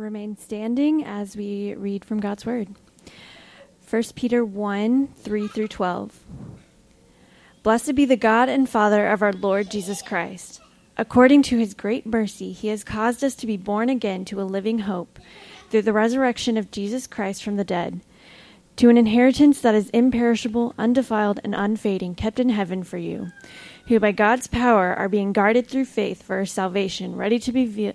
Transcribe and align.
remain 0.00 0.36
standing 0.36 1.04
as 1.04 1.36
we 1.36 1.74
read 1.74 2.04
from 2.04 2.20
God's 2.20 2.46
Word. 2.46 2.68
1 3.88 4.02
Peter 4.14 4.44
1 4.44 5.08
3 5.08 5.48
through 5.48 5.68
12. 5.68 6.20
Blessed 7.62 7.94
be 7.94 8.06
the 8.06 8.16
God 8.16 8.48
and 8.48 8.68
Father 8.68 9.06
of 9.08 9.22
our 9.22 9.32
Lord 9.32 9.70
Jesus 9.70 10.00
Christ. 10.00 10.60
According 10.96 11.42
to 11.44 11.58
his 11.58 11.74
great 11.74 12.06
mercy, 12.06 12.52
he 12.52 12.68
has 12.68 12.84
caused 12.84 13.22
us 13.22 13.34
to 13.36 13.46
be 13.46 13.56
born 13.56 13.88
again 13.88 14.24
to 14.26 14.40
a 14.40 14.42
living 14.42 14.80
hope 14.80 15.18
through 15.68 15.82
the 15.82 15.92
resurrection 15.92 16.56
of 16.56 16.70
Jesus 16.70 17.06
Christ 17.06 17.42
from 17.42 17.56
the 17.56 17.64
dead, 17.64 18.00
to 18.76 18.88
an 18.88 18.96
inheritance 18.96 19.60
that 19.60 19.74
is 19.74 19.90
imperishable, 19.90 20.74
undefiled, 20.78 21.40
and 21.44 21.54
unfading, 21.54 22.14
kept 22.14 22.40
in 22.40 22.48
heaven 22.48 22.82
for 22.82 22.98
you, 22.98 23.28
who 23.88 24.00
by 24.00 24.12
God's 24.12 24.46
power 24.46 24.94
are 24.94 25.08
being 25.08 25.32
guarded 25.32 25.66
through 25.66 25.84
faith 25.84 26.22
for 26.22 26.44
salvation, 26.46 27.16
ready 27.16 27.38
to 27.38 27.52
be 27.52 27.94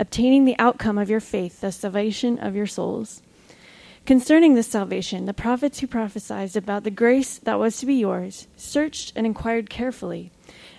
obtaining 0.00 0.46
the 0.46 0.58
outcome 0.58 0.96
of 0.96 1.10
your 1.10 1.20
faith, 1.20 1.60
the 1.60 1.70
salvation 1.70 2.38
of 2.38 2.56
your 2.56 2.66
souls. 2.66 3.22
Concerning 4.06 4.54
this 4.54 4.66
salvation, 4.66 5.26
the 5.26 5.34
prophets 5.34 5.78
who 5.78 5.86
prophesied 5.86 6.56
about 6.56 6.84
the 6.84 6.90
grace 6.90 7.36
that 7.38 7.58
was 7.58 7.76
to 7.78 7.86
be 7.86 7.94
yours 7.94 8.48
searched 8.56 9.12
and 9.14 9.26
inquired 9.26 9.68
carefully, 9.68 10.32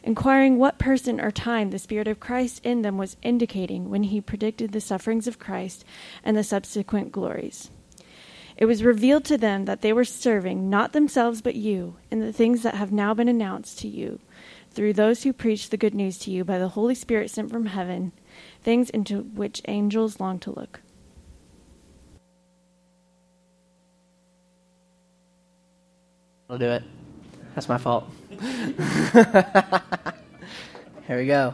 inquiring 0.03 0.57
what 0.57 0.79
person 0.79 1.21
or 1.21 1.29
time 1.29 1.69
the 1.69 1.77
Spirit 1.77 2.07
of 2.07 2.19
Christ 2.19 2.65
in 2.65 2.81
them 2.81 2.97
was 2.97 3.15
indicating 3.21 3.91
when 3.91 4.03
he 4.03 4.19
predicted 4.19 4.71
the 4.71 4.81
sufferings 4.81 5.27
of 5.27 5.37
Christ 5.37 5.85
and 6.23 6.35
the 6.35 6.43
subsequent 6.43 7.11
glories. 7.11 7.69
It 8.57 8.65
was 8.65 8.83
revealed 8.83 9.23
to 9.25 9.37
them 9.37 9.65
that 9.65 9.81
they 9.81 9.93
were 9.93 10.03
serving 10.03 10.67
not 10.67 10.93
themselves 10.93 11.41
but 11.41 11.55
you 11.55 11.95
in 12.09 12.21
the 12.21 12.33
things 12.33 12.63
that 12.63 12.73
have 12.73 12.91
now 12.91 13.13
been 13.13 13.29
announced 13.29 13.77
to 13.79 13.87
you 13.87 14.19
through 14.71 14.93
those 14.93 15.23
who 15.23 15.31
preach 15.31 15.69
the 15.69 15.77
good 15.77 15.93
news 15.93 16.17
to 16.19 16.31
you 16.31 16.43
by 16.43 16.57
the 16.57 16.69
Holy 16.69 16.95
Spirit 16.95 17.29
sent 17.29 17.51
from 17.51 17.67
heaven 17.67 18.13
things 18.63 18.89
into 18.89 19.21
which 19.21 19.61
angels 19.67 20.19
long 20.19 20.39
to 20.39 20.51
look. 20.51 20.81
I'll 26.49 26.57
do 26.57 26.69
it. 26.69 26.83
That's 27.55 27.69
my 27.69 27.77
fault. 27.77 28.09
Here 31.07 31.17
we 31.17 31.25
go. 31.25 31.53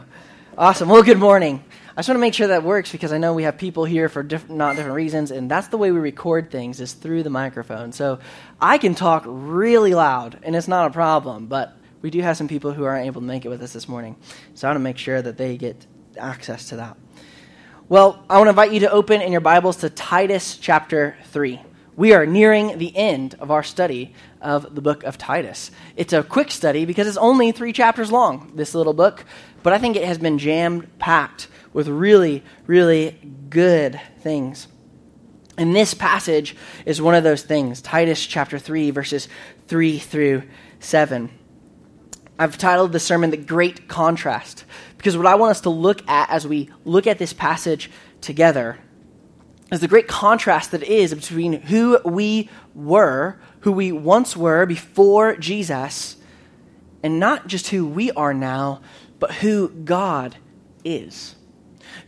Awesome. 0.56 0.88
Well, 0.88 1.02
good 1.04 1.18
morning. 1.18 1.62
I 1.96 2.00
just 2.00 2.08
want 2.08 2.16
to 2.16 2.20
make 2.20 2.34
sure 2.34 2.48
that 2.48 2.62
works 2.62 2.92
because 2.92 3.12
I 3.12 3.18
know 3.18 3.34
we 3.34 3.42
have 3.44 3.58
people 3.58 3.84
here 3.84 4.08
for 4.08 4.22
diff- 4.22 4.48
not 4.48 4.76
different 4.76 4.94
reasons, 4.94 5.32
and 5.32 5.50
that's 5.50 5.68
the 5.68 5.76
way 5.76 5.90
we 5.90 5.98
record 5.98 6.50
things 6.50 6.80
is 6.80 6.92
through 6.92 7.24
the 7.24 7.30
microphone. 7.30 7.90
So 7.92 8.20
I 8.60 8.78
can 8.78 8.94
talk 8.94 9.24
really 9.26 9.94
loud, 9.94 10.38
and 10.44 10.54
it's 10.54 10.68
not 10.68 10.90
a 10.90 10.92
problem, 10.92 11.46
but 11.46 11.76
we 12.02 12.10
do 12.10 12.20
have 12.22 12.36
some 12.36 12.46
people 12.46 12.72
who 12.72 12.84
aren't 12.84 13.06
able 13.06 13.20
to 13.20 13.26
make 13.26 13.44
it 13.44 13.48
with 13.48 13.62
us 13.62 13.72
this 13.72 13.88
morning. 13.88 14.14
So 14.54 14.68
I 14.68 14.70
want 14.70 14.76
to 14.76 14.84
make 14.84 14.98
sure 14.98 15.20
that 15.20 15.36
they 15.36 15.56
get 15.56 15.86
access 16.18 16.68
to 16.68 16.76
that. 16.76 16.96
Well, 17.88 18.22
I 18.28 18.36
want 18.36 18.46
to 18.46 18.50
invite 18.50 18.72
you 18.72 18.80
to 18.80 18.90
open 18.90 19.22
in 19.22 19.32
your 19.32 19.40
Bibles 19.40 19.78
to 19.78 19.88
Titus 19.88 20.56
chapter 20.56 21.16
3. 21.30 21.60
We 21.96 22.12
are 22.12 22.26
nearing 22.26 22.78
the 22.78 22.94
end 22.96 23.34
of 23.40 23.50
our 23.50 23.62
study 23.62 24.14
of 24.40 24.74
the 24.74 24.82
book 24.82 25.02
of 25.04 25.18
Titus. 25.18 25.70
It's 25.96 26.12
a 26.12 26.22
quick 26.22 26.50
study 26.50 26.84
because 26.84 27.06
it's 27.06 27.16
only 27.16 27.50
three 27.50 27.72
chapters 27.72 28.12
long, 28.12 28.52
this 28.54 28.74
little 28.74 28.92
book, 28.92 29.24
but 29.62 29.72
I 29.72 29.78
think 29.78 29.96
it 29.96 30.04
has 30.04 30.18
been 30.18 30.38
jammed 30.38 30.98
packed 30.98 31.48
with 31.72 31.88
really, 31.88 32.44
really 32.66 33.18
good 33.48 34.00
things. 34.20 34.68
And 35.56 35.74
this 35.74 35.92
passage 35.92 36.54
is 36.86 37.02
one 37.02 37.16
of 37.16 37.24
those 37.24 37.42
things 37.42 37.82
Titus 37.82 38.24
chapter 38.24 38.58
3, 38.58 38.90
verses 38.90 39.28
3 39.66 39.98
through 39.98 40.42
7. 40.80 41.30
I've 42.38 42.56
titled 42.56 42.92
the 42.92 43.00
sermon 43.00 43.30
The 43.30 43.36
Great 43.36 43.88
Contrast 43.88 44.64
because 44.98 45.16
what 45.16 45.26
I 45.26 45.36
want 45.36 45.52
us 45.52 45.62
to 45.62 45.70
look 45.70 46.06
at 46.08 46.28
as 46.28 46.46
we 46.46 46.68
look 46.84 47.06
at 47.06 47.18
this 47.18 47.32
passage 47.32 47.90
together 48.20 48.78
is 49.72 49.80
the 49.80 49.88
great 49.88 50.08
contrast 50.08 50.72
that 50.72 50.82
is 50.82 51.14
between 51.14 51.54
who 51.54 51.98
we 52.04 52.50
were, 52.74 53.38
who 53.60 53.72
we 53.72 53.92
once 53.92 54.36
were 54.36 54.66
before 54.66 55.36
Jesus, 55.36 56.16
and 57.02 57.20
not 57.20 57.46
just 57.46 57.68
who 57.68 57.86
we 57.86 58.10
are 58.12 58.34
now, 58.34 58.80
but 59.18 59.34
who 59.34 59.68
God 59.68 60.36
is. 60.84 61.36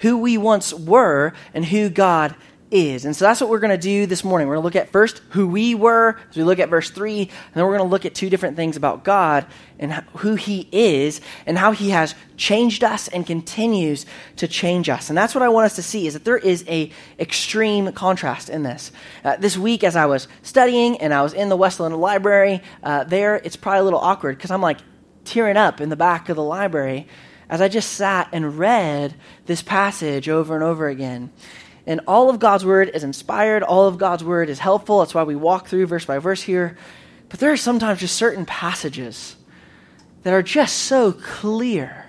Who 0.01 0.19
we 0.19 0.37
once 0.37 0.73
were 0.73 1.33
and 1.55 1.65
who 1.65 1.91
God 1.91 2.35
is. 2.71 3.05
And 3.05 3.15
so 3.17 3.25
that's 3.25 3.41
what 3.41 3.51
we're 3.51 3.59
going 3.59 3.71
to 3.71 3.79
do 3.79 4.07
this 4.07 4.23
morning. 4.23 4.49
We're 4.49 4.55
going 4.55 4.63
to 4.63 4.67
look 4.67 4.77
at 4.77 4.93
first 4.93 5.23
who 5.31 5.49
we 5.49 5.75
were, 5.75 6.17
as 6.31 6.37
we 6.37 6.45
look 6.45 6.59
at 6.59 6.69
verse 6.69 6.91
3, 6.91 7.21
and 7.23 7.31
then 7.55 7.65
we're 7.65 7.77
going 7.77 7.89
to 7.89 7.91
look 7.91 8.05
at 8.05 8.15
two 8.15 8.31
different 8.31 8.57
things 8.57 8.77
about 8.77 9.05
God 9.05 9.47
and 9.79 9.93
who 10.19 10.35
He 10.37 10.69
is 10.71 11.21
and 11.47 11.59
how 11.59 11.73
He 11.73 11.91
has 11.91 12.15
changed 12.37 12.85
us 12.85 13.09
and 13.09 13.27
continues 13.27 14.07
to 14.37 14.47
change 14.47 14.89
us. 14.89 15.09
And 15.09 15.19
that's 15.19 15.35
what 15.35 15.43
I 15.43 15.49
want 15.49 15.67
us 15.67 15.77
to 15.77 15.83
see 15.83 16.07
is 16.07 16.15
that 16.15 16.25
there 16.25 16.39
is 16.39 16.65
a 16.69 16.91
extreme 17.19 17.93
contrast 17.93 18.49
in 18.49 18.63
this. 18.63 18.93
Uh, 19.25 19.37
this 19.37 19.59
week, 19.59 19.83
as 19.83 19.97
I 19.97 20.07
was 20.07 20.29
studying 20.43 20.99
and 20.99 21.13
I 21.13 21.23
was 21.23 21.33
in 21.33 21.49
the 21.49 21.57
Westland 21.57 21.97
Library, 21.97 22.63
uh, 22.83 23.05
there 23.05 23.37
it's 23.37 23.57
probably 23.57 23.81
a 23.81 23.85
little 23.85 24.01
awkward 24.01 24.37
because 24.37 24.51
I'm 24.51 24.63
like 24.63 24.79
tearing 25.25 25.57
up 25.57 25.81
in 25.81 25.89
the 25.89 25.97
back 25.97 26.29
of 26.29 26.37
the 26.37 26.43
library 26.43 27.07
as 27.49 27.61
I 27.61 27.69
just 27.69 27.93
sat 27.95 28.29
and 28.33 28.59
read 28.59 29.15
this 29.47 29.61
passage 29.61 30.29
over 30.29 30.55
and 30.55 30.63
over 30.63 30.89
again. 30.89 31.31
And 31.91 32.03
all 32.07 32.31
of 32.31 32.39
God's 32.39 32.65
word 32.65 32.89
is 32.95 33.03
inspired, 33.03 33.65
all 33.65 33.89
of 33.89 33.99
God's 33.99 34.23
word 34.23 34.49
is 34.49 34.61
helpful. 34.61 35.01
That's 35.01 35.13
why 35.13 35.25
we 35.25 35.35
walk 35.35 35.67
through 35.67 35.87
verse 35.87 36.05
by 36.05 36.19
verse 36.19 36.41
here. 36.41 36.79
But 37.29 37.41
there 37.41 37.51
are 37.51 37.57
sometimes 37.57 37.99
just 37.99 38.15
certain 38.15 38.47
passages 38.47 39.35
that 40.23 40.33
are 40.33 40.41
just 40.41 40.85
so 40.85 41.11
clear 41.11 42.07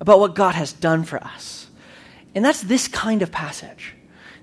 about 0.00 0.18
what 0.18 0.34
God 0.34 0.54
has 0.54 0.72
done 0.72 1.04
for 1.04 1.22
us. 1.22 1.66
And 2.34 2.42
that's 2.42 2.62
this 2.62 2.88
kind 2.88 3.20
of 3.20 3.30
passage 3.30 3.92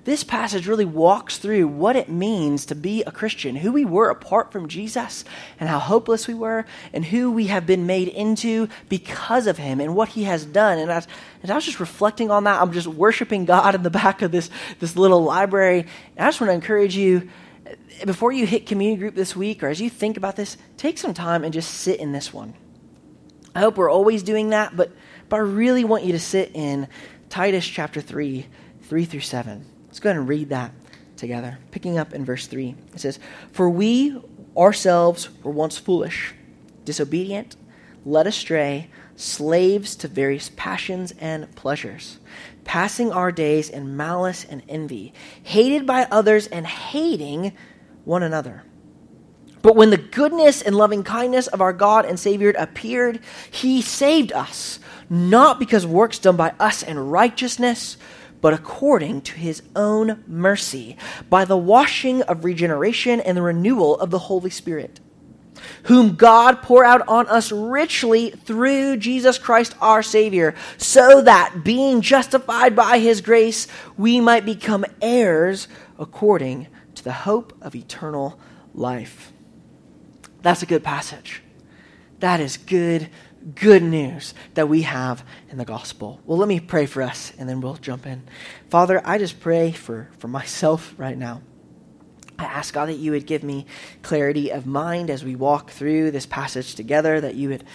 this 0.06 0.24
passage 0.24 0.68
really 0.68 0.86
walks 0.86 1.38
through 1.38 1.68
what 1.68 1.96
it 1.96 2.10
means 2.10 2.66
to 2.68 2.76
be 2.76 3.04
a 3.04 3.12
Christian, 3.12 3.56
who 3.56 3.72
we 3.72 3.86
were 3.86 4.10
apart 4.10 4.52
from 4.52 4.68
Jesus, 4.68 5.26
and 5.60 5.70
how 5.70 5.80
hopeless 5.80 6.28
we 6.28 6.34
were, 6.34 6.66
and 6.94 7.06
who 7.06 7.32
we 7.32 7.48
have 7.48 7.66
been 7.66 7.86
made 7.86 8.08
into 8.08 8.70
because 8.88 9.46
of 9.46 9.58
him 9.58 9.80
and 9.80 9.96
what 9.96 10.10
he 10.10 10.24
has 10.24 10.46
done. 10.46 10.80
And 10.80 10.92
I 10.92 11.56
was 11.56 11.66
just 11.66 11.80
reflecting 11.80 12.32
on 12.32 12.46
that, 12.46 12.62
I'm 12.62 12.72
just 12.72 12.88
worshiping 12.88 13.46
God 13.46 13.76
in 13.76 13.84
the 13.84 13.90
back 13.90 14.22
of 14.22 14.32
this, 14.32 14.50
this 14.80 14.96
little 14.96 15.24
library. 15.24 15.82
And 16.16 16.26
I 16.26 16.28
just 16.28 16.42
want 16.42 16.50
to 16.50 16.56
encourage 16.56 16.96
you 16.96 17.30
before 18.06 18.32
you 18.32 18.48
hit 18.48 18.66
community 18.66 19.00
group 19.00 19.16
this 19.16 19.36
week, 19.36 19.62
or 19.62 19.68
as 19.68 19.82
you 19.82 19.90
think 19.90 20.18
about 20.18 20.36
this, 20.36 20.58
take 20.78 20.98
some 20.98 21.14
time 21.14 21.44
and 21.44 21.54
just 21.54 21.72
sit 21.72 22.00
in 22.00 22.14
this 22.14 22.34
one. 22.34 22.54
I 23.54 23.60
hope 23.60 23.78
we're 23.78 23.92
always 23.92 24.24
doing 24.24 24.50
that, 24.50 24.76
but, 24.76 24.92
but 25.28 25.38
I 25.38 25.40
really 25.40 25.84
want 25.84 26.04
you 26.04 26.14
to 26.14 26.20
sit 26.20 26.52
in 26.54 26.88
Titus 27.30 27.68
chapter 27.68 28.00
3, 28.00 28.46
3 28.84 29.06
through 29.06 29.20
7. 29.20 29.66
Let's 29.90 30.00
go 30.00 30.12
ahead 30.12 30.20
and 30.20 30.30
read 30.30 30.50
that 30.50 30.72
together. 31.18 31.58
Picking 31.72 31.98
up 31.98 32.14
in 32.14 32.24
verse 32.24 32.46
3, 32.46 32.76
it 32.94 33.00
says, 33.00 33.18
For 33.52 33.68
we 33.68 34.22
ourselves 34.56 35.30
were 35.44 35.52
once 35.52 35.80
foolish, 35.80 36.36
disobedient, 36.86 37.56
led 38.06 38.28
astray, 38.28 38.92
slaves 39.16 39.96
to 39.96 40.08
various 40.08 40.52
passions 40.56 41.12
and 41.20 41.54
pleasures, 41.56 42.20
passing 42.66 43.12
our 43.12 43.32
days 43.32 43.68
in 43.68 43.98
malice 43.98 44.46
and 44.46 44.62
envy, 44.70 45.12
hated 45.42 45.88
by 45.88 46.04
others 46.12 46.46
and 46.46 46.68
hating 46.68 47.52
one 48.06 48.22
another. 48.22 48.64
But 49.64 49.76
when 49.76 49.90
the 49.90 49.98
goodness 49.98 50.62
and 50.62 50.76
loving 50.76 51.04
kindness 51.04 51.48
of 51.48 51.62
our 51.62 51.74
God 51.74 52.06
and 52.06 52.20
Savior 52.20 52.54
appeared, 52.58 53.22
he 53.50 53.82
saved 53.82 54.32
us, 54.34 54.80
not 55.10 55.60
because 55.60 55.86
works 55.86 56.20
done 56.20 56.38
by 56.38 56.54
us 56.60 56.84
in 56.84 56.98
righteousness, 56.98 57.98
but 58.42 58.54
according 58.54 59.22
to 59.22 59.34
his 59.34 59.62
own 59.76 60.24
mercy, 60.28 60.98
by 61.30 61.46
the 61.46 61.58
washing 61.58 62.22
of 62.24 62.46
regeneration 62.46 63.20
and 63.20 63.36
the 63.36 63.42
renewal 63.42 64.00
of 64.00 64.12
the 64.12 64.20
Holy 64.20 64.50
Spirit, 64.50 65.00
whom 65.84 66.16
God 66.16 66.62
poured 66.62 66.86
out 66.86 67.08
on 67.08 67.28
us 67.28 67.52
richly 67.52 68.30
through 68.30 68.98
Jesus 68.98 69.38
Christ 69.38 69.76
our 69.82 70.02
Savior, 70.02 70.56
so 70.78 71.22
that, 71.22 71.64
being 71.64 72.02
justified 72.02 72.76
by 72.76 73.00
his 73.00 73.22
grace, 73.22 73.68
we 73.98 74.20
might 74.20 74.46
become 74.46 74.86
heirs 75.02 75.68
according 75.98 76.68
to 76.96 77.04
the 77.04 77.12
hope 77.12 77.58
of 77.62 77.76
eternal 77.76 78.40
life. 78.74 79.34
That's 80.42 80.64
a 80.64 80.66
good 80.66 80.84
passage. 80.84 81.42
That 82.20 82.40
is 82.40 82.58
good, 82.58 83.10
good 83.56 83.84
news 83.84 84.34
that 84.54 84.68
we 84.68 84.84
have 84.84 85.24
in 85.50 85.58
the 85.58 85.66
gospel. 85.66 86.20
Well, 86.26 86.38
let 86.38 86.48
me 86.48 86.60
pray 86.60 86.86
for 86.86 87.02
us 87.02 87.32
and 87.38 87.48
then 87.48 87.62
we'll 87.62 87.76
jump 87.76 88.06
in. 88.06 88.24
Father, 88.70 89.02
I 89.06 89.18
just 89.18 89.40
pray 89.40 89.72
for, 89.72 90.10
for 90.18 90.28
myself 90.28 90.94
right 90.98 91.18
now. 91.18 91.42
I 92.38 92.46
ask 92.46 92.74
God 92.74 92.88
that 92.88 92.94
you 92.94 93.12
would 93.12 93.26
give 93.26 93.44
me 93.44 93.66
clarity 94.02 94.50
of 94.50 94.66
mind 94.66 95.10
as 95.10 95.26
we 95.26 95.36
walk 95.36 95.72
through 95.72 96.12
this 96.12 96.26
passage 96.26 96.76
together, 96.76 97.20
that 97.20 97.36
you 97.36 97.50
would 97.50 97.66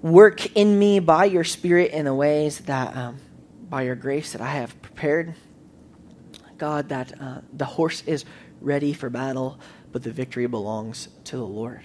work 0.00 0.56
in 0.56 0.78
me 0.78 1.00
by 1.00 1.26
your 1.26 1.44
Spirit 1.44 1.90
in 1.90 2.06
the 2.06 2.14
ways 2.14 2.60
that, 2.60 2.96
um, 2.96 3.18
by 3.68 3.82
your 3.82 3.94
grace, 3.94 4.32
that 4.32 4.40
I 4.40 4.52
have 4.52 4.80
prepared. 4.80 5.34
God, 6.56 6.88
that 6.88 7.20
uh, 7.20 7.40
the 7.52 7.66
horse 7.66 8.02
is 8.06 8.24
ready 8.62 8.94
for 8.94 9.10
battle, 9.10 9.60
but 9.92 10.02
the 10.02 10.12
victory 10.12 10.46
belongs 10.46 11.08
to 11.24 11.36
the 11.36 11.44
Lord. 11.44 11.82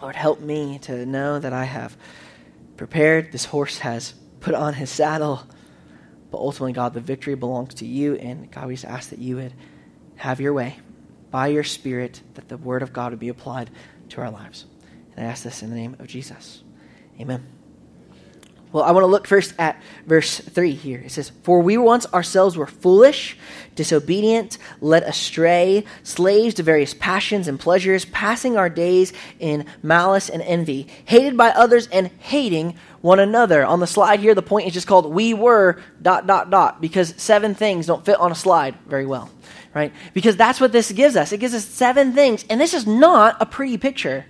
Lord, 0.00 0.16
help 0.16 0.40
me 0.40 0.78
to 0.80 1.06
know 1.06 1.38
that 1.38 1.52
I 1.52 1.64
have 1.64 1.96
prepared. 2.76 3.32
This 3.32 3.44
horse 3.46 3.78
has 3.78 4.14
put 4.40 4.54
on 4.54 4.74
his 4.74 4.90
saddle. 4.90 5.46
But 6.30 6.38
ultimately, 6.38 6.72
God, 6.72 6.94
the 6.94 7.00
victory 7.00 7.34
belongs 7.34 7.74
to 7.74 7.86
you. 7.86 8.16
And 8.16 8.50
God, 8.50 8.66
we 8.66 8.74
just 8.74 8.84
ask 8.84 9.10
that 9.10 9.18
you 9.18 9.36
would 9.36 9.54
have 10.16 10.40
your 10.40 10.52
way 10.52 10.78
by 11.30 11.48
your 11.48 11.64
Spirit, 11.64 12.22
that 12.34 12.48
the 12.48 12.56
word 12.56 12.82
of 12.82 12.92
God 12.92 13.12
would 13.12 13.20
be 13.20 13.28
applied 13.28 13.70
to 14.10 14.20
our 14.20 14.30
lives. 14.30 14.66
And 15.16 15.26
I 15.26 15.30
ask 15.30 15.42
this 15.42 15.62
in 15.62 15.70
the 15.70 15.76
name 15.76 15.96
of 15.98 16.06
Jesus. 16.06 16.62
Amen. 17.20 17.53
Well, 18.74 18.82
I 18.82 18.90
want 18.90 19.04
to 19.04 19.08
look 19.08 19.28
first 19.28 19.54
at 19.56 19.80
verse 20.04 20.40
3 20.40 20.72
here. 20.72 20.98
It 20.98 21.12
says, 21.12 21.30
For 21.44 21.60
we 21.60 21.78
once 21.78 22.06
ourselves 22.12 22.56
were 22.56 22.66
foolish, 22.66 23.38
disobedient, 23.76 24.58
led 24.80 25.04
astray, 25.04 25.84
slaves 26.02 26.54
to 26.54 26.64
various 26.64 26.92
passions 26.92 27.46
and 27.46 27.60
pleasures, 27.60 28.04
passing 28.06 28.56
our 28.56 28.68
days 28.68 29.12
in 29.38 29.66
malice 29.84 30.28
and 30.28 30.42
envy, 30.42 30.88
hated 31.04 31.36
by 31.36 31.50
others 31.50 31.86
and 31.86 32.08
hating 32.18 32.74
one 33.00 33.20
another. 33.20 33.64
On 33.64 33.78
the 33.78 33.86
slide 33.86 34.18
here, 34.18 34.34
the 34.34 34.42
point 34.42 34.66
is 34.66 34.74
just 34.74 34.88
called 34.88 35.06
We 35.06 35.34
Were 35.34 35.80
dot 36.02 36.26
dot 36.26 36.50
dot 36.50 36.80
because 36.80 37.14
seven 37.16 37.54
things 37.54 37.86
don't 37.86 38.04
fit 38.04 38.18
on 38.18 38.32
a 38.32 38.34
slide 38.34 38.74
very 38.88 39.06
well, 39.06 39.30
right? 39.72 39.92
Because 40.14 40.36
that's 40.36 40.60
what 40.60 40.72
this 40.72 40.90
gives 40.90 41.14
us. 41.14 41.30
It 41.30 41.38
gives 41.38 41.54
us 41.54 41.64
seven 41.64 42.12
things, 42.12 42.44
and 42.50 42.60
this 42.60 42.74
is 42.74 42.88
not 42.88 43.36
a 43.40 43.46
pretty 43.46 43.78
picture. 43.78 44.26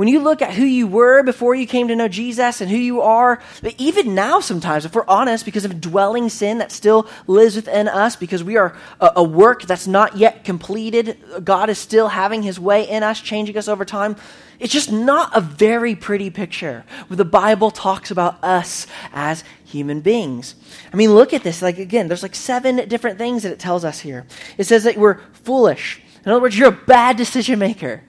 When 0.00 0.08
you 0.08 0.20
look 0.20 0.40
at 0.40 0.54
who 0.54 0.64
you 0.64 0.86
were 0.86 1.22
before 1.22 1.54
you 1.54 1.66
came 1.66 1.88
to 1.88 1.94
know 1.94 2.08
Jesus 2.08 2.62
and 2.62 2.70
who 2.70 2.76
you 2.78 3.02
are, 3.02 3.38
even 3.76 4.14
now 4.14 4.40
sometimes, 4.40 4.86
if 4.86 4.94
we're 4.94 5.04
honest, 5.06 5.44
because 5.44 5.66
of 5.66 5.78
dwelling 5.78 6.30
sin 6.30 6.56
that 6.56 6.72
still 6.72 7.06
lives 7.26 7.54
within 7.54 7.86
us, 7.86 8.16
because 8.16 8.42
we 8.42 8.56
are 8.56 8.74
a, 8.98 9.12
a 9.16 9.22
work 9.22 9.64
that's 9.64 9.86
not 9.86 10.16
yet 10.16 10.42
completed, 10.42 11.18
God 11.44 11.68
is 11.68 11.76
still 11.76 12.08
having 12.08 12.42
his 12.42 12.58
way 12.58 12.88
in 12.88 13.02
us, 13.02 13.20
changing 13.20 13.58
us 13.58 13.68
over 13.68 13.84
time. 13.84 14.16
It's 14.58 14.72
just 14.72 14.90
not 14.90 15.36
a 15.36 15.42
very 15.42 15.94
pretty 15.94 16.30
picture 16.30 16.82
where 17.08 17.18
the 17.18 17.26
Bible 17.26 17.70
talks 17.70 18.10
about 18.10 18.42
us 18.42 18.86
as 19.12 19.44
human 19.66 20.00
beings. 20.00 20.54
I 20.90 20.96
mean, 20.96 21.12
look 21.12 21.34
at 21.34 21.42
this. 21.42 21.60
Like, 21.60 21.76
again, 21.76 22.08
there's 22.08 22.22
like 22.22 22.34
seven 22.34 22.88
different 22.88 23.18
things 23.18 23.42
that 23.42 23.52
it 23.52 23.58
tells 23.58 23.84
us 23.84 24.00
here. 24.00 24.24
It 24.56 24.64
says 24.64 24.84
that 24.84 24.96
we're 24.96 25.20
foolish. 25.44 26.00
In 26.24 26.32
other 26.32 26.40
words, 26.40 26.58
you're 26.58 26.68
a 26.68 26.72
bad 26.72 27.18
decision 27.18 27.58
maker. 27.58 28.02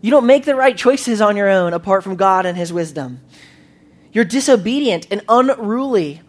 You 0.00 0.10
don't 0.10 0.26
make 0.26 0.44
the 0.44 0.54
right 0.54 0.76
choices 0.76 1.20
on 1.20 1.36
your 1.36 1.48
own 1.48 1.72
apart 1.72 2.02
from 2.02 2.16
God 2.16 2.46
and 2.46 2.56
His 2.56 2.72
wisdom. 2.72 3.20
You're 4.12 4.24
disobedient 4.24 5.06
and 5.10 5.22
unruly. 5.28 6.22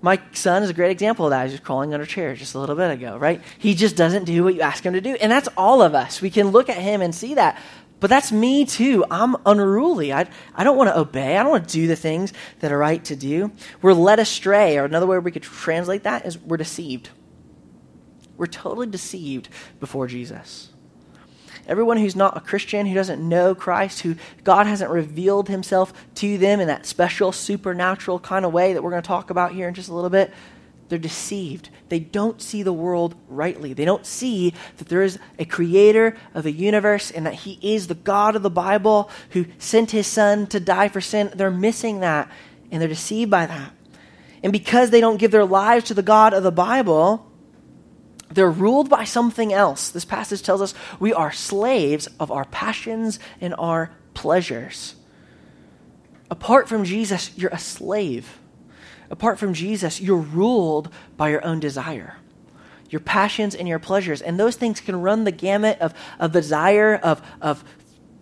My 0.00 0.20
son 0.32 0.62
is 0.62 0.70
a 0.70 0.74
great 0.74 0.90
example 0.90 1.26
of 1.26 1.30
that. 1.30 1.44
He's 1.44 1.52
just 1.52 1.64
crawling 1.64 1.92
under 1.92 2.06
chairs 2.06 2.38
just 2.38 2.54
a 2.54 2.58
little 2.58 2.76
bit 2.76 2.90
ago, 2.90 3.16
right? 3.16 3.42
He 3.58 3.74
just 3.74 3.96
doesn't 3.96 4.24
do 4.24 4.44
what 4.44 4.54
you 4.54 4.60
ask 4.60 4.84
him 4.84 4.92
to 4.92 5.00
do. 5.00 5.16
And 5.16 5.30
that's 5.30 5.48
all 5.56 5.82
of 5.82 5.94
us. 5.94 6.22
We 6.22 6.30
can 6.30 6.48
look 6.48 6.68
at 6.68 6.78
him 6.78 7.02
and 7.02 7.14
see 7.14 7.34
that. 7.34 7.60
But 8.00 8.10
that's 8.10 8.30
me 8.30 8.64
too. 8.64 9.04
I'm 9.10 9.36
unruly. 9.44 10.12
I, 10.12 10.28
I 10.54 10.62
don't 10.62 10.76
want 10.76 10.88
to 10.90 10.98
obey. 10.98 11.36
I 11.36 11.42
don't 11.42 11.50
want 11.50 11.68
to 11.68 11.72
do 11.72 11.88
the 11.88 11.96
things 11.96 12.32
that 12.60 12.70
are 12.70 12.78
right 12.78 13.04
to 13.06 13.16
do. 13.16 13.50
We're 13.82 13.92
led 13.92 14.20
astray, 14.20 14.78
or 14.78 14.84
another 14.84 15.06
way 15.06 15.18
we 15.18 15.32
could 15.32 15.42
translate 15.42 16.04
that 16.04 16.24
is 16.24 16.38
we're 16.38 16.58
deceived. 16.58 17.10
We're 18.36 18.46
totally 18.46 18.86
deceived 18.86 19.48
before 19.80 20.06
Jesus. 20.06 20.70
Everyone 21.68 21.98
who's 21.98 22.16
not 22.16 22.36
a 22.36 22.40
Christian, 22.40 22.86
who 22.86 22.94
doesn't 22.94 23.26
know 23.26 23.54
Christ, 23.54 24.00
who 24.00 24.16
God 24.42 24.66
hasn't 24.66 24.90
revealed 24.90 25.48
himself 25.48 25.92
to 26.16 26.38
them 26.38 26.60
in 26.60 26.66
that 26.68 26.86
special, 26.86 27.30
supernatural 27.30 28.18
kind 28.20 28.46
of 28.46 28.52
way 28.52 28.72
that 28.72 28.82
we're 28.82 28.90
going 28.90 29.02
to 29.02 29.06
talk 29.06 29.28
about 29.28 29.52
here 29.52 29.68
in 29.68 29.74
just 29.74 29.90
a 29.90 29.94
little 29.94 30.10
bit, 30.10 30.32
they're 30.88 30.98
deceived. 30.98 31.68
They 31.90 31.98
don't 31.98 32.40
see 32.40 32.62
the 32.62 32.72
world 32.72 33.14
rightly. 33.28 33.74
They 33.74 33.84
don't 33.84 34.06
see 34.06 34.54
that 34.78 34.88
there 34.88 35.02
is 35.02 35.18
a 35.38 35.44
creator 35.44 36.16
of 36.34 36.44
the 36.44 36.52
universe 36.52 37.10
and 37.10 37.26
that 37.26 37.34
he 37.34 37.58
is 37.60 37.86
the 37.86 37.94
God 37.94 38.34
of 38.34 38.42
the 38.42 38.50
Bible 38.50 39.10
who 39.30 39.44
sent 39.58 39.90
his 39.90 40.06
son 40.06 40.46
to 40.46 40.60
die 40.60 40.88
for 40.88 41.02
sin. 41.02 41.30
They're 41.34 41.50
missing 41.50 42.00
that 42.00 42.30
and 42.70 42.80
they're 42.80 42.88
deceived 42.88 43.30
by 43.30 43.46
that. 43.46 43.72
And 44.42 44.52
because 44.52 44.90
they 44.90 45.00
don't 45.00 45.18
give 45.18 45.30
their 45.30 45.44
lives 45.44 45.86
to 45.86 45.94
the 45.94 46.02
God 46.02 46.32
of 46.32 46.42
the 46.42 46.52
Bible, 46.52 47.27
they're 48.30 48.50
ruled 48.50 48.90
by 48.90 49.04
something 49.04 49.52
else. 49.52 49.90
This 49.90 50.04
passage 50.04 50.42
tells 50.42 50.60
us 50.60 50.74
we 51.00 51.12
are 51.12 51.32
slaves 51.32 52.08
of 52.20 52.30
our 52.30 52.44
passions 52.46 53.18
and 53.40 53.54
our 53.58 53.90
pleasures. 54.14 54.94
Apart 56.30 56.68
from 56.68 56.84
Jesus, 56.84 57.30
you're 57.36 57.50
a 57.50 57.58
slave. 57.58 58.38
Apart 59.10 59.38
from 59.38 59.54
Jesus, 59.54 60.00
you're 60.00 60.16
ruled 60.16 60.92
by 61.16 61.30
your 61.30 61.44
own 61.44 61.60
desire, 61.60 62.16
your 62.90 63.00
passions 63.00 63.54
and 63.54 63.66
your 63.66 63.78
pleasures. 63.78 64.20
And 64.20 64.38
those 64.38 64.56
things 64.56 64.80
can 64.80 65.00
run 65.00 65.24
the 65.24 65.32
gamut 65.32 65.78
of, 65.80 65.94
of 66.18 66.32
desire, 66.32 66.96
of, 66.96 67.22
of 67.40 67.64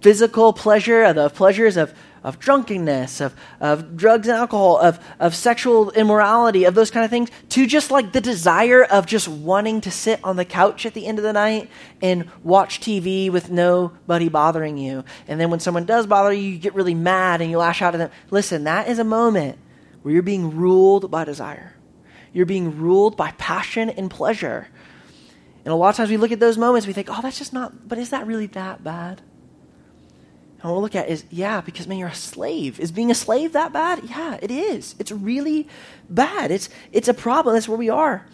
physical 0.00 0.52
pleasure, 0.52 1.02
of 1.02 1.16
the 1.16 1.28
pleasures 1.30 1.76
of 1.76 1.92
of 2.26 2.40
drunkenness, 2.40 3.20
of, 3.20 3.36
of 3.60 3.96
drugs 3.96 4.26
and 4.26 4.36
alcohol, 4.36 4.78
of, 4.78 4.98
of 5.20 5.32
sexual 5.32 5.92
immorality, 5.92 6.64
of 6.64 6.74
those 6.74 6.90
kind 6.90 7.04
of 7.04 7.10
things, 7.10 7.30
to 7.48 7.68
just 7.68 7.92
like 7.92 8.10
the 8.10 8.20
desire 8.20 8.82
of 8.82 9.06
just 9.06 9.28
wanting 9.28 9.80
to 9.80 9.92
sit 9.92 10.18
on 10.24 10.34
the 10.34 10.44
couch 10.44 10.84
at 10.84 10.92
the 10.92 11.06
end 11.06 11.18
of 11.18 11.22
the 11.22 11.32
night 11.32 11.70
and 12.02 12.28
watch 12.42 12.80
TV 12.80 13.30
with 13.30 13.48
nobody 13.48 14.28
bothering 14.28 14.76
you. 14.76 15.04
And 15.28 15.40
then 15.40 15.50
when 15.50 15.60
someone 15.60 15.84
does 15.86 16.08
bother 16.08 16.32
you, 16.32 16.50
you 16.50 16.58
get 16.58 16.74
really 16.74 16.96
mad 16.96 17.40
and 17.40 17.48
you 17.48 17.58
lash 17.58 17.80
out 17.80 17.94
at 17.94 17.98
them. 17.98 18.10
Listen, 18.32 18.64
that 18.64 18.88
is 18.88 18.98
a 18.98 19.04
moment 19.04 19.56
where 20.02 20.12
you're 20.12 20.22
being 20.24 20.56
ruled 20.56 21.08
by 21.12 21.24
desire. 21.24 21.76
You're 22.32 22.44
being 22.44 22.76
ruled 22.80 23.16
by 23.16 23.30
passion 23.38 23.88
and 23.88 24.10
pleasure. 24.10 24.66
And 25.64 25.72
a 25.72 25.76
lot 25.76 25.90
of 25.90 25.96
times 25.96 26.10
we 26.10 26.16
look 26.16 26.32
at 26.32 26.40
those 26.40 26.58
moments, 26.58 26.88
we 26.88 26.92
think, 26.92 27.06
oh, 27.08 27.20
that's 27.22 27.38
just 27.38 27.52
not, 27.52 27.88
but 27.88 27.98
is 27.98 28.10
that 28.10 28.26
really 28.26 28.46
that 28.48 28.82
bad? 28.82 29.22
And 30.66 30.72
we'll 30.72 30.82
look 30.82 30.96
at 30.96 31.08
is, 31.08 31.24
yeah, 31.30 31.60
because 31.60 31.86
man, 31.86 31.96
you're 31.96 32.08
a 32.08 32.14
slave. 32.14 32.80
Is 32.80 32.90
being 32.90 33.12
a 33.12 33.14
slave 33.14 33.52
that 33.52 33.72
bad? 33.72 34.02
Yeah, 34.02 34.36
it 34.42 34.50
is. 34.50 34.96
It's 34.98 35.12
really 35.12 35.68
bad. 36.10 36.50
It's 36.50 36.68
it's 36.90 37.06
a 37.06 37.14
problem. 37.14 37.54
That's 37.54 37.68
where 37.68 37.78
we 37.78 37.88
are. 37.88 38.26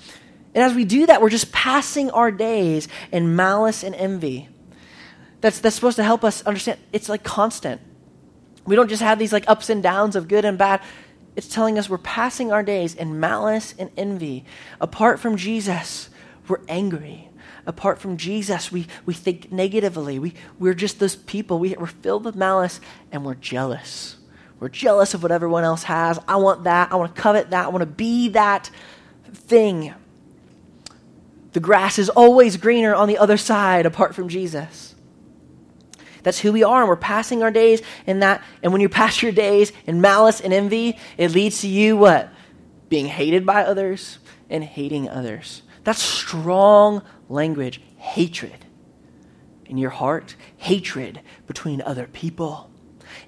And 0.54 0.64
as 0.64 0.72
we 0.72 0.86
do 0.86 1.04
that, 1.04 1.20
we're 1.20 1.28
just 1.28 1.52
passing 1.52 2.10
our 2.10 2.30
days 2.30 2.88
in 3.12 3.36
malice 3.36 3.84
and 3.84 3.94
envy. 3.94 4.48
That's 5.42 5.60
that's 5.60 5.76
supposed 5.76 5.96
to 5.96 6.04
help 6.04 6.24
us 6.24 6.42
understand 6.46 6.78
it's 6.90 7.10
like 7.10 7.22
constant. 7.22 7.82
We 8.64 8.76
don't 8.76 8.88
just 8.88 9.02
have 9.02 9.18
these 9.18 9.34
like 9.34 9.44
ups 9.46 9.68
and 9.68 9.82
downs 9.82 10.16
of 10.16 10.26
good 10.26 10.46
and 10.46 10.56
bad. 10.56 10.80
It's 11.36 11.48
telling 11.48 11.78
us 11.78 11.90
we're 11.90 11.98
passing 11.98 12.50
our 12.50 12.62
days 12.62 12.94
in 12.94 13.20
malice 13.20 13.74
and 13.78 13.90
envy. 13.98 14.46
Apart 14.80 15.20
from 15.20 15.36
Jesus, 15.36 16.08
we're 16.48 16.60
angry 16.66 17.28
apart 17.66 17.98
from 17.98 18.16
Jesus, 18.16 18.72
we, 18.72 18.86
we 19.06 19.14
think 19.14 19.52
negatively. 19.52 20.18
We, 20.18 20.34
we're 20.58 20.74
just 20.74 20.98
those 20.98 21.16
people. 21.16 21.58
We, 21.58 21.74
we're 21.74 21.86
filled 21.86 22.24
with 22.24 22.34
malice 22.34 22.80
and 23.10 23.24
we're 23.24 23.34
jealous. 23.34 24.16
We're 24.60 24.68
jealous 24.68 25.14
of 25.14 25.22
what 25.22 25.32
everyone 25.32 25.64
else 25.64 25.82
has. 25.84 26.18
I 26.28 26.36
want 26.36 26.64
that. 26.64 26.92
I 26.92 26.96
want 26.96 27.14
to 27.14 27.20
covet 27.20 27.50
that. 27.50 27.66
I 27.66 27.68
want 27.68 27.82
to 27.82 27.86
be 27.86 28.28
that 28.30 28.70
thing. 29.32 29.94
The 31.52 31.60
grass 31.60 31.98
is 31.98 32.08
always 32.08 32.56
greener 32.56 32.94
on 32.94 33.08
the 33.08 33.18
other 33.18 33.36
side 33.36 33.86
apart 33.86 34.14
from 34.14 34.28
Jesus. 34.28 34.94
That's 36.22 36.38
who 36.38 36.52
we 36.52 36.62
are, 36.62 36.80
and 36.80 36.88
we're 36.88 36.96
passing 36.96 37.42
our 37.42 37.50
days 37.50 37.82
in 38.06 38.20
that. 38.20 38.42
And 38.62 38.72
when 38.72 38.80
you 38.80 38.88
pass 38.88 39.22
your 39.22 39.32
days 39.32 39.72
in 39.86 40.00
malice 40.00 40.40
and 40.40 40.52
envy, 40.52 40.98
it 41.18 41.32
leads 41.32 41.62
to 41.62 41.68
you 41.68 41.96
what? 41.96 42.30
Being 42.88 43.06
hated 43.06 43.44
by 43.44 43.64
others 43.64 44.18
and 44.48 44.62
hating 44.62 45.08
others. 45.08 45.62
That's 45.84 46.00
strong 46.00 47.02
language 47.32 47.80
hatred 47.96 48.66
in 49.66 49.78
your 49.78 49.90
heart, 49.90 50.36
hatred 50.58 51.20
between 51.46 51.80
other 51.80 52.06
people. 52.06 52.70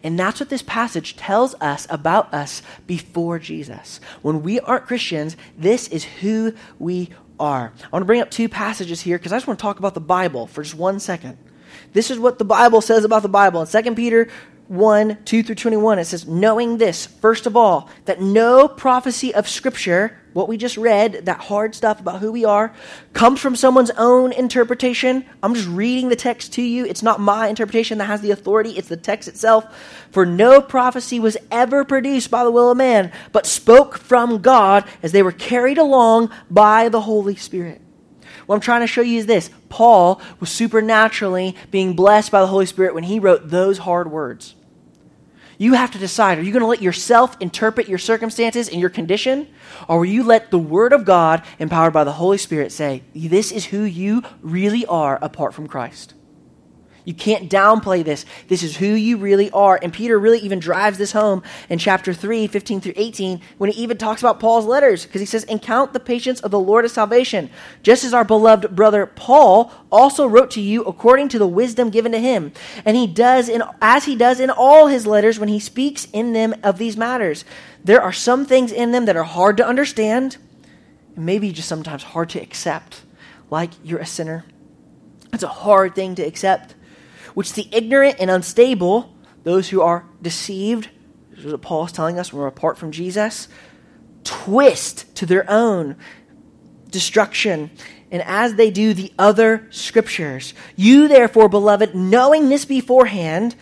And 0.02 0.18
that's 0.18 0.40
what 0.40 0.50
this 0.50 0.62
passage 0.62 1.16
tells 1.16 1.54
us 1.60 1.86
about 1.90 2.32
us 2.32 2.62
before 2.86 3.38
Jesus. 3.38 4.00
When 4.22 4.42
we 4.42 4.60
aren't 4.60 4.86
Christians, 4.86 5.36
this 5.56 5.88
is 5.88 6.04
who 6.04 6.54
we 6.78 7.10
are. 7.40 7.72
I 7.82 7.88
want 7.90 8.02
to 8.02 8.06
bring 8.06 8.20
up 8.20 8.30
two 8.30 8.48
passages 8.48 9.00
here 9.00 9.18
because 9.18 9.32
I 9.32 9.36
just 9.36 9.46
want 9.46 9.58
to 9.58 9.62
talk 9.62 9.78
about 9.78 9.94
the 9.94 10.00
Bible 10.00 10.46
for 10.46 10.62
just 10.62 10.74
one 10.74 11.00
second. 11.00 11.38
This 11.92 12.10
is 12.10 12.18
what 12.18 12.38
the 12.38 12.44
Bible 12.44 12.80
says 12.80 13.04
about 13.04 13.22
the 13.22 13.28
Bible. 13.28 13.62
In 13.62 13.66
2 13.66 13.94
Peter 13.94 14.28
1 14.68 15.24
2 15.24 15.42
through 15.42 15.54
21, 15.54 15.98
it 15.98 16.04
says, 16.04 16.26
Knowing 16.26 16.78
this, 16.78 17.06
first 17.06 17.46
of 17.46 17.56
all, 17.56 17.88
that 18.04 18.20
no 18.20 18.68
prophecy 18.68 19.34
of 19.34 19.48
Scripture 19.48 20.18
what 20.34 20.48
we 20.48 20.56
just 20.58 20.76
read, 20.76 21.24
that 21.24 21.40
hard 21.40 21.74
stuff 21.74 22.00
about 22.00 22.20
who 22.20 22.30
we 22.30 22.44
are, 22.44 22.74
comes 23.14 23.40
from 23.40 23.56
someone's 23.56 23.92
own 23.92 24.32
interpretation. 24.32 25.24
I'm 25.42 25.54
just 25.54 25.68
reading 25.68 26.10
the 26.10 26.16
text 26.16 26.52
to 26.54 26.62
you. 26.62 26.84
It's 26.84 27.02
not 27.02 27.20
my 27.20 27.48
interpretation 27.48 27.98
that 27.98 28.06
has 28.06 28.20
the 28.20 28.32
authority, 28.32 28.72
it's 28.72 28.88
the 28.88 28.96
text 28.96 29.28
itself. 29.28 29.64
For 30.10 30.26
no 30.26 30.60
prophecy 30.60 31.18
was 31.18 31.38
ever 31.50 31.84
produced 31.84 32.30
by 32.30 32.44
the 32.44 32.50
will 32.50 32.70
of 32.70 32.76
man, 32.76 33.12
but 33.32 33.46
spoke 33.46 33.96
from 33.96 34.42
God 34.42 34.84
as 35.02 35.12
they 35.12 35.22
were 35.22 35.32
carried 35.32 35.78
along 35.78 36.30
by 36.50 36.88
the 36.88 37.00
Holy 37.00 37.36
Spirit. 37.36 37.80
What 38.46 38.56
I'm 38.56 38.60
trying 38.60 38.82
to 38.82 38.86
show 38.86 39.00
you 39.00 39.18
is 39.18 39.26
this 39.26 39.50
Paul 39.68 40.20
was 40.40 40.50
supernaturally 40.50 41.56
being 41.70 41.94
blessed 41.94 42.30
by 42.30 42.40
the 42.40 42.48
Holy 42.48 42.66
Spirit 42.66 42.94
when 42.94 43.04
he 43.04 43.18
wrote 43.18 43.50
those 43.50 43.78
hard 43.78 44.10
words. 44.10 44.54
You 45.58 45.74
have 45.74 45.90
to 45.92 45.98
decide 45.98 46.38
are 46.38 46.42
you 46.42 46.52
going 46.52 46.60
to 46.60 46.66
let 46.66 46.82
yourself 46.82 47.36
interpret 47.40 47.88
your 47.88 47.98
circumstances 47.98 48.68
and 48.68 48.80
your 48.80 48.90
condition? 48.90 49.48
Or 49.88 49.98
will 49.98 50.06
you 50.06 50.24
let 50.24 50.50
the 50.50 50.58
Word 50.58 50.92
of 50.92 51.04
God, 51.04 51.42
empowered 51.58 51.92
by 51.92 52.04
the 52.04 52.12
Holy 52.12 52.38
Spirit, 52.38 52.72
say, 52.72 53.02
This 53.14 53.52
is 53.52 53.66
who 53.66 53.82
you 53.82 54.22
really 54.42 54.84
are 54.86 55.18
apart 55.22 55.54
from 55.54 55.68
Christ? 55.68 56.14
You 57.04 57.12
can't 57.12 57.50
downplay 57.50 58.02
this. 58.02 58.24
This 58.48 58.62
is 58.62 58.78
who 58.78 58.86
you 58.86 59.18
really 59.18 59.50
are. 59.50 59.78
And 59.82 59.92
Peter 59.92 60.18
really 60.18 60.38
even 60.38 60.58
drives 60.58 60.96
this 60.96 61.12
home 61.12 61.42
in 61.68 61.78
chapter 61.78 62.14
3, 62.14 62.46
15 62.46 62.80
through 62.80 62.94
18, 62.96 63.42
when 63.58 63.70
he 63.70 63.82
even 63.82 63.98
talks 63.98 64.22
about 64.22 64.40
Paul's 64.40 64.64
letters, 64.64 65.04
because 65.04 65.20
he 65.20 65.26
says, 65.26 65.44
And 65.44 65.60
count 65.60 65.92
the 65.92 66.00
patience 66.00 66.40
of 66.40 66.50
the 66.50 66.58
Lord 66.58 66.86
of 66.86 66.90
salvation, 66.90 67.50
just 67.82 68.04
as 68.04 68.14
our 68.14 68.24
beloved 68.24 68.74
brother 68.74 69.04
Paul 69.04 69.70
also 69.92 70.26
wrote 70.26 70.50
to 70.52 70.62
you 70.62 70.82
according 70.84 71.28
to 71.30 71.38
the 71.38 71.46
wisdom 71.46 71.90
given 71.90 72.12
to 72.12 72.18
him. 72.18 72.52
And 72.86 72.96
he 72.96 73.06
does, 73.06 73.50
in, 73.50 73.62
as 73.82 74.06
he 74.06 74.16
does 74.16 74.40
in 74.40 74.48
all 74.48 74.86
his 74.86 75.06
letters 75.06 75.38
when 75.38 75.50
he 75.50 75.60
speaks 75.60 76.06
in 76.12 76.32
them 76.32 76.54
of 76.62 76.78
these 76.78 76.96
matters. 76.96 77.44
There 77.84 78.00
are 78.00 78.12
some 78.14 78.46
things 78.46 78.72
in 78.72 78.92
them 78.92 79.04
that 79.04 79.16
are 79.16 79.24
hard 79.24 79.58
to 79.58 79.66
understand, 79.66 80.38
and 81.16 81.26
maybe 81.26 81.52
just 81.52 81.68
sometimes 81.68 82.02
hard 82.02 82.30
to 82.30 82.40
accept, 82.40 83.02
like 83.50 83.72
you're 83.82 83.98
a 83.98 84.06
sinner. 84.06 84.46
It's 85.34 85.42
a 85.42 85.48
hard 85.48 85.94
thing 85.94 86.14
to 86.14 86.22
accept 86.22 86.74
which 87.34 87.52
the 87.52 87.68
ignorant 87.72 88.16
and 88.18 88.30
unstable, 88.30 89.14
those 89.42 89.68
who 89.68 89.82
are 89.82 90.06
deceived, 90.22 90.88
this 91.30 91.44
is 91.44 91.52
what 91.52 91.62
Paul 91.62 91.84
is 91.86 91.92
telling 91.92 92.18
us 92.18 92.32
when 92.32 92.40
we're 92.40 92.48
apart 92.48 92.78
from 92.78 92.92
Jesus, 92.92 93.48
twist 94.22 95.14
to 95.16 95.26
their 95.26 95.48
own 95.50 95.96
destruction. 96.90 97.70
And 98.10 98.22
as 98.22 98.54
they 98.54 98.70
do 98.70 98.94
the 98.94 99.12
other 99.18 99.66
scriptures, 99.70 100.54
you 100.76 101.08
therefore, 101.08 101.48
beloved, 101.48 101.94
knowing 101.94 102.48
this 102.48 102.64
beforehand, 102.64 103.56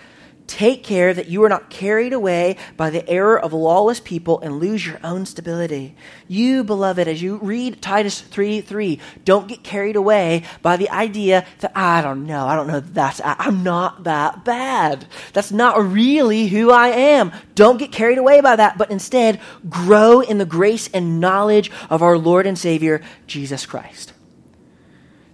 Take 0.46 0.82
care 0.82 1.14
that 1.14 1.28
you 1.28 1.42
are 1.44 1.48
not 1.48 1.70
carried 1.70 2.12
away 2.12 2.56
by 2.76 2.90
the 2.90 3.08
error 3.08 3.38
of 3.38 3.52
lawless 3.52 4.00
people 4.00 4.40
and 4.40 4.58
lose 4.58 4.84
your 4.84 4.98
own 5.02 5.24
stability. 5.24 5.94
You, 6.28 6.64
beloved, 6.64 7.08
as 7.08 7.22
you 7.22 7.36
read 7.36 7.80
Titus 7.80 8.20
3 8.20 8.60
3, 8.60 8.98
don't 9.24 9.48
get 9.48 9.62
carried 9.62 9.96
away 9.96 10.42
by 10.60 10.76
the 10.76 10.90
idea 10.90 11.46
that, 11.60 11.72
I 11.74 12.02
don't 12.02 12.26
know, 12.26 12.46
I 12.46 12.56
don't 12.56 12.66
know 12.66 12.80
that's, 12.80 13.20
I'm 13.24 13.62
not 13.62 14.04
that 14.04 14.44
bad. 14.44 15.06
That's 15.32 15.52
not 15.52 15.82
really 15.82 16.48
who 16.48 16.70
I 16.70 16.88
am. 16.88 17.32
Don't 17.54 17.78
get 17.78 17.92
carried 17.92 18.18
away 18.18 18.40
by 18.40 18.56
that, 18.56 18.76
but 18.76 18.90
instead 18.90 19.40
grow 19.70 20.20
in 20.20 20.38
the 20.38 20.44
grace 20.44 20.88
and 20.92 21.20
knowledge 21.20 21.70
of 21.88 22.02
our 22.02 22.18
Lord 22.18 22.46
and 22.46 22.58
Savior, 22.58 23.00
Jesus 23.26 23.64
Christ. 23.64 24.11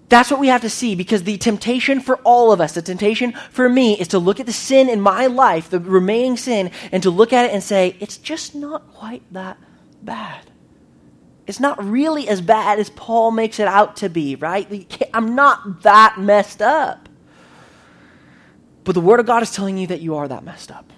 That's 0.09 0.31
what 0.31 0.41
we 0.41 0.49
have 0.49 0.63
to 0.63 0.71
see 0.71 0.95
because 0.95 1.25
the 1.25 1.37
temptation 1.37 2.01
for 2.01 2.17
all 2.19 2.51
of 2.51 2.61
us, 2.61 2.73
the 2.73 2.83
temptation 2.83 3.33
for 3.51 3.69
me, 3.69 3.99
is 3.99 4.09
to 4.09 4.19
look 4.19 4.41
at 4.41 4.47
the 4.47 4.53
sin 4.53 4.89
in 4.89 5.01
my 5.01 5.27
life, 5.27 5.69
the 5.69 5.81
remaining 5.81 6.37
sin, 6.37 6.71
and 6.91 7.03
to 7.03 7.11
look 7.11 7.33
at 7.33 7.45
it 7.45 7.53
and 7.53 7.63
say, 7.63 7.97
it's 8.01 8.17
just 8.17 8.55
not 8.55 8.93
quite 8.95 9.23
that 9.33 9.59
bad. 10.03 10.51
It's 11.47 11.61
not 11.61 11.83
really 11.83 12.29
as 12.29 12.41
bad 12.41 12.79
as 12.79 12.91
Paul 12.91 13.31
makes 13.31 13.59
it 13.59 13.69
out 13.69 13.97
to 13.97 14.09
be, 14.09 14.37
right? 14.37 15.11
I'm 15.15 15.35
not 15.35 15.83
that 15.83 16.17
messed 16.19 16.63
up. 16.63 17.09
But 18.85 18.95
the 18.95 19.01
Word 19.01 19.21
of 19.21 19.27
God 19.27 19.43
is 19.43 19.51
telling 19.51 19.77
you 19.77 19.87
that 19.89 20.01
you 20.01 20.17
are 20.17 20.29
that 20.29 20.45
messed 20.45 20.71
up. 20.71 20.91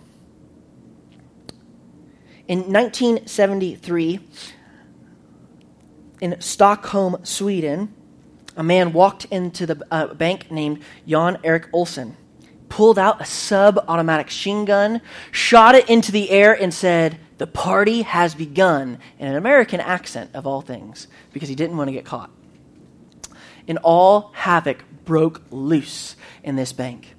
In 2.46 2.72
1973, 2.72 4.20
in 6.20 6.40
Stockholm, 6.40 7.18
Sweden, 7.24 7.94
a 8.56 8.62
man 8.62 8.92
walked 8.92 9.24
into 9.26 9.66
the 9.66 9.84
uh, 9.90 10.14
bank 10.14 10.50
named 10.50 10.82
Jan 11.06 11.38
Erik 11.44 11.70
Olsson, 11.72 12.14
pulled 12.68 12.98
out 12.98 13.20
a 13.20 13.24
sub 13.24 13.84
automatic 13.88 14.26
machine 14.26 14.64
gun, 14.64 15.00
shot 15.30 15.74
it 15.74 15.88
into 15.88 16.12
the 16.12 16.30
air, 16.30 16.52
and 16.52 16.72
said, 16.72 17.18
The 17.38 17.46
party 17.46 18.02
has 18.02 18.34
begun, 18.34 18.98
in 19.18 19.28
an 19.28 19.36
American 19.36 19.80
accent 19.80 20.30
of 20.34 20.46
all 20.46 20.62
things, 20.62 21.08
because 21.32 21.48
he 21.48 21.54
didn't 21.54 21.76
want 21.76 21.88
to 21.88 21.92
get 21.92 22.04
caught. 22.04 22.30
And 23.68 23.78
all 23.82 24.32
havoc 24.34 24.84
broke 25.04 25.42
loose 25.50 26.16
in 26.42 26.56
this 26.56 26.72
bank. 26.72 27.14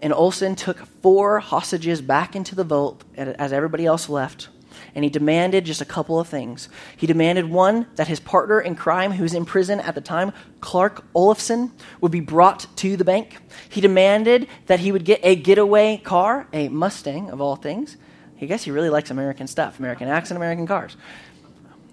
And 0.00 0.12
Olsson 0.12 0.56
took 0.56 0.86
four 1.02 1.40
hostages 1.40 2.00
back 2.00 2.34
into 2.34 2.54
the 2.54 2.64
vault 2.64 3.04
as 3.16 3.52
everybody 3.52 3.84
else 3.84 4.08
left 4.08 4.48
and 4.94 5.04
he 5.04 5.10
demanded 5.10 5.64
just 5.64 5.80
a 5.80 5.84
couple 5.84 6.18
of 6.18 6.28
things. 6.28 6.68
He 6.96 7.06
demanded 7.06 7.46
one, 7.48 7.86
that 7.96 8.08
his 8.08 8.20
partner 8.20 8.60
in 8.60 8.74
crime, 8.74 9.12
who 9.12 9.22
was 9.22 9.34
in 9.34 9.44
prison 9.44 9.80
at 9.80 9.94
the 9.94 10.00
time, 10.00 10.32
Clark 10.60 11.04
Olofsson, 11.14 11.72
would 12.00 12.12
be 12.12 12.20
brought 12.20 12.66
to 12.76 12.96
the 12.96 13.04
bank. 13.04 13.36
He 13.68 13.80
demanded 13.80 14.48
that 14.66 14.80
he 14.80 14.92
would 14.92 15.04
get 15.04 15.20
a 15.22 15.36
getaway 15.36 15.96
car, 15.98 16.48
a 16.52 16.68
Mustang 16.68 17.30
of 17.30 17.40
all 17.40 17.56
things. 17.56 17.96
I 18.40 18.46
guess 18.46 18.64
he 18.64 18.70
really 18.70 18.90
likes 18.90 19.10
American 19.10 19.46
stuff, 19.46 19.78
American 19.78 20.08
accent, 20.08 20.36
American 20.36 20.66
cars. 20.66 20.96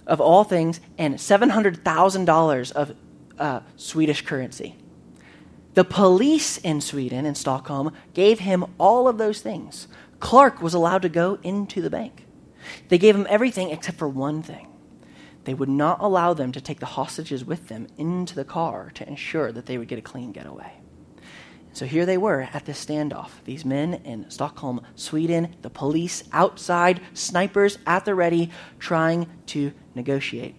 Of 0.06 0.22
all 0.22 0.44
things, 0.44 0.80
and 0.98 1.16
$700,000 1.16 2.72
of 2.72 2.96
uh, 3.38 3.60
Swedish 3.76 4.22
currency. 4.22 4.76
The 5.74 5.84
police 5.84 6.58
in 6.58 6.82
Sweden, 6.82 7.26
in 7.26 7.36
Stockholm, 7.36 7.92
gave 8.14 8.40
him 8.40 8.66
all 8.80 9.08
of 9.08 9.18
those 9.18 9.42
things. 9.42 9.88
Clark 10.20 10.62
was 10.62 10.74
allowed 10.74 11.04
to 11.04 11.10
go 11.10 11.38
into 11.44 11.82
the 11.82 11.90
bank. 11.90 12.26
They 12.90 12.98
gave 12.98 13.16
them 13.16 13.28
everything 13.30 13.70
except 13.72 13.98
for 13.98 14.08
one 14.08 14.42
thing. 14.42 14.68
They 15.44 15.54
would 15.54 15.70
not 15.70 16.02
allow 16.02 16.34
them 16.34 16.52
to 16.52 16.62
take 16.62 16.80
the 16.80 16.86
hostages 16.86 17.46
with 17.46 17.70
them 17.70 17.88
into 17.98 18.36
the 18.36 18.44
car 18.44 18.92
to 18.96 19.08
ensure 19.08 19.52
that 19.52 19.66
they 19.66 19.78
would 19.78 19.88
get 19.88 20.00
a 20.00 20.02
clean 20.02 20.32
getaway. 20.34 20.74
So 21.72 21.86
here 21.86 22.06
they 22.06 22.18
were 22.18 22.50
at 22.54 22.66
this 22.66 22.84
standoff. 22.84 23.30
These 23.46 23.64
men 23.64 23.94
in 24.04 24.30
Stockholm, 24.30 24.82
Sweden, 24.96 25.56
the 25.62 25.70
police 25.70 26.24
outside, 26.32 27.02
snipers 27.14 27.78
at 27.86 28.04
the 28.04 28.16
ready, 28.16 28.50
trying 28.80 29.30
to 29.48 29.72
negotiate. 29.94 30.56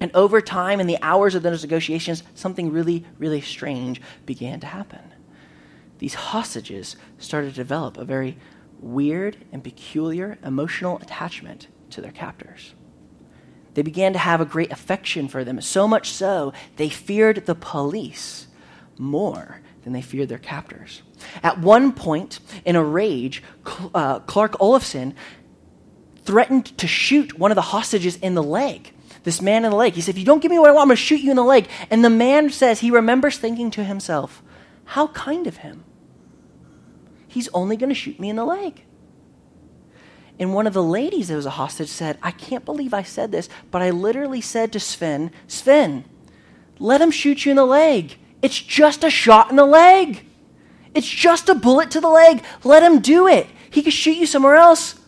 And 0.00 0.10
over 0.14 0.40
time, 0.40 0.80
in 0.80 0.86
the 0.86 0.98
hours 1.02 1.34
of 1.34 1.42
those 1.42 1.62
negotiations, 1.62 2.24
something 2.34 2.72
really, 2.72 3.04
really 3.18 3.40
strange 3.40 4.00
began 4.26 4.58
to 4.60 4.66
happen. 4.66 5.12
These 5.98 6.14
hostages 6.14 6.96
started 7.18 7.50
to 7.50 7.56
develop 7.56 7.96
a 7.96 8.04
very 8.04 8.36
weird 8.82 9.36
and 9.52 9.62
peculiar 9.62 10.38
emotional 10.44 10.98
attachment 10.98 11.68
to 11.90 12.00
their 12.00 12.12
captors. 12.12 12.74
They 13.74 13.82
began 13.82 14.12
to 14.12 14.18
have 14.18 14.40
a 14.40 14.44
great 14.44 14.70
affection 14.70 15.28
for 15.28 15.44
them, 15.44 15.60
so 15.60 15.88
much 15.88 16.10
so 16.10 16.52
they 16.76 16.88
feared 16.88 17.46
the 17.46 17.54
police 17.54 18.48
more 18.98 19.60
than 19.82 19.92
they 19.92 20.02
feared 20.02 20.28
their 20.28 20.38
captors. 20.38 21.02
At 21.42 21.58
one 21.58 21.92
point, 21.92 22.40
in 22.64 22.76
a 22.76 22.84
rage, 22.84 23.42
uh, 23.94 24.20
Clark 24.20 24.52
Olofsson 24.58 25.14
threatened 26.24 26.76
to 26.78 26.86
shoot 26.86 27.38
one 27.38 27.50
of 27.50 27.56
the 27.56 27.62
hostages 27.62 28.16
in 28.16 28.34
the 28.34 28.42
leg. 28.42 28.92
This 29.24 29.40
man 29.40 29.64
in 29.64 29.70
the 29.70 29.76
leg. 29.76 29.94
He 29.94 30.00
said, 30.00 30.14
If 30.14 30.18
you 30.18 30.24
don't 30.24 30.42
give 30.42 30.50
me 30.50 30.58
what 30.58 30.68
I 30.68 30.72
want, 30.72 30.82
I'm 30.82 30.88
going 30.88 30.96
to 30.96 31.02
shoot 31.02 31.20
you 31.20 31.30
in 31.30 31.36
the 31.36 31.44
leg. 31.44 31.68
And 31.90 32.04
the 32.04 32.10
man 32.10 32.50
says 32.50 32.80
he 32.80 32.90
remembers 32.90 33.38
thinking 33.38 33.70
to 33.72 33.84
himself, 33.84 34.42
How 34.84 35.08
kind 35.08 35.46
of 35.46 35.58
him 35.58 35.84
he's 37.32 37.48
only 37.54 37.76
going 37.76 37.88
to 37.88 37.94
shoot 37.94 38.20
me 38.20 38.28
in 38.28 38.36
the 38.36 38.44
leg. 38.44 38.84
And 40.38 40.54
one 40.54 40.66
of 40.66 40.72
the 40.72 40.82
ladies 40.82 41.28
that 41.28 41.36
was 41.36 41.46
a 41.46 41.50
hostage 41.50 41.88
said, 41.88 42.18
I 42.22 42.30
can't 42.30 42.64
believe 42.64 42.92
I 42.92 43.02
said 43.02 43.32
this, 43.32 43.48
but 43.70 43.82
I 43.82 43.90
literally 43.90 44.40
said 44.40 44.72
to 44.72 44.80
Sven, 44.80 45.30
Sven, 45.46 46.04
let 46.78 47.00
him 47.00 47.10
shoot 47.10 47.44
you 47.44 47.50
in 47.50 47.56
the 47.56 47.64
leg. 47.64 48.18
It's 48.42 48.60
just 48.60 49.04
a 49.04 49.10
shot 49.10 49.50
in 49.50 49.56
the 49.56 49.64
leg. 49.64 50.26
It's 50.94 51.08
just 51.08 51.48
a 51.48 51.54
bullet 51.54 51.90
to 51.92 52.00
the 52.00 52.08
leg. 52.08 52.42
Let 52.64 52.82
him 52.82 53.00
do 53.00 53.26
it. 53.26 53.46
He 53.70 53.82
could 53.82 53.92
shoot 53.92 54.16
you 54.16 54.26
somewhere 54.26 54.56
else. 54.56 54.98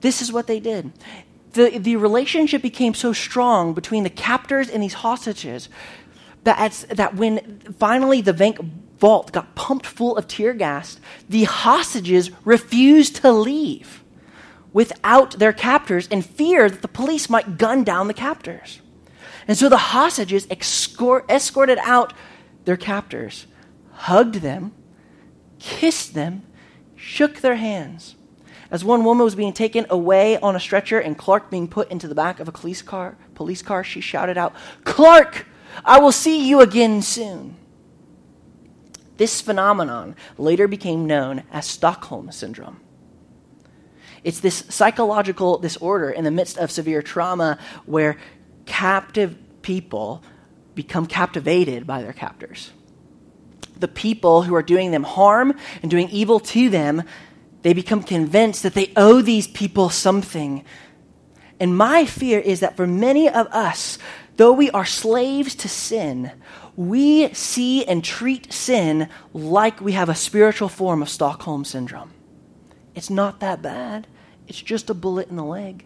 This 0.00 0.22
is 0.22 0.32
what 0.32 0.46
they 0.46 0.60
did. 0.60 0.92
The, 1.52 1.78
the 1.78 1.96
relationship 1.96 2.62
became 2.62 2.94
so 2.94 3.12
strong 3.12 3.72
between 3.74 4.04
the 4.04 4.10
captors 4.10 4.68
and 4.68 4.82
these 4.82 4.94
hostages 4.94 5.68
that, 6.44 6.86
that 6.90 7.16
when 7.16 7.60
finally 7.78 8.20
the 8.20 8.32
bank 8.32 8.58
vault 8.98 9.32
got 9.32 9.54
pumped 9.54 9.86
full 9.86 10.16
of 10.16 10.26
tear 10.26 10.54
gas, 10.54 11.00
the 11.28 11.44
hostages 11.44 12.30
refused 12.44 13.16
to 13.16 13.32
leave 13.32 14.02
without 14.72 15.38
their 15.38 15.52
captors 15.52 16.06
in 16.08 16.22
fear 16.22 16.68
that 16.68 16.82
the 16.82 16.88
police 16.88 17.30
might 17.30 17.58
gun 17.58 17.84
down 17.84 18.08
the 18.08 18.14
captors. 18.14 18.80
And 19.46 19.56
so 19.56 19.68
the 19.68 19.76
hostages 19.78 20.46
escorted 20.50 21.78
out 21.78 22.12
their 22.64 22.76
captors, 22.76 23.46
hugged 23.92 24.36
them, 24.36 24.72
kissed 25.58 26.14
them, 26.14 26.42
shook 26.96 27.40
their 27.40 27.56
hands. 27.56 28.14
As 28.70 28.84
one 28.84 29.04
woman 29.04 29.24
was 29.24 29.34
being 29.34 29.54
taken 29.54 29.86
away 29.88 30.38
on 30.38 30.54
a 30.54 30.60
stretcher 30.60 30.98
and 30.98 31.16
Clark 31.16 31.50
being 31.50 31.66
put 31.66 31.90
into 31.90 32.06
the 32.06 32.14
back 32.14 32.38
of 32.38 32.48
a 32.48 32.52
police 32.52 32.82
car, 32.82 33.16
police 33.34 33.62
car, 33.62 33.82
she 33.82 34.02
shouted 34.02 34.36
out, 34.36 34.54
Clark, 34.84 35.46
I 35.84 35.98
will 35.98 36.12
see 36.12 36.46
you 36.46 36.60
again 36.60 37.00
soon. 37.00 37.56
This 39.18 39.40
phenomenon 39.40 40.16
later 40.38 40.68
became 40.68 41.06
known 41.06 41.42
as 41.52 41.66
Stockholm 41.66 42.32
Syndrome. 42.32 42.80
It's 44.24 44.40
this 44.40 44.64
psychological 44.68 45.58
disorder 45.58 46.10
in 46.10 46.24
the 46.24 46.30
midst 46.30 46.56
of 46.56 46.70
severe 46.70 47.02
trauma 47.02 47.58
where 47.84 48.16
captive 48.64 49.36
people 49.62 50.22
become 50.74 51.06
captivated 51.06 51.86
by 51.86 52.02
their 52.02 52.12
captors. 52.12 52.70
The 53.78 53.88
people 53.88 54.42
who 54.42 54.54
are 54.54 54.62
doing 54.62 54.92
them 54.92 55.04
harm 55.04 55.54
and 55.82 55.90
doing 55.90 56.08
evil 56.10 56.38
to 56.40 56.68
them, 56.68 57.02
they 57.62 57.72
become 57.72 58.02
convinced 58.02 58.62
that 58.62 58.74
they 58.74 58.92
owe 58.96 59.20
these 59.20 59.48
people 59.48 59.90
something. 59.90 60.64
And 61.58 61.76
my 61.76 62.04
fear 62.04 62.38
is 62.38 62.60
that 62.60 62.76
for 62.76 62.86
many 62.86 63.28
of 63.28 63.48
us, 63.48 63.98
though 64.36 64.52
we 64.52 64.70
are 64.70 64.84
slaves 64.84 65.56
to 65.56 65.68
sin, 65.68 66.30
we 66.78 67.34
see 67.34 67.84
and 67.84 68.04
treat 68.04 68.52
sin 68.52 69.08
like 69.34 69.80
we 69.80 69.92
have 69.92 70.08
a 70.08 70.14
spiritual 70.14 70.68
form 70.68 71.02
of 71.02 71.08
Stockholm 71.08 71.64
Syndrome. 71.64 72.12
It's 72.94 73.10
not 73.10 73.40
that 73.40 73.60
bad, 73.60 74.06
it's 74.46 74.62
just 74.62 74.88
a 74.88 74.94
bullet 74.94 75.28
in 75.28 75.34
the 75.34 75.44
leg. 75.44 75.84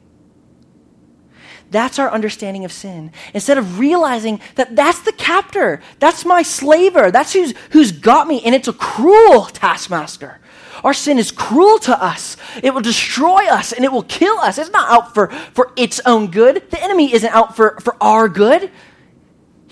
That's 1.70 1.98
our 1.98 2.10
understanding 2.10 2.66
of 2.66 2.72
sin. 2.72 3.10
Instead 3.32 3.56
of 3.56 3.78
realizing 3.78 4.38
that 4.56 4.76
that's 4.76 5.00
the 5.00 5.12
captor, 5.12 5.80
that's 5.98 6.26
my 6.26 6.42
slaver, 6.42 7.10
that's 7.10 7.32
who's, 7.32 7.54
who's 7.70 7.90
got 7.90 8.28
me, 8.28 8.42
and 8.44 8.54
it's 8.54 8.68
a 8.68 8.74
cruel 8.74 9.46
taskmaster. 9.46 10.40
Our 10.84 10.92
sin 10.92 11.18
is 11.18 11.32
cruel 11.32 11.78
to 11.80 12.04
us. 12.04 12.36
It 12.62 12.74
will 12.74 12.82
destroy 12.82 13.46
us 13.46 13.72
and 13.72 13.82
it 13.86 13.92
will 13.92 14.02
kill 14.02 14.38
us. 14.40 14.58
It's 14.58 14.70
not 14.70 14.90
out 14.90 15.14
for, 15.14 15.28
for 15.54 15.72
its 15.74 16.00
own 16.04 16.30
good. 16.30 16.68
The 16.70 16.82
enemy 16.82 17.14
isn't 17.14 17.32
out 17.32 17.56
for, 17.56 17.80
for 17.80 17.96
our 18.02 18.28
good. 18.28 18.70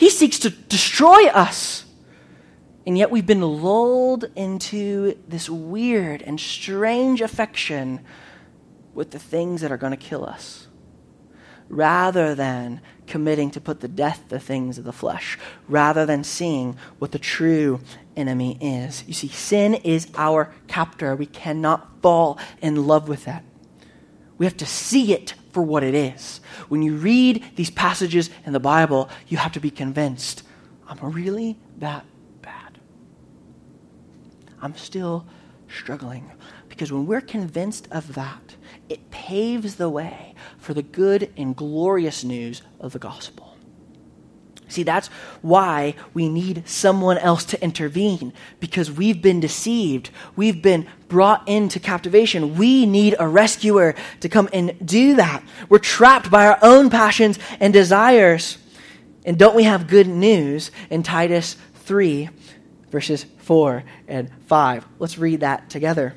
He 0.01 0.09
seeks 0.09 0.39
to 0.41 0.51
destroy 0.51 1.27
us. 1.27 1.85
And 2.87 2.97
yet 2.97 3.11
we've 3.11 3.27
been 3.27 3.43
lulled 3.43 4.25
into 4.35 5.19
this 5.29 5.51
weird 5.51 6.23
and 6.23 6.41
strange 6.41 7.21
affection 7.21 8.01
with 8.95 9.11
the 9.11 9.19
things 9.19 9.61
that 9.61 9.71
are 9.71 9.77
going 9.77 9.91
to 9.91 9.99
kill 9.99 10.25
us 10.25 10.69
rather 11.69 12.35
than 12.35 12.81
committing 13.07 13.51
to 13.51 13.61
put 13.61 13.81
to 13.81 13.89
death 13.89 14.25
the 14.31 14.41
things 14.41 14.79
of 14.79 14.85
the 14.85 14.93
flesh, 14.93 15.39
rather 15.69 16.07
than 16.07 16.25
seeing 16.25 16.79
what 16.99 17.13
the 17.13 17.19
true 17.19 17.79
enemy 18.17 18.57
is. 18.59 19.05
You 19.07 19.13
see, 19.13 19.29
sin 19.29 19.75
is 19.75 20.09
our 20.17 20.53
captor. 20.67 21.15
We 21.15 21.27
cannot 21.27 22.01
fall 22.01 22.39
in 22.63 22.87
love 22.87 23.07
with 23.07 23.27
that. 23.27 23.45
We 24.39 24.47
have 24.47 24.57
to 24.57 24.67
see 24.67 25.13
it 25.13 25.35
for 25.53 25.63
what 25.63 25.83
it 25.83 25.95
is. 25.95 26.41
When 26.69 26.83
you 26.83 26.97
read 26.97 27.45
these 27.57 27.71
passages 27.71 28.31
in 28.45 28.53
the 28.53 28.61
Bible, 28.61 29.09
you 29.29 29.39
have 29.39 29.53
to 29.53 29.61
be 29.61 29.71
convinced 29.71 30.43
I'm 30.91 31.13
really 31.13 31.57
that 31.79 32.05
bad. 32.43 32.79
I'm 34.61 34.77
still 34.77 35.25
struggling. 35.69 36.33
Because 36.69 36.93
when 36.93 37.07
we're 37.07 37.21
convinced 37.21 37.87
of 37.93 38.15
that, 38.15 38.57
it 38.89 39.11
paves 39.11 39.77
the 39.77 39.89
way 39.89 40.35
for 40.59 40.75
the 40.75 40.83
good 40.83 41.33
and 41.37 41.55
glorious 41.55 42.25
news 42.25 42.63
of 42.81 42.93
the 42.93 42.99
gospel. 42.99 43.50
See, 44.71 44.85
that's 44.85 45.09
why 45.43 45.95
we 46.15 46.29
need 46.29 46.69
someone 46.69 47.19
else 47.19 47.45
to 47.47 47.63
intervene 47.63 48.33
because 48.61 48.91
we've 48.91 49.21
been 49.21 49.41
deceived. 49.41 50.11
We've 50.37 50.63
been 50.63 50.87
brought 51.09 51.47
into 51.49 51.81
captivation. 51.81 52.57
We 52.57 52.87
need 52.87 53.17
a 53.19 53.27
rescuer 53.27 53.95
to 54.21 54.29
come 54.29 54.49
and 54.53 54.75
do 54.87 55.17
that. 55.17 55.43
We're 55.69 55.79
trapped 55.79 56.31
by 56.31 56.47
our 56.47 56.59
own 56.63 56.89
passions 56.89 57.39
and 57.59 57.73
desires. 57.73 58.59
And 59.25 59.39
don't 59.39 59.57
we 59.57 59.65
have 59.65 59.89
good 59.89 60.07
news 60.07 60.71
in 60.89 61.03
Titus 61.03 61.57
3, 61.75 62.31
verses 62.91 63.27
4 63.39 63.83
and 64.09 64.31
5? 64.47 64.87
Let's 64.99 65.19
read 65.19 65.41
that 65.41 65.69
together. 65.69 66.15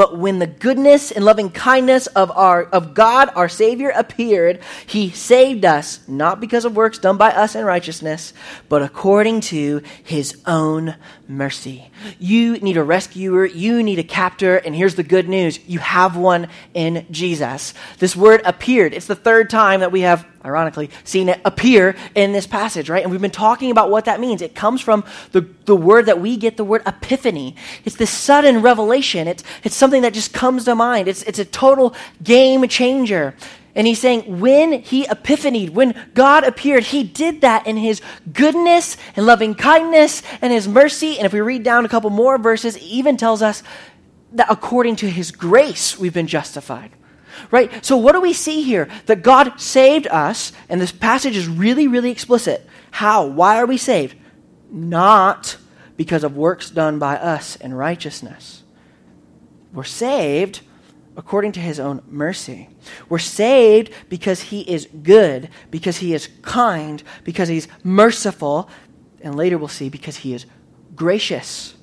But 0.00 0.16
when 0.16 0.38
the 0.38 0.46
goodness 0.46 1.10
and 1.10 1.22
loving 1.22 1.50
kindness 1.50 2.06
of, 2.06 2.30
our, 2.30 2.62
of 2.62 2.94
God, 2.94 3.28
our 3.36 3.50
Savior, 3.50 3.90
appeared, 3.90 4.60
He 4.86 5.10
saved 5.10 5.66
us, 5.66 6.00
not 6.08 6.40
because 6.40 6.64
of 6.64 6.74
works 6.74 6.96
done 6.96 7.18
by 7.18 7.32
us 7.32 7.54
in 7.54 7.66
righteousness, 7.66 8.32
but 8.70 8.80
according 8.80 9.42
to 9.42 9.82
His 10.02 10.40
own 10.46 10.94
mercy. 11.30 11.90
You 12.18 12.58
need 12.58 12.76
a 12.76 12.82
rescuer, 12.82 13.46
you 13.46 13.82
need 13.82 13.98
a 13.98 14.04
captor, 14.04 14.56
and 14.56 14.74
here's 14.74 14.96
the 14.96 15.02
good 15.02 15.28
news 15.28 15.58
you 15.66 15.78
have 15.78 16.16
one 16.16 16.48
in 16.74 17.06
Jesus. 17.10 17.72
This 17.98 18.16
word 18.16 18.42
appeared. 18.44 18.92
It's 18.92 19.06
the 19.06 19.14
third 19.14 19.48
time 19.48 19.80
that 19.80 19.92
we 19.92 20.02
have 20.02 20.26
ironically, 20.44 20.90
seen 21.04 21.28
it 21.28 21.40
appear 21.44 21.94
in 22.14 22.32
this 22.32 22.46
passage, 22.46 22.88
right? 22.88 23.02
And 23.02 23.10
we've 23.10 23.20
been 23.20 23.30
talking 23.30 23.70
about 23.70 23.90
what 23.90 24.06
that 24.06 24.20
means. 24.20 24.40
It 24.40 24.54
comes 24.54 24.80
from 24.80 25.04
the, 25.32 25.42
the 25.66 25.76
word 25.76 26.06
that 26.06 26.20
we 26.20 26.36
get, 26.36 26.56
the 26.56 26.64
word 26.64 26.82
epiphany. 26.86 27.56
It's 27.84 27.96
this 27.96 28.10
sudden 28.10 28.62
revelation. 28.62 29.28
It's, 29.28 29.44
it's 29.64 29.76
something 29.76 30.02
that 30.02 30.14
just 30.14 30.32
comes 30.32 30.64
to 30.64 30.74
mind. 30.74 31.08
It's, 31.08 31.22
it's 31.24 31.38
a 31.38 31.44
total 31.44 31.94
game 32.22 32.66
changer. 32.68 33.34
And 33.80 33.86
he's 33.86 33.98
saying, 33.98 34.40
when 34.40 34.82
he 34.82 35.06
epiphanied, 35.06 35.70
when 35.70 35.94
God 36.12 36.44
appeared, 36.44 36.84
he 36.84 37.02
did 37.02 37.40
that 37.40 37.66
in 37.66 37.78
his 37.78 38.02
goodness 38.30 38.98
and 39.16 39.24
loving 39.24 39.54
kindness 39.54 40.22
and 40.42 40.52
his 40.52 40.68
mercy. 40.68 41.16
And 41.16 41.24
if 41.24 41.32
we 41.32 41.40
read 41.40 41.62
down 41.62 41.86
a 41.86 41.88
couple 41.88 42.10
more 42.10 42.36
verses, 42.36 42.76
it 42.76 42.82
even 42.82 43.16
tells 43.16 43.40
us 43.40 43.62
that 44.32 44.48
according 44.50 44.96
to 44.96 45.08
his 45.08 45.32
grace, 45.32 45.98
we've 45.98 46.12
been 46.12 46.26
justified 46.26 46.90
right? 47.50 47.82
So, 47.82 47.96
what 47.96 48.12
do 48.12 48.20
we 48.20 48.34
see 48.34 48.60
here? 48.60 48.86
That 49.06 49.22
God 49.22 49.58
saved 49.58 50.06
us, 50.08 50.52
and 50.68 50.78
this 50.78 50.92
passage 50.92 51.34
is 51.34 51.48
really, 51.48 51.88
really 51.88 52.10
explicit. 52.10 52.68
How? 52.90 53.24
Why 53.24 53.56
are 53.56 53.66
we 53.66 53.78
saved? 53.78 54.14
Not 54.70 55.56
because 55.96 56.22
of 56.22 56.36
works 56.36 56.68
done 56.68 56.98
by 56.98 57.16
us 57.16 57.56
in 57.56 57.72
righteousness. 57.72 58.62
We're 59.72 59.84
saved 59.84 60.60
according 61.16 61.52
to 61.52 61.60
his 61.60 61.80
own 61.80 62.02
mercy. 62.06 62.68
We're 63.08 63.18
saved 63.18 63.92
because 64.08 64.40
he 64.40 64.60
is 64.62 64.88
good, 65.02 65.48
because 65.70 65.98
he 65.98 66.14
is 66.14 66.28
kind, 66.42 67.02
because 67.24 67.48
he's 67.48 67.68
merciful, 67.82 68.68
and 69.20 69.34
later 69.34 69.58
we'll 69.58 69.68
see 69.68 69.88
because 69.88 70.18
he 70.18 70.34
is 70.34 70.46
gracious. 70.94 71.74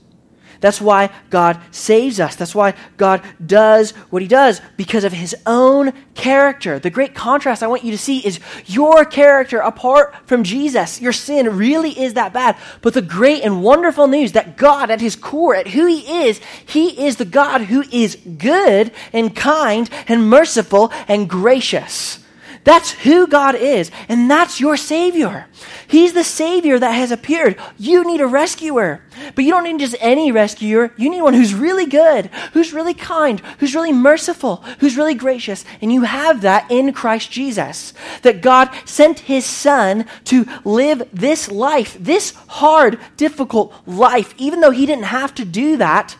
That's 0.59 0.81
why 0.81 1.09
God 1.29 1.59
saves 1.71 2.19
us. 2.19 2.35
That's 2.35 2.55
why 2.55 2.73
God 2.97 3.21
does 3.45 3.91
what 4.09 4.21
he 4.21 4.27
does 4.27 4.61
because 4.75 5.03
of 5.03 5.13
his 5.13 5.35
own 5.45 5.93
character. 6.15 6.79
The 6.79 6.89
great 6.89 7.15
contrast 7.15 7.63
I 7.63 7.67
want 7.67 7.83
you 7.83 7.91
to 7.91 7.97
see 7.97 8.19
is 8.19 8.39
your 8.65 9.05
character 9.05 9.59
apart 9.59 10.15
from 10.25 10.43
Jesus. 10.43 11.01
Your 11.01 11.13
sin 11.13 11.57
really 11.57 11.91
is 11.91 12.15
that 12.15 12.33
bad. 12.33 12.57
But 12.81 12.93
the 12.93 13.01
great 13.01 13.43
and 13.43 13.63
wonderful 13.63 14.07
news 14.07 14.33
that 14.33 14.57
God, 14.57 14.89
at 14.89 15.01
his 15.01 15.15
core, 15.15 15.55
at 15.55 15.67
who 15.67 15.85
he 15.85 16.27
is, 16.27 16.41
he 16.65 17.05
is 17.05 17.17
the 17.17 17.25
God 17.25 17.61
who 17.61 17.83
is 17.91 18.15
good 18.37 18.91
and 19.13 19.35
kind 19.35 19.89
and 20.07 20.29
merciful 20.29 20.91
and 21.07 21.29
gracious. 21.29 22.23
That's 22.67 22.91
who 22.91 23.27
God 23.27 23.55
is, 23.55 23.91
and 24.09 24.29
that's 24.29 24.59
your 24.59 24.75
Savior. 24.75 25.47
He's 25.87 26.11
the 26.11 26.25
Savior 26.25 26.77
that 26.77 26.91
has 26.91 27.13
appeared. 27.13 27.55
You 27.77 28.05
need 28.05 28.19
a 28.19 28.27
rescuer. 28.27 29.01
But 29.35 29.45
you 29.45 29.51
don't 29.51 29.63
need 29.63 29.79
just 29.79 29.95
any 30.01 30.33
rescuer. 30.33 30.91
You 30.97 31.09
need 31.09 31.21
one 31.21 31.33
who's 31.33 31.53
really 31.53 31.85
good, 31.85 32.25
who's 32.51 32.73
really 32.73 32.93
kind, 32.93 33.39
who's 33.59 33.73
really 33.73 33.93
merciful, 33.93 34.57
who's 34.79 34.97
really 34.97 35.13
gracious. 35.13 35.63
And 35.81 35.93
you 35.93 36.01
have 36.01 36.41
that 36.41 36.69
in 36.69 36.91
Christ 36.91 37.31
Jesus. 37.31 37.93
That 38.23 38.41
God 38.41 38.69
sent 38.83 39.19
His 39.19 39.45
Son 39.45 40.05
to 40.25 40.45
live 40.65 41.07
this 41.13 41.49
life, 41.49 41.95
this 41.97 42.31
hard, 42.47 42.99
difficult 43.15 43.73
life, 43.85 44.33
even 44.37 44.59
though 44.59 44.71
He 44.71 44.85
didn't 44.85 45.05
have 45.05 45.33
to 45.35 45.45
do 45.45 45.77
that 45.77 46.17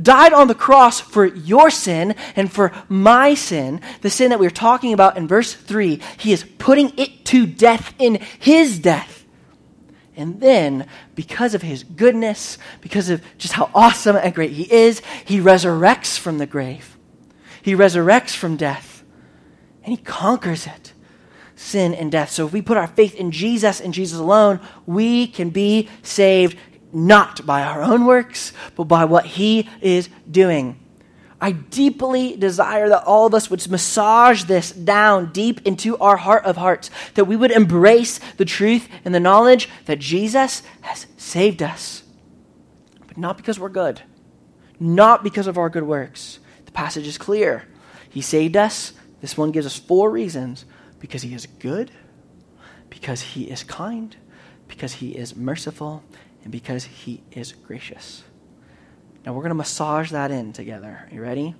died 0.00 0.32
on 0.32 0.48
the 0.48 0.54
cross 0.54 1.00
for 1.00 1.24
your 1.24 1.70
sin 1.70 2.14
and 2.36 2.52
for 2.52 2.72
my 2.88 3.34
sin, 3.34 3.80
the 4.00 4.10
sin 4.10 4.30
that 4.30 4.38
we 4.38 4.46
are 4.46 4.50
talking 4.50 4.92
about 4.92 5.16
in 5.16 5.28
verse 5.28 5.54
3. 5.54 6.00
He 6.18 6.32
is 6.32 6.44
putting 6.58 6.96
it 6.98 7.24
to 7.26 7.46
death 7.46 7.94
in 7.98 8.20
his 8.38 8.78
death. 8.78 9.24
And 10.16 10.40
then, 10.40 10.86
because 11.14 11.54
of 11.54 11.62
his 11.62 11.82
goodness, 11.82 12.56
because 12.80 13.10
of 13.10 13.20
just 13.36 13.54
how 13.54 13.70
awesome 13.74 14.16
and 14.16 14.34
great 14.34 14.52
he 14.52 14.72
is, 14.72 15.02
he 15.24 15.40
resurrects 15.40 16.16
from 16.16 16.38
the 16.38 16.46
grave. 16.46 16.96
He 17.62 17.74
resurrects 17.74 18.34
from 18.34 18.56
death. 18.56 19.02
And 19.82 19.90
he 19.90 20.02
conquers 20.02 20.66
it 20.66 20.92
sin 21.56 21.94
and 21.94 22.10
death. 22.10 22.30
So 22.30 22.46
if 22.46 22.52
we 22.52 22.62
put 22.62 22.76
our 22.76 22.86
faith 22.86 23.14
in 23.14 23.30
Jesus 23.30 23.80
and 23.80 23.94
Jesus 23.94 24.18
alone, 24.18 24.60
we 24.86 25.26
can 25.26 25.50
be 25.50 25.88
saved 26.02 26.56
not 26.94 27.44
by 27.44 27.62
our 27.62 27.82
own 27.82 28.06
works, 28.06 28.52
but 28.76 28.84
by 28.84 29.04
what 29.04 29.26
He 29.26 29.68
is 29.80 30.08
doing. 30.30 30.78
I 31.40 31.52
deeply 31.52 32.36
desire 32.36 32.88
that 32.88 33.04
all 33.04 33.26
of 33.26 33.34
us 33.34 33.50
would 33.50 33.68
massage 33.68 34.44
this 34.44 34.72
down 34.72 35.32
deep 35.32 35.60
into 35.66 35.98
our 35.98 36.16
heart 36.16 36.44
of 36.46 36.56
hearts, 36.56 36.90
that 37.14 37.26
we 37.26 37.36
would 37.36 37.50
embrace 37.50 38.18
the 38.38 38.46
truth 38.46 38.88
and 39.04 39.14
the 39.14 39.20
knowledge 39.20 39.68
that 39.84 39.98
Jesus 39.98 40.62
has 40.80 41.06
saved 41.18 41.62
us. 41.62 42.04
But 43.06 43.18
not 43.18 43.36
because 43.36 43.58
we're 43.58 43.68
good, 43.68 44.00
not 44.80 45.22
because 45.22 45.46
of 45.46 45.58
our 45.58 45.68
good 45.68 45.82
works. 45.82 46.38
The 46.64 46.72
passage 46.72 47.06
is 47.06 47.18
clear. 47.18 47.64
He 48.08 48.22
saved 48.22 48.56
us. 48.56 48.94
This 49.20 49.36
one 49.36 49.50
gives 49.50 49.66
us 49.66 49.78
four 49.78 50.10
reasons 50.10 50.64
because 50.98 51.22
he 51.22 51.34
is 51.34 51.46
good, 51.46 51.90
because 52.88 53.20
he 53.20 53.50
is 53.50 53.64
kind, 53.64 54.16
because 54.68 54.94
he 54.94 55.10
is 55.10 55.36
merciful, 55.36 56.02
and 56.44 56.52
because 56.52 56.84
he 56.84 57.22
is 57.32 57.52
gracious. 57.52 58.22
Now 59.24 59.32
we're 59.32 59.40
going 59.40 59.50
to 59.50 59.56
massage 59.56 60.10
that 60.10 60.30
in 60.30 60.52
together. 60.52 61.08
Are 61.10 61.14
you 61.14 61.22
ready? 61.22 61.54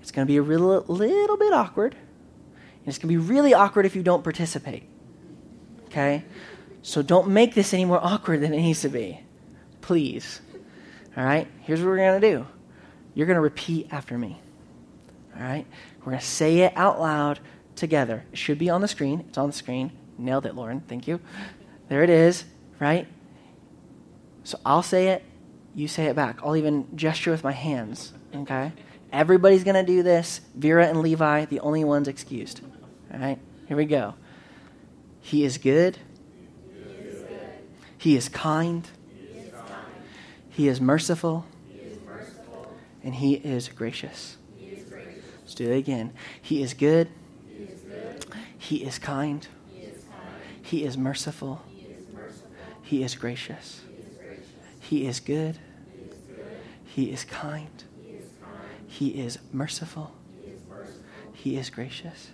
It's 0.00 0.10
going 0.10 0.26
to 0.26 0.30
be 0.30 0.38
a 0.38 0.42
real, 0.42 0.82
little 0.88 1.36
bit 1.36 1.52
awkward. 1.52 1.94
And 1.94 2.88
it's 2.88 2.98
going 2.98 3.14
to 3.14 3.20
be 3.20 3.28
really 3.28 3.54
awkward 3.54 3.86
if 3.86 3.94
you 3.94 4.02
don't 4.02 4.24
participate. 4.24 4.88
Okay? 5.86 6.24
So 6.80 7.02
don't 7.02 7.28
make 7.28 7.54
this 7.54 7.72
any 7.74 7.84
more 7.84 8.00
awkward 8.02 8.40
than 8.40 8.52
it 8.52 8.60
needs 8.60 8.80
to 8.80 8.88
be. 8.88 9.20
Please. 9.82 10.40
All 11.16 11.24
right? 11.24 11.46
Here's 11.60 11.80
what 11.80 11.88
we're 11.88 11.98
going 11.98 12.20
to 12.20 12.30
do 12.30 12.46
you're 13.14 13.26
going 13.26 13.36
to 13.36 13.42
repeat 13.42 13.88
after 13.90 14.16
me. 14.16 14.40
All 15.36 15.42
right? 15.42 15.66
We're 16.00 16.12
going 16.12 16.18
to 16.18 16.24
say 16.24 16.60
it 16.60 16.72
out 16.74 16.98
loud 16.98 17.38
together. 17.76 18.24
It 18.32 18.38
should 18.38 18.58
be 18.58 18.70
on 18.70 18.80
the 18.80 18.88
screen. 18.88 19.24
It's 19.28 19.36
on 19.36 19.48
the 19.48 19.52
screen. 19.52 19.92
Nailed 20.16 20.46
it, 20.46 20.54
Lauren. 20.54 20.80
Thank 20.80 21.06
you. 21.06 21.20
There 21.88 22.02
it 22.02 22.10
is, 22.10 22.44
right? 22.80 23.06
So 24.44 24.58
I'll 24.66 24.82
say 24.82 25.08
it, 25.08 25.22
you 25.74 25.88
say 25.88 26.06
it 26.06 26.16
back. 26.16 26.40
I'll 26.42 26.56
even 26.56 26.86
gesture 26.96 27.30
with 27.30 27.44
my 27.44 27.52
hands, 27.52 28.12
okay? 28.34 28.72
Everybody's 29.12 29.62
going 29.64 29.74
to 29.74 29.84
do 29.84 30.02
this. 30.02 30.40
Vera 30.54 30.86
and 30.86 31.00
Levi, 31.00 31.44
the 31.44 31.60
only 31.60 31.84
ones 31.84 32.08
excused. 32.08 32.60
All 33.12 33.20
right? 33.20 33.38
Here 33.66 33.76
we 33.76 33.84
go. 33.84 34.14
He 35.20 35.44
is 35.44 35.58
good. 35.58 35.98
He 36.72 36.92
is, 36.92 37.22
good. 37.22 37.38
He 37.98 38.16
is 38.16 38.28
kind. 38.28 38.88
He 39.16 39.38
is, 39.38 39.52
kind. 39.52 39.68
He 40.50 40.68
is 40.68 40.80
merciful. 40.80 41.46
He 41.68 41.78
is 41.78 41.98
merciful. 42.06 42.72
And 43.04 43.14
he 43.14 43.34
is 43.34 43.68
gracious. 43.68 44.38
Gracious. 44.58 45.22
Let's 45.42 45.54
do 45.54 45.70
it 45.70 45.76
again. 45.76 46.12
He 46.40 46.62
is 46.62 46.74
good. 46.74 47.08
He 47.48 47.64
is. 47.64 47.80
He 48.58 48.76
is 48.84 48.98
kind. 48.98 49.46
He 49.70 49.80
is, 49.82 50.04
kind. 50.04 50.42
He 50.62 50.84
is 50.84 50.96
merciful. 50.96 51.62
He 54.92 55.06
is, 55.06 55.22
merciful. 55.22 55.56
He 56.86 57.06
is 57.06 57.24
gracious. 57.24 57.64
He 57.64 57.70
is 57.70 57.80
good. 57.80 57.80
He 58.12 58.16
is 58.18 58.30
kind. 58.42 58.82
He 58.86 59.08
is 59.08 59.38
merciful. 59.50 60.12
He 61.32 61.56
is 61.56 61.70
gracious. 61.70 62.30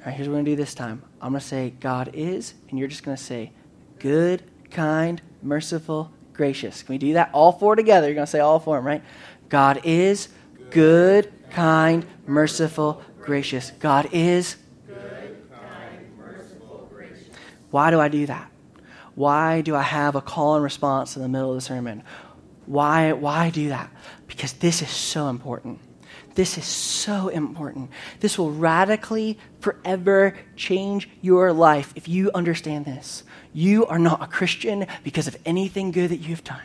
All 0.00 0.06
right, 0.06 0.14
here's 0.14 0.28
what 0.28 0.32
we're 0.32 0.36
going 0.36 0.44
to 0.44 0.50
do 0.50 0.56
this 0.56 0.74
time. 0.74 1.02
I'm 1.22 1.30
going 1.30 1.40
to 1.40 1.46
say, 1.46 1.70
God 1.80 2.10
is, 2.12 2.52
and 2.68 2.78
you're 2.78 2.88
just 2.88 3.04
going 3.04 3.16
to 3.16 3.22
say, 3.22 3.52
good, 4.00 4.42
kind, 4.70 5.22
merciful, 5.40 6.12
gracious. 6.34 6.82
Can 6.82 6.92
we 6.92 6.98
do 6.98 7.14
that 7.14 7.30
all 7.32 7.52
four 7.52 7.74
together? 7.74 8.06
You're 8.06 8.16
going 8.16 8.26
to 8.26 8.30
say 8.30 8.40
all 8.40 8.60
four 8.60 8.76
of 8.76 8.84
them, 8.84 8.88
right? 8.88 9.02
God 9.48 9.80
is 9.82 10.28
good, 10.68 11.32
kind, 11.48 12.04
merciful, 12.26 13.02
gracious. 13.18 13.70
God 13.80 14.10
is 14.12 14.56
good, 14.86 15.42
kind, 15.50 16.18
merciful, 16.18 16.90
gracious. 16.92 17.30
Why 17.70 17.90
do 17.90 17.98
I 17.98 18.08
do 18.08 18.26
that? 18.26 18.51
Why 19.14 19.60
do 19.60 19.76
I 19.76 19.82
have 19.82 20.14
a 20.14 20.20
call 20.20 20.54
and 20.54 20.64
response 20.64 21.16
in 21.16 21.22
the 21.22 21.28
middle 21.28 21.50
of 21.50 21.56
the 21.56 21.60
sermon? 21.60 22.02
Why, 22.66 23.12
why 23.12 23.50
do 23.50 23.68
that? 23.68 23.90
Because 24.26 24.54
this 24.54 24.82
is 24.82 24.90
so 24.90 25.28
important. 25.28 25.80
This 26.34 26.56
is 26.56 26.64
so 26.64 27.28
important. 27.28 27.90
This 28.20 28.38
will 28.38 28.50
radically, 28.50 29.38
forever 29.60 30.34
change 30.56 31.08
your 31.20 31.52
life 31.52 31.92
if 31.94 32.08
you 32.08 32.30
understand 32.34 32.86
this. 32.86 33.24
You 33.52 33.86
are 33.86 33.98
not 33.98 34.22
a 34.22 34.26
Christian 34.26 34.86
because 35.04 35.26
of 35.26 35.36
anything 35.44 35.90
good 35.90 36.10
that 36.10 36.20
you've 36.20 36.44
done. 36.44 36.62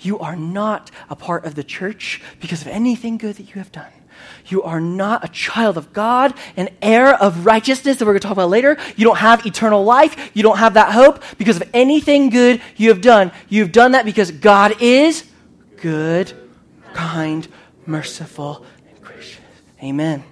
You 0.00 0.18
are 0.20 0.36
not 0.36 0.90
a 1.08 1.16
part 1.16 1.44
of 1.44 1.54
the 1.54 1.64
church 1.64 2.22
because 2.40 2.62
of 2.62 2.68
anything 2.68 3.18
good 3.18 3.36
that 3.36 3.44
you 3.44 3.54
have 3.54 3.72
done. 3.72 3.92
You 4.46 4.62
are 4.62 4.80
not 4.80 5.24
a 5.24 5.28
child 5.28 5.76
of 5.76 5.92
God, 5.92 6.34
an 6.56 6.68
heir 6.82 7.14
of 7.14 7.46
righteousness 7.46 7.98
that 7.98 8.04
we're 8.04 8.12
going 8.12 8.20
to 8.20 8.26
talk 8.28 8.32
about 8.36 8.50
later. 8.50 8.76
You 8.96 9.04
don't 9.04 9.18
have 9.18 9.46
eternal 9.46 9.84
life. 9.84 10.30
You 10.34 10.42
don't 10.42 10.58
have 10.58 10.74
that 10.74 10.92
hope 10.92 11.22
because 11.38 11.56
of 11.56 11.68
anything 11.72 12.30
good 12.30 12.60
you 12.76 12.88
have 12.88 13.00
done. 13.00 13.32
You've 13.48 13.72
done 13.72 13.92
that 13.92 14.04
because 14.04 14.30
God 14.30 14.80
is 14.80 15.24
good, 15.76 16.32
kind, 16.92 17.46
merciful, 17.86 18.64
and 18.88 19.00
gracious. 19.00 19.40
Amen. 19.82 20.24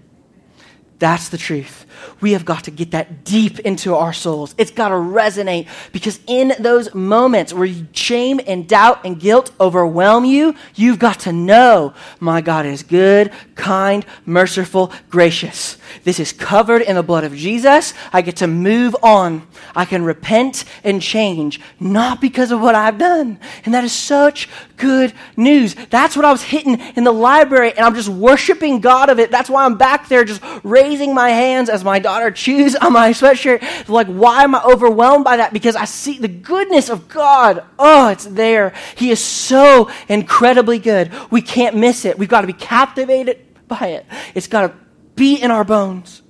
That's 0.99 1.29
the 1.29 1.39
truth. 1.39 1.87
We 2.21 2.33
have 2.33 2.45
got 2.45 2.65
to 2.65 2.71
get 2.71 2.91
that 2.91 3.25
deep 3.25 3.61
into 3.61 3.95
our 3.95 4.13
souls. 4.13 4.55
It's 4.59 4.71
got 4.71 4.89
to 4.89 4.97
resonate 4.97 5.69
because 5.93 6.19
in 6.27 6.53
those 6.59 6.93
moments 6.95 7.53
where 7.53 7.73
shame 7.93 8.41
and 8.47 8.69
doubt 8.69 9.05
and 9.05 9.19
guilt 9.19 9.53
overwhelm 9.61 10.25
you, 10.25 10.55
you've 10.75 10.99
got 10.99 11.21
to 11.21 11.33
know 11.33 11.95
my 12.19 12.41
God 12.41 12.67
is 12.67 12.83
good, 12.83 13.33
kind, 13.55 14.05
merciful, 14.27 14.93
gracious. 15.09 15.77
This 16.03 16.19
is 16.19 16.33
covered 16.33 16.83
in 16.83 16.97
the 16.97 17.03
blood 17.03 17.25
of 17.25 17.35
Jesus. 17.35 17.95
I 18.13 18.23
get 18.23 18.37
to 18.37 18.47
move 18.47 18.97
on. 19.03 19.47
I 19.75 19.85
can 19.85 20.03
repent 20.05 20.65
and 20.83 21.01
change, 21.01 21.61
not 21.79 22.21
because 22.21 22.51
of 22.51 22.61
what 22.61 22.75
I've 22.75 22.99
done. 22.99 23.39
And 23.65 23.75
that 23.75 23.85
is 23.85 23.93
such 23.93 24.49
good 24.77 25.13
news. 25.37 25.75
That's 25.91 26.17
what 26.17 26.25
I 26.25 26.33
was 26.33 26.43
hitting 26.43 26.81
in 26.97 27.05
the 27.05 27.13
library, 27.13 27.71
and 27.71 27.81
I'm 27.81 27.95
just 27.95 28.09
worshiping 28.09 28.81
God 28.81 29.11
of 29.11 29.19
it. 29.19 29.31
That's 29.31 29.51
why 29.51 29.65
I'm 29.65 29.77
back 29.77 30.09
there 30.09 30.25
just 30.25 30.43
raising 30.65 30.88
my 31.15 31.31
hands 31.31 31.69
as 31.69 31.85
my 31.85 31.99
daughter 31.99 32.31
chews 32.31 32.75
on 32.75 32.93
my 32.93 33.11
sweatshirt. 33.11 33.89
Like, 33.89 34.07
why 34.07 34.45
am 34.45 34.55
I 34.55 34.63
overwhelmed 34.63 35.25
by 35.25 35.37
that? 35.37 35.53
Because 35.53 35.77
I 35.77 35.85
see 35.85 36.19
the 36.19 36.29
goodness 36.29 36.89
of 36.89 37.09
God. 37.09 37.65
Oh, 37.79 38.09
it's 38.09 38.25
there. 38.25 38.73
He 38.97 39.11
is 39.11 39.21
so 39.21 39.91
incredibly 40.09 40.79
good. 40.79 41.13
We 41.31 41.43
can't 41.43 41.77
miss 41.77 42.05
it. 42.05 42.19
We've 42.19 42.29
got 42.29 42.43
to 42.43 42.47
be 42.47 42.53
captivated 42.53 43.69
by 43.69 43.89
it. 43.89 44.07
It's 44.35 44.49
got 44.49 44.69
to 44.69 44.75
be 45.15 45.37
in 45.37 45.51
our 45.51 45.65
bones. 45.65 46.23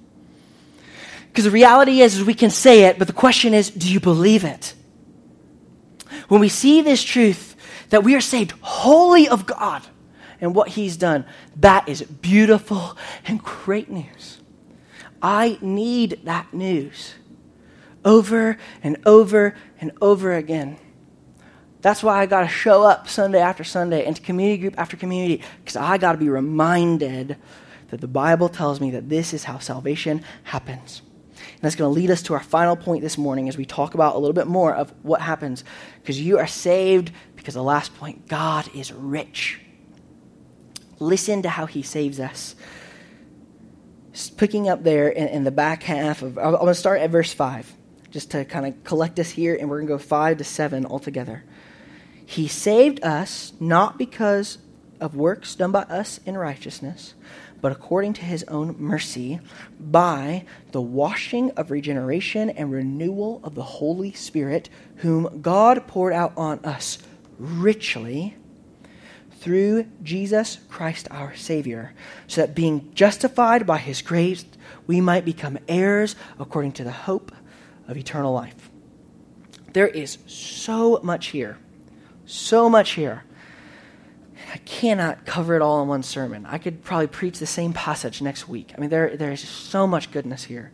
Because 1.28 1.44
the 1.44 1.50
reality 1.50 2.00
is, 2.00 2.16
is, 2.16 2.24
we 2.24 2.34
can 2.34 2.50
say 2.50 2.84
it, 2.84 2.98
but 2.98 3.06
the 3.06 3.12
question 3.12 3.54
is, 3.54 3.70
do 3.70 3.92
you 3.92 4.00
believe 4.00 4.44
it? 4.44 4.74
When 6.28 6.40
we 6.40 6.48
see 6.48 6.82
this 6.82 7.02
truth 7.02 7.54
that 7.90 8.02
we 8.02 8.14
are 8.14 8.20
saved 8.20 8.52
wholly 8.60 9.28
of 9.28 9.46
God 9.46 9.82
and 10.40 10.54
what 10.54 10.68
He's 10.68 10.96
done, 10.96 11.24
that 11.56 11.88
is 11.88 12.02
beautiful 12.02 12.96
and 13.24 13.42
great 13.42 13.90
news. 13.90 14.37
I 15.22 15.58
need 15.60 16.20
that 16.24 16.52
news 16.52 17.14
over 18.04 18.56
and 18.82 18.96
over 19.04 19.54
and 19.80 19.92
over 20.00 20.32
again. 20.32 20.78
That's 21.80 22.02
why 22.02 22.20
I 22.20 22.26
got 22.26 22.40
to 22.42 22.48
show 22.48 22.82
up 22.82 23.08
Sunday 23.08 23.40
after 23.40 23.64
Sunday 23.64 24.04
and 24.04 24.16
to 24.16 24.22
community 24.22 24.60
group 24.60 24.74
after 24.78 24.96
community 24.96 25.42
because 25.60 25.76
I 25.76 25.98
got 25.98 26.12
to 26.12 26.18
be 26.18 26.28
reminded 26.28 27.36
that 27.90 28.00
the 28.00 28.08
Bible 28.08 28.48
tells 28.48 28.80
me 28.80 28.90
that 28.90 29.08
this 29.08 29.32
is 29.32 29.44
how 29.44 29.58
salvation 29.58 30.22
happens. 30.44 31.02
And 31.36 31.62
that's 31.62 31.76
going 31.76 31.92
to 31.92 32.00
lead 32.00 32.10
us 32.10 32.22
to 32.22 32.34
our 32.34 32.42
final 32.42 32.76
point 32.76 33.02
this 33.02 33.16
morning 33.16 33.48
as 33.48 33.56
we 33.56 33.64
talk 33.64 33.94
about 33.94 34.16
a 34.16 34.18
little 34.18 34.34
bit 34.34 34.46
more 34.46 34.74
of 34.74 34.92
what 35.02 35.20
happens. 35.20 35.64
Because 36.00 36.20
you 36.20 36.38
are 36.38 36.46
saved, 36.46 37.12
because 37.36 37.54
the 37.54 37.62
last 37.62 37.94
point, 37.96 38.28
God 38.28 38.68
is 38.74 38.92
rich. 38.92 39.60
Listen 40.98 41.42
to 41.42 41.48
how 41.48 41.66
he 41.66 41.82
saves 41.82 42.18
us. 42.18 42.56
Picking 44.36 44.68
up 44.68 44.82
there 44.82 45.08
in, 45.08 45.28
in 45.28 45.44
the 45.44 45.50
back 45.50 45.82
half 45.82 46.22
of, 46.22 46.38
I'm 46.38 46.52
going 46.52 46.66
to 46.66 46.74
start 46.74 47.00
at 47.00 47.10
verse 47.10 47.32
5, 47.32 47.72
just 48.10 48.30
to 48.32 48.44
kind 48.44 48.66
of 48.66 48.84
collect 48.84 49.18
us 49.18 49.30
here, 49.30 49.56
and 49.58 49.68
we're 49.68 49.78
going 49.78 49.88
to 49.88 49.94
go 49.94 49.98
5 49.98 50.38
to 50.38 50.44
7 50.44 50.86
altogether. 50.86 51.44
He 52.26 52.48
saved 52.48 53.02
us 53.04 53.52
not 53.60 53.98
because 53.98 54.58
of 55.00 55.14
works 55.14 55.54
done 55.54 55.72
by 55.72 55.82
us 55.82 56.20
in 56.26 56.36
righteousness 56.36 57.14
but 57.60 57.72
according 57.72 58.12
to 58.14 58.24
his 58.24 58.44
own 58.44 58.76
mercy, 58.78 59.40
by 59.80 60.44
the 60.72 60.80
washing 60.80 61.50
of 61.52 61.70
regeneration 61.70 62.50
and 62.50 62.70
renewal 62.70 63.40
of 63.42 63.54
the 63.54 63.62
Holy 63.62 64.12
Spirit, 64.12 64.68
whom 64.96 65.40
God 65.40 65.86
poured 65.86 66.12
out 66.12 66.32
on 66.36 66.60
us 66.64 66.98
richly 67.38 68.36
through 69.38 69.86
Jesus 70.02 70.58
Christ 70.68 71.08
our 71.10 71.34
Savior, 71.34 71.94
so 72.26 72.40
that 72.40 72.54
being 72.54 72.92
justified 72.94 73.66
by 73.66 73.78
his 73.78 74.02
grace, 74.02 74.44
we 74.86 75.00
might 75.00 75.24
become 75.24 75.58
heirs 75.68 76.16
according 76.38 76.72
to 76.72 76.84
the 76.84 76.90
hope 76.90 77.32
of 77.86 77.96
eternal 77.96 78.32
life. 78.32 78.70
There 79.72 79.88
is 79.88 80.18
so 80.26 81.00
much 81.02 81.28
here. 81.28 81.58
So 82.26 82.68
much 82.68 82.90
here. 82.92 83.24
I 84.52 84.58
cannot 84.58 85.26
cover 85.26 85.56
it 85.56 85.62
all 85.62 85.82
in 85.82 85.88
one 85.88 86.02
sermon. 86.02 86.46
I 86.46 86.58
could 86.58 86.82
probably 86.82 87.06
preach 87.06 87.38
the 87.38 87.46
same 87.46 87.72
passage 87.72 88.22
next 88.22 88.48
week. 88.48 88.72
I 88.76 88.80
mean, 88.80 88.90
there, 88.90 89.16
there 89.16 89.32
is 89.32 89.40
so 89.40 89.86
much 89.86 90.10
goodness 90.10 90.44
here. 90.44 90.72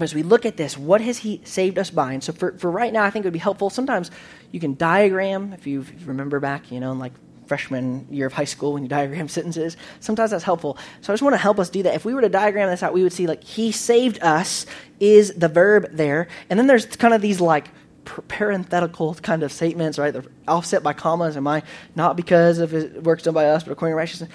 But 0.00 0.04
as 0.04 0.14
we 0.14 0.22
look 0.22 0.46
at 0.46 0.56
this, 0.56 0.78
what 0.78 1.02
has 1.02 1.18
He 1.18 1.42
saved 1.44 1.78
us 1.78 1.90
by? 1.90 2.14
And 2.14 2.24
so 2.24 2.32
for, 2.32 2.56
for 2.56 2.70
right 2.70 2.90
now, 2.90 3.04
I 3.04 3.10
think 3.10 3.26
it 3.26 3.26
would 3.26 3.34
be 3.34 3.38
helpful. 3.38 3.68
Sometimes 3.68 4.10
you 4.50 4.58
can 4.58 4.74
diagram, 4.74 5.52
if 5.52 5.66
you 5.66 5.84
remember 6.06 6.40
back, 6.40 6.72
you 6.72 6.80
know, 6.80 6.90
in 6.90 6.98
like 6.98 7.12
freshman 7.46 8.06
year 8.10 8.26
of 8.26 8.32
high 8.32 8.44
school 8.44 8.72
when 8.72 8.82
you 8.82 8.88
diagram 8.88 9.28
sentences. 9.28 9.76
Sometimes 10.00 10.30
that's 10.30 10.42
helpful. 10.42 10.78
So 11.02 11.12
I 11.12 11.14
just 11.14 11.22
want 11.22 11.34
to 11.34 11.38
help 11.38 11.58
us 11.58 11.68
do 11.68 11.82
that. 11.82 11.94
If 11.94 12.06
we 12.06 12.14
were 12.14 12.22
to 12.22 12.30
diagram 12.30 12.70
this 12.70 12.82
out, 12.82 12.94
we 12.94 13.02
would 13.02 13.12
see 13.12 13.26
like 13.26 13.44
He 13.44 13.72
saved 13.72 14.18
us 14.22 14.64
is 15.00 15.34
the 15.34 15.48
verb 15.48 15.88
there. 15.92 16.28
And 16.48 16.58
then 16.58 16.66
there's 16.66 16.86
kind 16.86 17.12
of 17.12 17.20
these 17.20 17.38
like 17.38 17.68
parenthetical 18.06 19.16
kind 19.16 19.42
of 19.42 19.52
statements, 19.52 19.98
right? 19.98 20.14
They're 20.14 20.24
offset 20.48 20.82
by 20.82 20.94
commas. 20.94 21.36
Am 21.36 21.46
I 21.46 21.62
not 21.94 22.16
because 22.16 22.58
of 22.58 22.70
his 22.70 22.90
works 23.02 23.24
done 23.24 23.34
by 23.34 23.50
us, 23.50 23.64
but 23.64 23.72
according 23.72 23.92
to 23.92 23.96
righteousness? 23.96 24.30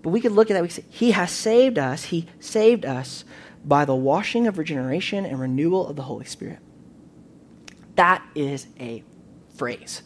But 0.00 0.10
we 0.10 0.20
could 0.20 0.30
look 0.30 0.48
at 0.52 0.54
that. 0.54 0.62
We 0.62 0.68
could 0.68 0.76
say, 0.76 0.84
He 0.90 1.10
has 1.10 1.32
saved 1.32 1.76
us. 1.76 2.04
He 2.04 2.28
saved 2.38 2.86
us 2.86 3.24
by 3.68 3.84
the 3.84 3.94
washing 3.94 4.46
of 4.46 4.56
regeneration 4.56 5.26
and 5.26 5.38
renewal 5.38 5.86
of 5.86 5.96
the 5.96 6.02
Holy 6.02 6.24
Spirit. 6.24 6.58
That 7.96 8.26
is 8.34 8.66
a 8.80 9.04
phrase. 9.56 10.02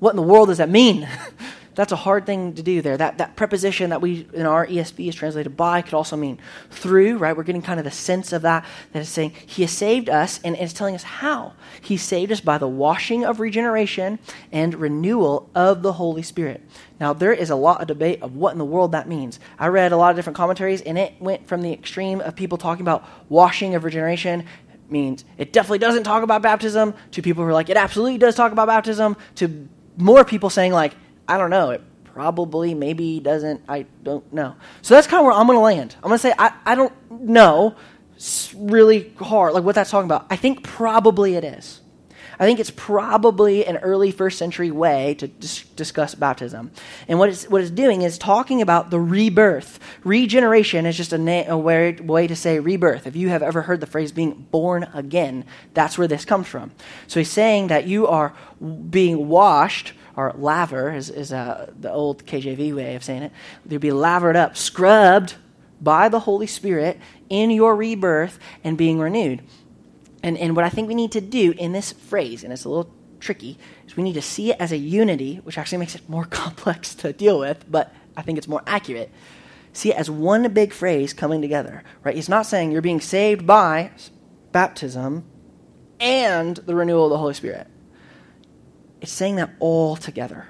What 0.00 0.10
in 0.10 0.16
the 0.16 0.22
world 0.22 0.48
does 0.48 0.58
that 0.58 0.68
mean? 0.68 1.08
That's 1.80 1.92
a 1.92 1.96
hard 1.96 2.26
thing 2.26 2.52
to 2.56 2.62
do 2.62 2.82
there. 2.82 2.98
That, 2.98 3.16
that 3.16 3.36
preposition 3.36 3.88
that 3.88 4.02
we 4.02 4.28
in 4.34 4.44
our 4.44 4.66
ESV 4.66 5.08
is 5.08 5.14
translated 5.14 5.56
by 5.56 5.80
could 5.80 5.94
also 5.94 6.14
mean 6.14 6.38
through, 6.68 7.16
right? 7.16 7.34
We're 7.34 7.42
getting 7.42 7.62
kind 7.62 7.80
of 7.80 7.84
the 7.84 7.90
sense 7.90 8.34
of 8.34 8.42
that, 8.42 8.66
that 8.92 8.98
is 8.98 9.08
saying 9.08 9.32
He 9.46 9.62
has 9.62 9.70
saved 9.70 10.10
us, 10.10 10.40
and 10.44 10.56
it's 10.56 10.74
telling 10.74 10.94
us 10.94 11.04
how. 11.04 11.54
He 11.80 11.96
saved 11.96 12.32
us 12.32 12.42
by 12.42 12.58
the 12.58 12.68
washing 12.68 13.24
of 13.24 13.40
regeneration 13.40 14.18
and 14.52 14.74
renewal 14.74 15.48
of 15.54 15.80
the 15.80 15.94
Holy 15.94 16.20
Spirit. 16.20 16.60
Now, 17.00 17.14
there 17.14 17.32
is 17.32 17.48
a 17.48 17.56
lot 17.56 17.80
of 17.80 17.86
debate 17.86 18.20
of 18.20 18.36
what 18.36 18.52
in 18.52 18.58
the 18.58 18.64
world 18.66 18.92
that 18.92 19.08
means. 19.08 19.40
I 19.58 19.68
read 19.68 19.90
a 19.90 19.96
lot 19.96 20.10
of 20.10 20.16
different 20.16 20.36
commentaries, 20.36 20.82
and 20.82 20.98
it 20.98 21.14
went 21.18 21.48
from 21.48 21.62
the 21.62 21.72
extreme 21.72 22.20
of 22.20 22.36
people 22.36 22.58
talking 22.58 22.82
about 22.82 23.08
washing 23.30 23.74
of 23.74 23.84
regeneration 23.84 24.44
means 24.90 25.24
it 25.38 25.54
definitely 25.54 25.78
doesn't 25.78 26.04
talk 26.04 26.22
about 26.24 26.42
baptism, 26.42 26.92
to 27.12 27.22
people 27.22 27.42
who 27.42 27.48
are 27.48 27.54
like, 27.54 27.70
it 27.70 27.78
absolutely 27.78 28.18
does 28.18 28.34
talk 28.34 28.52
about 28.52 28.66
baptism, 28.66 29.16
to 29.36 29.66
more 29.96 30.26
people 30.26 30.50
saying, 30.50 30.72
like, 30.72 30.94
I 31.30 31.38
don't 31.38 31.50
know. 31.50 31.70
It 31.70 31.82
probably, 32.02 32.74
maybe 32.74 33.20
doesn't. 33.20 33.62
I 33.68 33.86
don't 34.02 34.30
know. 34.32 34.56
So 34.82 34.94
that's 34.94 35.06
kind 35.06 35.20
of 35.20 35.26
where 35.26 35.32
I'm 35.32 35.46
going 35.46 35.56
to 35.56 35.62
land. 35.62 35.94
I'm 36.02 36.08
going 36.08 36.18
to 36.18 36.18
say 36.18 36.34
I, 36.36 36.52
I 36.66 36.74
don't 36.74 36.92
know. 37.12 37.76
Really 38.56 39.14
hard, 39.16 39.54
like 39.54 39.62
what 39.62 39.76
that's 39.76 39.90
talking 39.90 40.08
about. 40.08 40.26
I 40.28 40.36
think 40.36 40.64
probably 40.64 41.36
it 41.36 41.44
is. 41.44 41.80
I 42.40 42.44
think 42.44 42.58
it's 42.58 42.70
probably 42.70 43.66
an 43.66 43.76
early 43.76 44.10
first 44.10 44.38
century 44.38 44.70
way 44.70 45.14
to 45.14 45.28
dis- 45.28 45.62
discuss 45.76 46.14
baptism. 46.14 46.70
And 47.06 47.18
what 47.18 47.28
it's, 47.28 47.46
what 47.48 47.60
it's 47.60 47.70
doing 47.70 48.02
is 48.02 48.16
talking 48.18 48.60
about 48.62 48.90
the 48.90 48.98
rebirth. 48.98 49.78
Regeneration 50.04 50.86
is 50.86 50.96
just 50.96 51.12
a, 51.12 51.18
na- 51.18 51.44
a 51.48 51.56
way, 51.56 51.92
way 51.92 52.26
to 52.26 52.34
say 52.34 52.58
rebirth. 52.58 53.06
If 53.06 53.14
you 53.14 53.28
have 53.28 53.42
ever 53.42 53.62
heard 53.62 53.80
the 53.80 53.86
phrase 53.86 54.10
being 54.10 54.48
born 54.50 54.88
again, 54.94 55.44
that's 55.74 55.96
where 55.96 56.08
this 56.08 56.24
comes 56.24 56.48
from. 56.48 56.72
So 57.06 57.20
he's 57.20 57.30
saying 57.30 57.68
that 57.68 57.86
you 57.86 58.06
are 58.06 58.34
being 58.58 59.28
washed 59.28 59.92
or 60.20 60.34
laver 60.36 60.92
is, 60.92 61.08
is 61.08 61.32
uh, 61.32 61.72
the 61.78 61.90
old 61.90 62.26
KJV 62.26 62.74
way 62.74 62.94
of 62.94 63.02
saying 63.02 63.22
it. 63.22 63.32
You'll 63.66 63.80
be 63.80 63.92
lavered 63.92 64.36
up, 64.36 64.56
scrubbed 64.56 65.36
by 65.80 66.10
the 66.10 66.20
Holy 66.20 66.46
Spirit 66.46 66.98
in 67.30 67.50
your 67.50 67.74
rebirth 67.74 68.38
and 68.62 68.76
being 68.76 68.98
renewed. 68.98 69.42
And, 70.22 70.36
and 70.36 70.54
what 70.54 70.66
I 70.66 70.68
think 70.68 70.88
we 70.88 70.94
need 70.94 71.12
to 71.12 71.22
do 71.22 71.54
in 71.56 71.72
this 71.72 71.92
phrase, 71.92 72.44
and 72.44 72.52
it's 72.52 72.66
a 72.66 72.68
little 72.68 72.92
tricky, 73.18 73.56
is 73.86 73.96
we 73.96 74.02
need 74.02 74.12
to 74.12 74.22
see 74.22 74.50
it 74.50 74.58
as 74.60 74.72
a 74.72 74.76
unity, 74.76 75.36
which 75.36 75.56
actually 75.56 75.78
makes 75.78 75.94
it 75.94 76.06
more 76.06 76.24
complex 76.42 76.94
to 76.96 77.14
deal 77.14 77.38
with, 77.38 77.64
but 77.70 77.94
I 78.14 78.20
think 78.20 78.36
it's 78.36 78.48
more 78.48 78.62
accurate. 78.66 79.10
See 79.72 79.90
it 79.90 79.96
as 79.96 80.10
one 80.10 80.52
big 80.52 80.74
phrase 80.74 81.14
coming 81.14 81.40
together, 81.40 81.82
right? 82.04 82.14
He's 82.14 82.28
not 82.28 82.44
saying 82.44 82.72
you're 82.72 82.82
being 82.82 83.00
saved 83.00 83.46
by 83.46 83.92
baptism 84.52 85.24
and 85.98 86.56
the 86.56 86.74
renewal 86.74 87.06
of 87.06 87.10
the 87.10 87.18
Holy 87.18 87.34
Spirit. 87.34 87.68
It's 89.00 89.12
saying 89.12 89.36
that 89.36 89.50
all 89.60 89.96
together. 89.96 90.46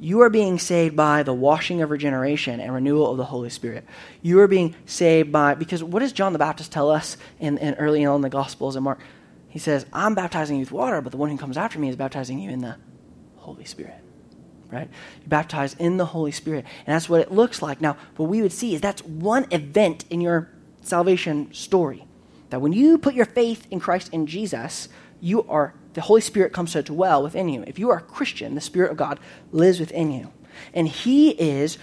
You 0.00 0.20
are 0.20 0.30
being 0.30 0.58
saved 0.58 0.94
by 0.94 1.24
the 1.24 1.34
washing 1.34 1.82
of 1.82 1.90
regeneration 1.90 2.60
and 2.60 2.72
renewal 2.72 3.10
of 3.10 3.16
the 3.16 3.24
Holy 3.24 3.50
Spirit. 3.50 3.84
You 4.22 4.38
are 4.40 4.46
being 4.46 4.76
saved 4.86 5.32
by, 5.32 5.54
because 5.54 5.82
what 5.82 6.00
does 6.00 6.12
John 6.12 6.32
the 6.32 6.38
Baptist 6.38 6.70
tell 6.70 6.90
us 6.90 7.16
in, 7.40 7.58
in 7.58 7.74
early 7.74 8.04
on 8.04 8.16
in 8.16 8.22
the 8.22 8.28
Gospels 8.28 8.76
in 8.76 8.84
Mark? 8.84 9.00
He 9.48 9.58
says, 9.58 9.86
I'm 9.92 10.14
baptizing 10.14 10.56
you 10.56 10.60
with 10.60 10.72
water, 10.72 11.00
but 11.00 11.10
the 11.10 11.16
one 11.16 11.30
who 11.30 11.38
comes 11.38 11.56
after 11.56 11.78
me 11.78 11.88
is 11.88 11.96
baptizing 11.96 12.38
you 12.38 12.50
in 12.50 12.60
the 12.60 12.76
Holy 13.36 13.64
Spirit. 13.64 13.96
Right? 14.70 14.88
You're 15.20 15.28
baptized 15.28 15.80
in 15.80 15.96
the 15.96 16.04
Holy 16.04 16.30
Spirit. 16.30 16.66
And 16.86 16.94
that's 16.94 17.08
what 17.08 17.22
it 17.22 17.32
looks 17.32 17.62
like. 17.62 17.80
Now, 17.80 17.96
what 18.16 18.28
we 18.28 18.42
would 18.42 18.52
see 18.52 18.74
is 18.74 18.80
that's 18.80 19.02
one 19.02 19.46
event 19.50 20.04
in 20.10 20.20
your 20.20 20.50
salvation 20.82 21.52
story. 21.52 22.04
That 22.50 22.60
when 22.60 22.72
you 22.72 22.98
put 22.98 23.14
your 23.14 23.24
faith 23.24 23.66
in 23.70 23.80
Christ 23.80 24.10
and 24.12 24.28
Jesus, 24.28 24.88
you 25.20 25.42
are 25.48 25.74
the 25.98 26.02
Holy 26.02 26.20
Spirit 26.20 26.52
comes 26.52 26.74
to 26.74 26.82
dwell 26.84 27.24
within 27.24 27.48
you. 27.48 27.64
If 27.66 27.76
you 27.76 27.90
are 27.90 27.96
a 27.96 28.02
Christian, 28.02 28.54
the 28.54 28.60
Spirit 28.60 28.92
of 28.92 28.96
God 28.96 29.18
lives 29.50 29.80
within 29.80 30.12
you. 30.12 30.32
And 30.72 30.86
He 30.86 31.30
is 31.30 31.76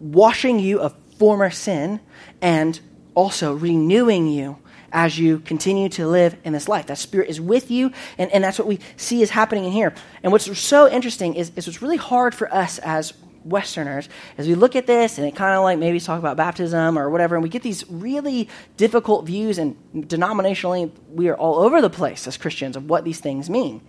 washing 0.00 0.58
you 0.58 0.80
of 0.80 0.96
former 1.16 1.48
sin 1.48 2.00
and 2.40 2.80
also 3.14 3.54
renewing 3.54 4.26
you 4.26 4.58
as 4.90 5.16
you 5.16 5.38
continue 5.38 5.88
to 5.90 6.08
live 6.08 6.36
in 6.42 6.52
this 6.52 6.66
life. 6.66 6.86
That 6.86 6.98
Spirit 6.98 7.30
is 7.30 7.40
with 7.40 7.70
you, 7.70 7.92
and, 8.18 8.32
and 8.32 8.42
that's 8.42 8.58
what 8.58 8.66
we 8.66 8.80
see 8.96 9.22
is 9.22 9.30
happening 9.30 9.64
in 9.64 9.70
here. 9.70 9.94
And 10.24 10.32
what's 10.32 10.58
so 10.58 10.90
interesting 10.90 11.34
is, 11.36 11.52
is 11.54 11.68
it's 11.68 11.80
really 11.80 11.96
hard 11.96 12.34
for 12.34 12.52
us 12.52 12.80
as 12.80 13.12
Westerners, 13.44 14.08
as 14.38 14.46
we 14.46 14.54
look 14.54 14.76
at 14.76 14.86
this 14.86 15.18
and 15.18 15.26
it 15.26 15.34
kind 15.34 15.54
of 15.56 15.62
like 15.62 15.78
maybe 15.78 15.98
talk 16.00 16.18
about 16.18 16.36
baptism 16.36 16.98
or 16.98 17.10
whatever, 17.10 17.36
and 17.36 17.42
we 17.42 17.48
get 17.48 17.62
these 17.62 17.88
really 17.90 18.48
difficult 18.76 19.26
views, 19.26 19.58
and 19.58 19.76
denominationally, 19.94 20.90
we 21.12 21.28
are 21.28 21.36
all 21.36 21.58
over 21.58 21.80
the 21.80 21.90
place 21.90 22.26
as 22.26 22.36
Christians 22.36 22.76
of 22.76 22.88
what 22.88 23.04
these 23.04 23.20
things 23.20 23.50
mean. 23.50 23.80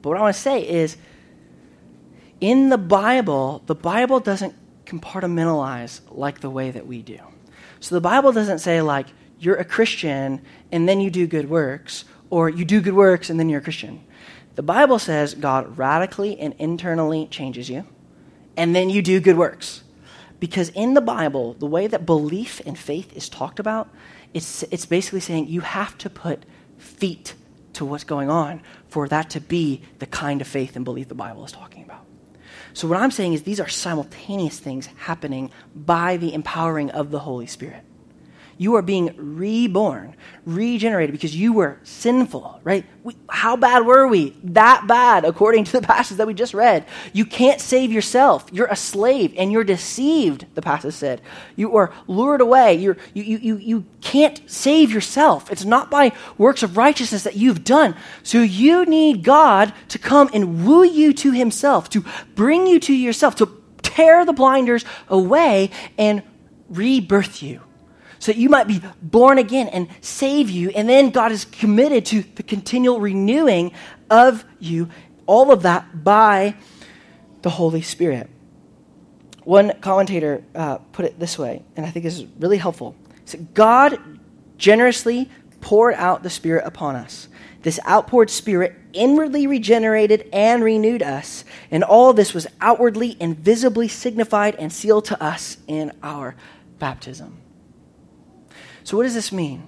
But 0.00 0.10
what 0.10 0.18
I 0.18 0.20
want 0.22 0.34
to 0.34 0.40
say 0.40 0.66
is, 0.66 0.96
in 2.40 2.70
the 2.70 2.78
Bible, 2.78 3.62
the 3.66 3.74
Bible 3.74 4.18
doesn't 4.18 4.54
compartmentalize 4.84 6.00
like 6.10 6.40
the 6.40 6.50
way 6.50 6.70
that 6.70 6.86
we 6.86 7.02
do. 7.02 7.18
So 7.80 7.94
the 7.94 8.00
Bible 8.00 8.32
doesn't 8.32 8.58
say, 8.58 8.82
like, 8.82 9.06
you're 9.38 9.56
a 9.56 9.64
Christian 9.64 10.42
and 10.70 10.88
then 10.88 11.00
you 11.00 11.10
do 11.10 11.26
good 11.26 11.48
works, 11.48 12.04
or 12.30 12.48
you 12.48 12.64
do 12.64 12.80
good 12.80 12.94
works 12.94 13.30
and 13.30 13.38
then 13.38 13.48
you're 13.48 13.60
a 13.60 13.62
Christian. 13.62 14.04
The 14.54 14.62
Bible 14.62 14.98
says 14.98 15.34
God 15.34 15.78
radically 15.78 16.38
and 16.38 16.54
internally 16.58 17.26
changes 17.26 17.70
you 17.70 17.86
and 18.56 18.74
then 18.74 18.90
you 18.90 19.02
do 19.02 19.20
good 19.20 19.36
works. 19.36 19.82
Because 20.40 20.70
in 20.70 20.94
the 20.94 21.00
Bible, 21.00 21.54
the 21.54 21.66
way 21.66 21.86
that 21.86 22.04
belief 22.04 22.60
and 22.66 22.76
faith 22.76 23.12
is 23.16 23.28
talked 23.28 23.60
about, 23.60 23.88
it's, 24.34 24.64
it's 24.64 24.86
basically 24.86 25.20
saying 25.20 25.46
you 25.46 25.60
have 25.60 25.96
to 25.98 26.10
put 26.10 26.44
feet 26.78 27.34
to 27.74 27.84
what's 27.84 28.04
going 28.04 28.28
on 28.28 28.60
for 28.88 29.08
that 29.08 29.30
to 29.30 29.40
be 29.40 29.82
the 29.98 30.06
kind 30.06 30.40
of 30.40 30.46
faith 30.46 30.76
and 30.76 30.84
belief 30.84 31.08
the 31.08 31.14
Bible 31.14 31.44
is 31.44 31.52
talking 31.52 31.84
about. 31.84 32.04
So, 32.74 32.88
what 32.88 32.98
I'm 32.98 33.10
saying 33.10 33.34
is 33.34 33.42
these 33.42 33.60
are 33.60 33.68
simultaneous 33.68 34.58
things 34.58 34.86
happening 34.96 35.50
by 35.74 36.16
the 36.16 36.32
empowering 36.34 36.90
of 36.90 37.10
the 37.10 37.20
Holy 37.20 37.46
Spirit. 37.46 37.84
You 38.62 38.76
are 38.76 38.82
being 38.82 39.12
reborn, 39.16 40.14
regenerated 40.46 41.10
because 41.10 41.34
you 41.34 41.52
were 41.52 41.80
sinful, 41.82 42.60
right? 42.62 42.86
We, 43.02 43.16
how 43.28 43.56
bad 43.56 43.84
were 43.84 44.06
we? 44.06 44.36
That 44.44 44.86
bad, 44.86 45.24
according 45.24 45.64
to 45.64 45.72
the 45.72 45.84
passage 45.84 46.18
that 46.18 46.28
we 46.28 46.34
just 46.34 46.54
read. 46.54 46.86
You 47.12 47.24
can't 47.24 47.60
save 47.60 47.90
yourself. 47.90 48.46
You're 48.52 48.68
a 48.68 48.76
slave 48.76 49.34
and 49.36 49.50
you're 49.50 49.64
deceived, 49.64 50.46
the 50.54 50.62
passage 50.62 50.94
said. 50.94 51.22
You 51.56 51.76
are 51.76 51.92
lured 52.06 52.40
away. 52.40 52.74
You're, 52.74 52.98
you, 53.14 53.24
you, 53.24 53.38
you, 53.38 53.56
you 53.56 53.84
can't 54.00 54.40
save 54.48 54.92
yourself. 54.92 55.50
It's 55.50 55.64
not 55.64 55.90
by 55.90 56.12
works 56.38 56.62
of 56.62 56.76
righteousness 56.76 57.24
that 57.24 57.34
you've 57.34 57.64
done. 57.64 57.96
So 58.22 58.42
you 58.42 58.86
need 58.86 59.24
God 59.24 59.74
to 59.88 59.98
come 59.98 60.30
and 60.32 60.64
woo 60.64 60.84
you 60.84 61.12
to 61.14 61.32
himself, 61.32 61.90
to 61.90 62.04
bring 62.36 62.68
you 62.68 62.78
to 62.78 62.94
yourself, 62.94 63.34
to 63.36 63.60
tear 63.82 64.24
the 64.24 64.32
blinders 64.32 64.84
away 65.08 65.70
and 65.98 66.22
rebirth 66.68 67.42
you 67.42 67.60
so 68.22 68.30
that 68.30 68.38
you 68.38 68.48
might 68.48 68.68
be 68.68 68.80
born 69.02 69.38
again 69.38 69.66
and 69.66 69.88
save 70.00 70.48
you. 70.48 70.70
And 70.70 70.88
then 70.88 71.10
God 71.10 71.32
is 71.32 71.44
committed 71.44 72.06
to 72.06 72.22
the 72.22 72.44
continual 72.44 73.00
renewing 73.00 73.72
of 74.08 74.44
you, 74.60 74.88
all 75.26 75.50
of 75.50 75.62
that 75.62 76.04
by 76.04 76.54
the 77.42 77.50
Holy 77.50 77.82
Spirit. 77.82 78.30
One 79.42 79.72
commentator 79.80 80.44
uh, 80.54 80.76
put 80.92 81.04
it 81.04 81.18
this 81.18 81.36
way, 81.36 81.64
and 81.74 81.84
I 81.84 81.90
think 81.90 82.04
this 82.04 82.16
is 82.16 82.26
really 82.38 82.58
helpful. 82.58 82.94
He 83.12 83.20
said, 83.24 83.54
God 83.54 83.98
generously 84.56 85.28
poured 85.60 85.94
out 85.94 86.22
the 86.22 86.30
Spirit 86.30 86.64
upon 86.64 86.94
us. 86.94 87.26
This 87.62 87.80
outpoured 87.88 88.30
Spirit 88.30 88.76
inwardly 88.92 89.48
regenerated 89.48 90.28
and 90.32 90.62
renewed 90.62 91.02
us, 91.02 91.44
and 91.72 91.82
all 91.82 92.12
this 92.12 92.34
was 92.34 92.46
outwardly 92.60 93.16
and 93.20 93.36
visibly 93.36 93.88
signified 93.88 94.54
and 94.60 94.72
sealed 94.72 95.06
to 95.06 95.20
us 95.20 95.56
in 95.66 95.90
our 96.04 96.36
baptism. 96.78 97.41
So, 98.84 98.96
what 98.96 99.04
does 99.04 99.14
this 99.14 99.32
mean? 99.32 99.66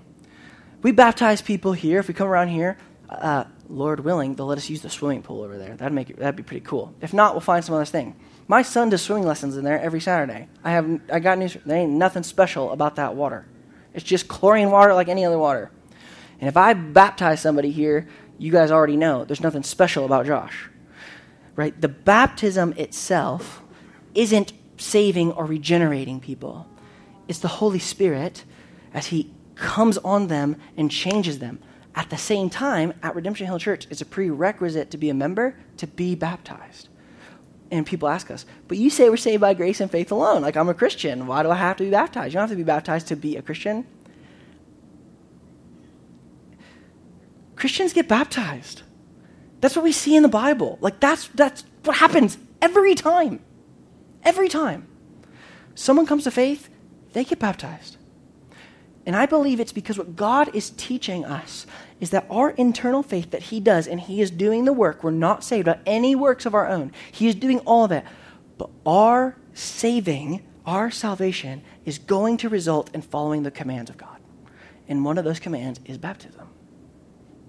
We 0.83 0.93
baptize 0.93 1.41
people 1.41 1.73
here. 1.73 1.99
If 2.01 2.09
we 2.09 2.15
come 2.15 2.29
around 2.29 2.49
here, 2.49 2.77
uh, 3.09 3.45
Lord 3.69 4.01
willing, 4.01 4.35
they'll 4.35 4.47
let 4.47 4.59
us 4.59 4.69
use 4.69 4.83
the 4.83 4.91
swimming 4.91 5.23
pool 5.23 5.43
over 5.43 5.57
there. 5.57 5.77
That'd 5.77 5.95
make 5.95 6.11
it, 6.11 6.19
that'd 6.19 6.37
be 6.37 6.43
pretty 6.43 6.65
cool. 6.65 6.95
If 7.01 7.15
not, 7.15 7.35
we'll 7.35 7.41
find 7.41 7.65
some 7.65 7.75
other 7.75 7.85
thing. 7.85 8.17
My 8.47 8.63
son 8.63 8.91
does 8.91 9.03
swimming 9.03 9.27
lessons 9.27 9.57
in 9.57 9.65
there 9.65 9.81
every 9.81 10.01
Saturday. 10.01 10.49
I 10.63 10.73
have 10.73 11.01
I 11.11 11.21
got 11.21 11.39
news. 11.39 11.57
There 11.65 11.79
ain't 11.79 11.93
nothing 11.93 12.23
special 12.23 12.73
about 12.73 12.97
that 12.97 13.15
water. 13.15 13.47
It's 13.95 14.05
just 14.05 14.29
chlorine 14.29 14.71
water 14.71 14.93
like 14.93 15.09
any 15.09 15.25
other 15.25 15.39
water. 15.39 15.71
And 16.41 16.49
if 16.49 16.57
I 16.57 16.75
baptize 16.75 17.41
somebody 17.41 17.71
here, 17.71 18.09
you 18.39 18.51
guys 18.53 18.71
already 18.71 18.97
know 18.97 19.25
there's 19.25 19.41
nothing 19.41 19.63
special 19.63 20.05
about 20.05 20.27
Josh. 20.27 20.69
Right? 21.57 21.81
The 21.81 21.89
baptism 21.89 22.75
itself 22.77 23.63
isn't 24.15 24.53
saving 24.77 25.33
or 25.33 25.47
regenerating 25.47 26.21
people. 26.21 26.67
It's 27.29 27.39
the 27.39 27.49
Holy 27.49 27.79
Spirit 27.79 28.45
as 28.95 29.09
He 29.09 29.31
comes 29.57 29.99
on 29.99 30.29
them 30.29 30.57
and 30.77 30.91
changes 30.91 31.41
them. 31.41 31.59
At 31.95 32.11
the 32.11 32.17
same 32.17 32.51
time, 32.51 32.95
at 33.03 33.15
Redemption 33.15 33.47
Hill 33.47 33.59
Church, 33.59 33.87
it's 33.91 34.01
a 34.01 34.07
prerequisite 34.07 34.91
to 34.91 34.99
be 34.99 35.11
a 35.11 35.15
member 35.15 35.57
to 35.77 35.87
be 35.87 36.15
baptized. 36.15 36.89
And 37.71 37.87
people 37.87 38.09
ask 38.09 38.31
us, 38.31 38.47
but 38.69 38.79
you 38.79 38.91
say 38.91 39.09
we're 39.09 39.17
saved 39.17 39.41
by 39.41 39.55
grace 39.55 39.81
and 39.81 39.91
faith 39.91 40.11
alone. 40.11 40.43
Like, 40.43 40.57
I'm 40.57 40.69
a 40.69 40.75
Christian. 40.75 41.27
Why 41.27 41.43
do 41.43 41.51
I 41.51 41.57
have 41.57 41.77
to 41.79 41.85
be 41.85 41.91
baptized? 41.91 42.33
You 42.33 42.39
don't 42.39 42.49
have 42.49 42.51
to 42.51 42.57
be 42.57 42.63
baptized 42.63 43.09
to 43.09 43.17
be 43.17 43.37
a 43.37 43.43
Christian. 43.43 43.87
Christians 47.57 47.93
get 47.93 48.09
baptized. 48.09 48.83
That's 49.61 49.77
what 49.77 49.85
we 49.85 49.93
see 49.93 50.15
in 50.15 50.23
the 50.23 50.29
Bible. 50.29 50.79
Like, 50.81 51.01
that's, 51.01 51.29
that's 51.29 51.65
what 51.85 51.97
happens 51.97 52.39
every 52.61 52.95
time. 52.95 53.41
Every 54.23 54.49
time. 54.49 54.87
Someone 55.75 56.07
comes 56.07 56.25
to 56.25 56.31
faith, 56.31 56.69
they 57.13 57.25
get 57.25 57.39
baptized. 57.39 57.97
And 59.07 59.15
I 59.15 59.27
believe 59.27 59.61
it's 59.61 59.73
because 59.73 59.99
what 59.99 60.17
God 60.17 60.55
is 60.55 60.71
teaching 60.71 61.25
us 61.25 61.67
is 62.01 62.11
that 62.11 62.27
our 62.31 62.51
internal 62.51 63.03
faith 63.03 63.31
that 63.33 63.45
He 63.45 63.61
does, 63.61 63.87
and 63.87 64.01
He 64.01 64.21
is 64.21 64.31
doing 64.31 64.65
the 64.65 64.73
work, 64.73 65.05
we're 65.05 65.11
not 65.11 65.45
saved 65.45 65.67
by 65.67 65.79
any 65.85 66.15
works 66.15 66.47
of 66.47 66.55
our 66.55 66.67
own. 66.67 66.93
He 67.13 67.29
is 67.29 67.35
doing 67.35 67.61
all 67.61 67.87
that. 67.89 68.07
But 68.57 68.71
our 68.87 69.37
saving, 69.53 70.43
our 70.65 70.91
salvation, 70.91 71.63
is 71.85 71.99
going 71.99 72.39
to 72.39 72.49
result 72.49 72.95
in 72.95 73.03
following 73.03 73.43
the 73.43 73.51
commands 73.51 73.91
of 73.91 73.99
God. 73.99 74.19
And 74.89 75.05
one 75.05 75.19
of 75.19 75.25
those 75.25 75.41
commands 75.41 75.81
is 75.85 75.99
baptism. 75.99 76.49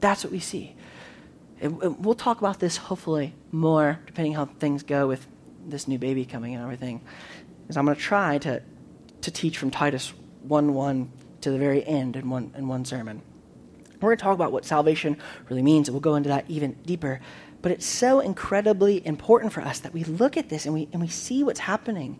That's 0.01 0.23
what 0.23 0.31
we 0.31 0.39
see. 0.39 0.75
And 1.61 2.03
we'll 2.03 2.15
talk 2.15 2.39
about 2.39 2.59
this 2.59 2.77
hopefully 2.77 3.33
more, 3.51 3.99
depending 4.05 4.33
how 4.33 4.45
things 4.45 4.83
go 4.83 5.07
with 5.07 5.25
this 5.65 5.87
new 5.87 5.97
baby 5.97 6.25
coming 6.25 6.53
and 6.53 6.61
everything. 6.61 7.01
Is 7.69 7.77
I'm 7.77 7.85
going 7.85 7.95
to 7.95 8.01
try 8.01 8.37
to, 8.39 8.61
to 9.21 9.31
teach 9.31 9.57
from 9.57 9.71
Titus 9.71 10.13
1 10.43 10.73
1 10.73 11.11
to 11.45 11.51
the 11.51 11.57
very 11.59 11.85
end 11.85 12.15
in 12.15 12.29
one, 12.29 12.51
in 12.57 12.67
one 12.67 12.83
sermon. 12.83 13.21
We're 14.01 14.09
going 14.09 14.17
to 14.17 14.23
talk 14.23 14.33
about 14.33 14.51
what 14.51 14.65
salvation 14.65 15.17
really 15.47 15.61
means, 15.61 15.87
and 15.87 15.93
we'll 15.93 16.01
go 16.01 16.15
into 16.15 16.29
that 16.29 16.45
even 16.49 16.73
deeper. 16.85 17.21
But 17.61 17.71
it's 17.71 17.85
so 17.85 18.19
incredibly 18.19 19.05
important 19.05 19.53
for 19.53 19.61
us 19.61 19.79
that 19.79 19.93
we 19.93 20.03
look 20.03 20.37
at 20.37 20.49
this 20.49 20.65
and 20.65 20.73
we, 20.73 20.89
and 20.91 21.01
we 21.01 21.07
see 21.07 21.43
what's 21.43 21.61
happening, 21.61 22.19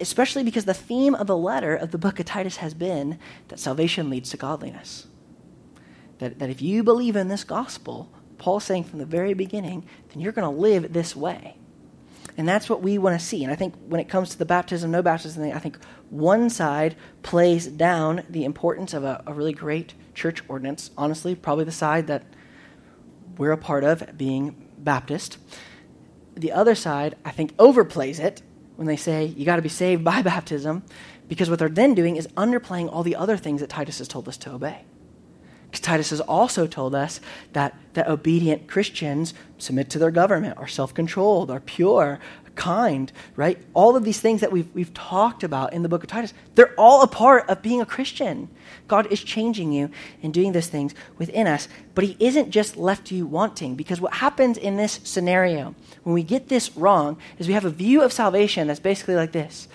especially 0.00 0.42
because 0.42 0.64
the 0.64 0.74
theme 0.74 1.14
of 1.14 1.26
the 1.26 1.36
letter 1.36 1.76
of 1.76 1.90
the 1.90 1.98
book 1.98 2.18
of 2.18 2.26
Titus 2.26 2.56
has 2.56 2.74
been 2.74 3.18
that 3.48 3.60
salvation 3.60 4.08
leads 4.08 4.30
to 4.30 4.36
godliness. 4.36 5.06
That, 6.18 6.38
that 6.38 6.50
if 6.50 6.60
you 6.60 6.82
believe 6.82 7.16
in 7.16 7.28
this 7.28 7.44
gospel, 7.44 8.10
Paul's 8.38 8.64
saying 8.64 8.84
from 8.84 8.98
the 8.98 9.06
very 9.06 9.34
beginning, 9.34 9.86
then 10.08 10.20
you're 10.20 10.32
going 10.32 10.50
to 10.50 10.60
live 10.60 10.94
this 10.94 11.14
way. 11.14 11.56
And 12.36 12.48
that's 12.48 12.68
what 12.68 12.82
we 12.82 12.98
want 12.98 13.18
to 13.18 13.24
see. 13.24 13.42
And 13.42 13.52
I 13.52 13.56
think 13.56 13.74
when 13.86 14.00
it 14.00 14.08
comes 14.08 14.30
to 14.30 14.38
the 14.38 14.44
baptism, 14.44 14.90
no 14.90 15.02
baptism 15.02 15.42
thing, 15.42 15.52
I 15.52 15.58
think 15.58 15.78
one 16.10 16.50
side 16.50 16.96
plays 17.22 17.66
down 17.66 18.22
the 18.28 18.44
importance 18.44 18.94
of 18.94 19.04
a, 19.04 19.22
a 19.26 19.34
really 19.34 19.52
great 19.52 19.94
church 20.14 20.42
ordinance. 20.48 20.90
Honestly, 20.96 21.34
probably 21.34 21.64
the 21.64 21.72
side 21.72 22.06
that 22.06 22.24
we're 23.36 23.52
a 23.52 23.58
part 23.58 23.84
of, 23.84 24.16
being 24.16 24.68
Baptist. 24.78 25.38
The 26.34 26.52
other 26.52 26.74
side, 26.74 27.16
I 27.24 27.30
think, 27.30 27.56
overplays 27.56 28.18
it 28.20 28.42
when 28.76 28.86
they 28.86 28.96
say 28.96 29.26
you 29.26 29.44
got 29.44 29.56
to 29.56 29.62
be 29.62 29.68
saved 29.68 30.04
by 30.04 30.22
baptism, 30.34 30.82
because 31.28 31.50
what 31.50 31.58
they're 31.58 31.68
then 31.68 31.94
doing 31.94 32.16
is 32.16 32.26
underplaying 32.28 32.90
all 32.92 33.02
the 33.02 33.16
other 33.16 33.36
things 33.36 33.60
that 33.60 33.70
Titus 33.70 33.98
has 33.98 34.08
told 34.08 34.28
us 34.28 34.36
to 34.38 34.52
obey. 34.52 34.84
Titus 35.72 36.10
has 36.10 36.20
also 36.20 36.66
told 36.66 36.94
us 36.94 37.20
that, 37.52 37.76
that 37.94 38.08
obedient 38.08 38.66
Christians 38.66 39.34
submit 39.58 39.90
to 39.90 39.98
their 39.98 40.10
government, 40.10 40.58
are 40.58 40.66
self 40.66 40.92
controlled, 40.92 41.50
are 41.50 41.60
pure, 41.60 42.18
kind, 42.56 43.10
right? 43.36 43.58
All 43.72 43.96
of 43.96 44.04
these 44.04 44.20
things 44.20 44.40
that 44.42 44.52
we've, 44.52 44.68
we've 44.74 44.92
talked 44.92 45.42
about 45.42 45.72
in 45.72 45.82
the 45.82 45.88
book 45.88 46.02
of 46.02 46.10
Titus, 46.10 46.34
they're 46.54 46.74
all 46.76 47.02
a 47.02 47.06
part 47.06 47.48
of 47.48 47.62
being 47.62 47.80
a 47.80 47.86
Christian. 47.86 48.48
God 48.86 49.10
is 49.10 49.22
changing 49.22 49.72
you 49.72 49.90
and 50.22 50.34
doing 50.34 50.52
those 50.52 50.66
things 50.66 50.94
within 51.16 51.46
us, 51.46 51.68
but 51.94 52.04
He 52.04 52.16
isn't 52.20 52.50
just 52.50 52.76
left 52.76 53.10
you 53.10 53.26
wanting, 53.26 53.76
because 53.76 54.00
what 54.00 54.14
happens 54.14 54.58
in 54.58 54.76
this 54.76 55.00
scenario, 55.04 55.74
when 56.02 56.14
we 56.14 56.22
get 56.22 56.48
this 56.48 56.76
wrong, 56.76 57.16
is 57.38 57.48
we 57.48 57.54
have 57.54 57.64
a 57.64 57.70
view 57.70 58.02
of 58.02 58.12
salvation 58.12 58.66
that's 58.66 58.80
basically 58.80 59.14
like 59.16 59.32
this 59.32 59.68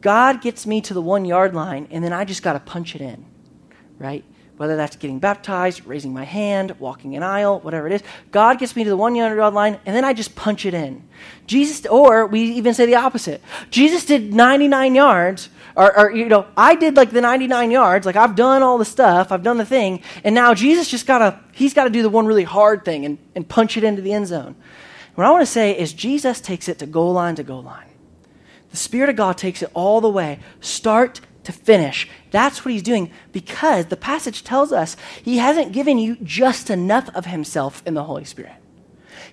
God 0.00 0.40
gets 0.42 0.66
me 0.66 0.80
to 0.82 0.94
the 0.94 1.02
one 1.02 1.24
yard 1.24 1.54
line, 1.54 1.88
and 1.90 2.04
then 2.04 2.12
I 2.12 2.24
just 2.24 2.42
got 2.42 2.52
to 2.52 2.60
punch 2.60 2.94
it 2.94 3.00
in, 3.00 3.24
right? 3.98 4.24
Whether 4.56 4.76
that's 4.76 4.96
getting 4.96 5.18
baptized, 5.18 5.84
raising 5.86 6.14
my 6.14 6.24
hand, 6.24 6.74
walking 6.78 7.14
an 7.16 7.22
aisle, 7.22 7.60
whatever 7.60 7.86
it 7.86 7.92
is. 7.92 8.02
God 8.30 8.58
gets 8.58 8.74
me 8.74 8.84
to 8.84 8.90
the 8.90 8.96
one 8.96 9.14
yard 9.14 9.54
line, 9.54 9.78
and 9.84 9.94
then 9.94 10.04
I 10.04 10.12
just 10.12 10.34
punch 10.34 10.64
it 10.64 10.74
in. 10.74 11.06
Jesus, 11.46 11.84
or 11.86 12.26
we 12.26 12.42
even 12.52 12.74
say 12.74 12.86
the 12.86 12.94
opposite. 12.94 13.42
Jesus 13.70 14.04
did 14.04 14.32
99 14.32 14.94
yards, 14.94 15.50
or, 15.76 15.98
or, 15.98 16.10
you 16.10 16.26
know, 16.26 16.46
I 16.56 16.74
did 16.74 16.96
like 16.96 17.10
the 17.10 17.20
99 17.20 17.70
yards, 17.70 18.06
like 18.06 18.16
I've 18.16 18.34
done 18.34 18.62
all 18.62 18.78
the 18.78 18.84
stuff, 18.84 19.30
I've 19.30 19.42
done 19.42 19.58
the 19.58 19.66
thing, 19.66 20.02
and 20.24 20.34
now 20.34 20.54
Jesus 20.54 20.88
just 20.88 21.06
gotta, 21.06 21.38
he's 21.52 21.74
gotta 21.74 21.90
do 21.90 22.02
the 22.02 22.08
one 22.08 22.26
really 22.26 22.44
hard 22.44 22.84
thing 22.84 23.04
and, 23.04 23.18
and 23.34 23.46
punch 23.46 23.76
it 23.76 23.84
into 23.84 24.00
the 24.00 24.12
end 24.12 24.26
zone. 24.26 24.56
What 25.16 25.26
I 25.26 25.30
want 25.30 25.42
to 25.42 25.50
say 25.50 25.78
is 25.78 25.92
Jesus 25.92 26.40
takes 26.40 26.68
it 26.68 26.78
to 26.78 26.86
goal 26.86 27.12
line 27.12 27.36
to 27.36 27.42
goal 27.42 27.62
line. 27.62 27.88
The 28.70 28.76
Spirit 28.76 29.08
of 29.08 29.16
God 29.16 29.38
takes 29.38 29.62
it 29.62 29.70
all 29.72 30.00
the 30.00 30.10
way, 30.10 30.40
start 30.60 31.20
to 31.46 31.52
finish. 31.52 32.08
That's 32.32 32.64
what 32.64 32.72
he's 32.72 32.82
doing 32.82 33.10
because 33.30 33.86
the 33.86 33.96
passage 33.96 34.42
tells 34.42 34.72
us 34.72 34.96
he 35.22 35.38
hasn't 35.38 35.72
given 35.72 35.96
you 35.96 36.16
just 36.16 36.70
enough 36.70 37.08
of 37.14 37.26
himself 37.26 37.84
in 37.86 37.94
the 37.94 38.02
Holy 38.02 38.24
Spirit. 38.24 38.54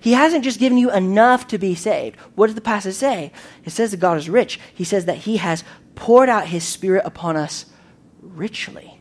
He 0.00 0.12
hasn't 0.12 0.44
just 0.44 0.60
given 0.60 0.78
you 0.78 0.92
enough 0.92 1.48
to 1.48 1.58
be 1.58 1.74
saved. 1.74 2.16
What 2.36 2.46
does 2.46 2.54
the 2.54 2.60
passage 2.60 2.94
say? 2.94 3.32
It 3.64 3.70
says 3.70 3.90
that 3.90 3.96
God 3.96 4.16
is 4.16 4.30
rich. 4.30 4.60
He 4.72 4.84
says 4.84 5.06
that 5.06 5.18
he 5.18 5.38
has 5.38 5.64
poured 5.96 6.28
out 6.28 6.46
his 6.46 6.62
spirit 6.62 7.02
upon 7.04 7.36
us 7.36 7.66
richly. 8.20 8.93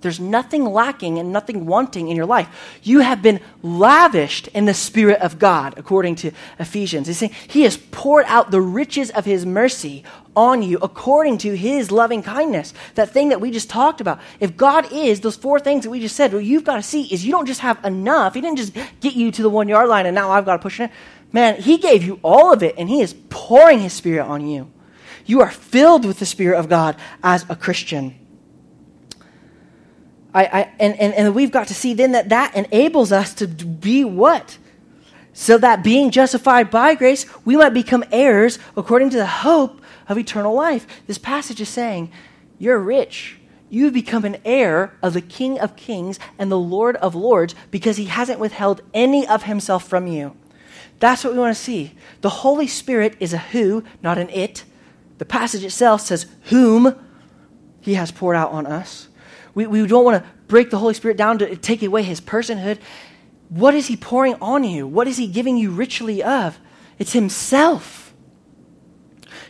There's 0.00 0.20
nothing 0.20 0.64
lacking 0.64 1.18
and 1.18 1.32
nothing 1.32 1.66
wanting 1.66 2.08
in 2.08 2.16
your 2.16 2.26
life. 2.26 2.78
You 2.84 3.00
have 3.00 3.20
been 3.20 3.40
lavished 3.62 4.46
in 4.48 4.64
the 4.64 4.74
Spirit 4.74 5.20
of 5.20 5.40
God, 5.40 5.74
according 5.76 6.14
to 6.16 6.30
Ephesians. 6.60 7.08
He's 7.08 7.18
saying 7.18 7.32
He 7.48 7.62
has 7.62 7.76
poured 7.76 8.24
out 8.28 8.52
the 8.52 8.60
riches 8.60 9.10
of 9.10 9.24
His 9.24 9.44
mercy 9.44 10.04
on 10.36 10.62
you 10.62 10.78
according 10.80 11.38
to 11.38 11.56
His 11.56 11.90
loving 11.90 12.22
kindness. 12.22 12.72
That 12.94 13.10
thing 13.10 13.30
that 13.30 13.40
we 13.40 13.50
just 13.50 13.68
talked 13.68 14.00
about. 14.00 14.20
If 14.38 14.56
God 14.56 14.92
is 14.92 15.20
those 15.20 15.34
four 15.34 15.58
things 15.58 15.82
that 15.82 15.90
we 15.90 15.98
just 15.98 16.14
said, 16.14 16.32
what 16.32 16.44
you've 16.44 16.64
got 16.64 16.76
to 16.76 16.82
see 16.82 17.02
is 17.12 17.26
you 17.26 17.32
don't 17.32 17.46
just 17.46 17.60
have 17.60 17.84
enough. 17.84 18.34
He 18.34 18.40
didn't 18.40 18.58
just 18.58 18.74
get 19.00 19.14
you 19.14 19.32
to 19.32 19.42
the 19.42 19.50
one 19.50 19.68
yard 19.68 19.88
line 19.88 20.06
and 20.06 20.14
now 20.14 20.30
I've 20.30 20.44
got 20.44 20.58
to 20.58 20.62
push 20.62 20.78
it. 20.78 20.92
Man, 21.32 21.60
He 21.60 21.76
gave 21.76 22.04
you 22.04 22.20
all 22.22 22.52
of 22.52 22.62
it 22.62 22.76
and 22.78 22.88
He 22.88 23.00
is 23.00 23.16
pouring 23.30 23.80
His 23.80 23.92
Spirit 23.92 24.26
on 24.26 24.46
you. 24.46 24.70
You 25.26 25.40
are 25.40 25.50
filled 25.50 26.04
with 26.04 26.20
the 26.20 26.26
Spirit 26.26 26.56
of 26.56 26.68
God 26.68 26.94
as 27.22 27.44
a 27.50 27.56
Christian. 27.56 28.27
I, 30.38 30.60
I, 30.60 30.72
and, 30.78 30.94
and, 31.00 31.14
and 31.14 31.34
we've 31.34 31.50
got 31.50 31.66
to 31.66 31.74
see 31.74 31.94
then 31.94 32.12
that 32.12 32.28
that 32.28 32.54
enables 32.54 33.10
us 33.10 33.34
to 33.34 33.48
be 33.48 34.04
what? 34.04 34.56
So 35.32 35.58
that 35.58 35.82
being 35.82 36.12
justified 36.12 36.70
by 36.70 36.94
grace, 36.94 37.26
we 37.44 37.56
might 37.56 37.74
become 37.74 38.04
heirs 38.12 38.60
according 38.76 39.10
to 39.10 39.16
the 39.16 39.26
hope 39.26 39.80
of 40.08 40.16
eternal 40.16 40.54
life. 40.54 40.86
This 41.08 41.18
passage 41.18 41.60
is 41.60 41.68
saying, 41.68 42.12
You're 42.56 42.78
rich. 42.78 43.38
You've 43.68 43.92
become 43.92 44.24
an 44.24 44.38
heir 44.44 44.94
of 45.02 45.12
the 45.12 45.20
King 45.20 45.58
of 45.58 45.76
Kings 45.76 46.20
and 46.38 46.50
the 46.50 46.58
Lord 46.58 46.96
of 46.96 47.16
Lords 47.16 47.54
because 47.72 47.96
he 47.96 48.06
hasn't 48.06 48.40
withheld 48.40 48.80
any 48.94 49.26
of 49.26 49.42
himself 49.42 49.86
from 49.86 50.06
you. 50.06 50.36
That's 51.00 51.24
what 51.24 51.32
we 51.32 51.38
want 51.40 51.56
to 51.56 51.62
see. 51.62 51.94
The 52.20 52.30
Holy 52.30 52.66
Spirit 52.68 53.16
is 53.18 53.32
a 53.32 53.38
who, 53.38 53.82
not 54.02 54.18
an 54.18 54.30
it. 54.30 54.64
The 55.18 55.24
passage 55.24 55.64
itself 55.64 56.00
says, 56.00 56.26
Whom 56.44 56.94
he 57.80 57.94
has 57.94 58.12
poured 58.12 58.36
out 58.36 58.52
on 58.52 58.66
us. 58.66 59.07
We, 59.58 59.66
we 59.66 59.84
don't 59.88 60.04
want 60.04 60.22
to 60.22 60.30
break 60.46 60.70
the 60.70 60.78
Holy 60.78 60.94
Spirit 60.94 61.16
down 61.16 61.40
to 61.40 61.56
take 61.56 61.82
away 61.82 62.04
his 62.04 62.20
personhood. 62.20 62.78
What 63.48 63.74
is 63.74 63.88
he 63.88 63.96
pouring 63.96 64.36
on 64.40 64.62
you? 64.62 64.86
What 64.86 65.08
is 65.08 65.16
he 65.16 65.26
giving 65.26 65.56
you 65.56 65.72
richly 65.72 66.22
of? 66.22 66.60
It's 67.00 67.12
himself. 67.12 68.14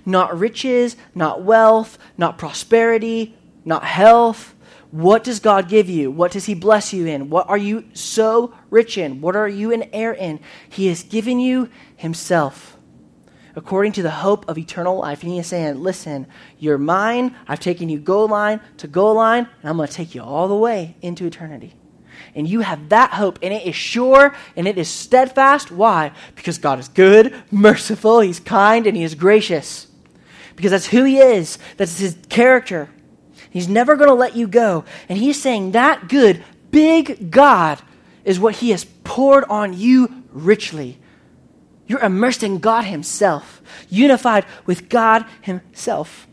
Not 0.06 0.38
riches, 0.38 0.96
not 1.14 1.42
wealth, 1.42 1.98
not 2.16 2.38
prosperity, 2.38 3.36
not 3.66 3.84
health. 3.84 4.54
What 4.92 5.24
does 5.24 5.40
God 5.40 5.68
give 5.68 5.90
you? 5.90 6.10
What 6.10 6.32
does 6.32 6.46
He 6.46 6.54
bless 6.54 6.94
you 6.94 7.04
in? 7.04 7.28
What 7.28 7.46
are 7.50 7.58
you 7.58 7.84
so 7.92 8.54
rich 8.70 8.96
in? 8.96 9.20
What 9.20 9.36
are 9.36 9.46
you 9.46 9.74
an 9.74 9.90
heir 9.92 10.14
in? 10.14 10.40
He 10.70 10.86
has 10.86 11.02
given 11.02 11.38
you 11.38 11.68
Himself 11.96 12.77
according 13.58 13.90
to 13.90 14.02
the 14.02 14.10
hope 14.10 14.48
of 14.48 14.56
eternal 14.56 14.96
life. 14.96 15.22
And 15.22 15.32
he 15.32 15.38
is 15.38 15.48
saying, 15.48 15.82
Listen, 15.82 16.26
you're 16.58 16.78
mine. 16.78 17.34
I've 17.48 17.58
taken 17.58 17.88
you 17.88 17.98
goal 17.98 18.28
line 18.28 18.60
to 18.78 18.86
goal 18.86 19.16
line, 19.16 19.48
and 19.60 19.68
I'm 19.68 19.76
going 19.76 19.88
to 19.88 19.92
take 19.92 20.14
you 20.14 20.22
all 20.22 20.46
the 20.46 20.54
way 20.54 20.94
into 21.02 21.26
eternity. 21.26 21.74
And 22.36 22.48
you 22.48 22.60
have 22.60 22.88
that 22.90 23.10
hope, 23.10 23.40
and 23.42 23.52
it 23.52 23.66
is 23.66 23.74
sure 23.74 24.34
and 24.56 24.68
it 24.68 24.78
is 24.78 24.88
steadfast. 24.88 25.72
Why? 25.72 26.12
Because 26.36 26.58
God 26.58 26.78
is 26.78 26.86
good, 26.88 27.34
merciful, 27.50 28.20
He's 28.20 28.38
kind, 28.38 28.86
and 28.86 28.96
He 28.96 29.02
is 29.02 29.16
gracious. 29.16 29.88
Because 30.54 30.70
that's 30.70 30.86
who 30.86 31.02
He 31.02 31.18
is, 31.18 31.58
that's 31.76 31.98
His 31.98 32.16
character. 32.28 32.88
He's 33.50 33.68
never 33.68 33.96
going 33.96 34.08
to 34.08 34.14
let 34.14 34.36
you 34.36 34.46
go. 34.46 34.84
And 35.08 35.18
He's 35.18 35.40
saying 35.40 35.72
that 35.72 36.08
good, 36.08 36.44
big 36.70 37.32
God 37.32 37.80
is 38.24 38.38
what 38.38 38.56
He 38.56 38.70
has 38.70 38.84
poured 38.84 39.44
on 39.44 39.76
you 39.76 40.22
richly 40.30 40.98
you're 41.88 42.00
immersed 42.00 42.42
in 42.44 42.58
God 42.58 42.84
Himself, 42.84 43.60
unified 43.88 44.44
with 44.66 44.88
God 44.88 45.24
Himself. 45.40 46.28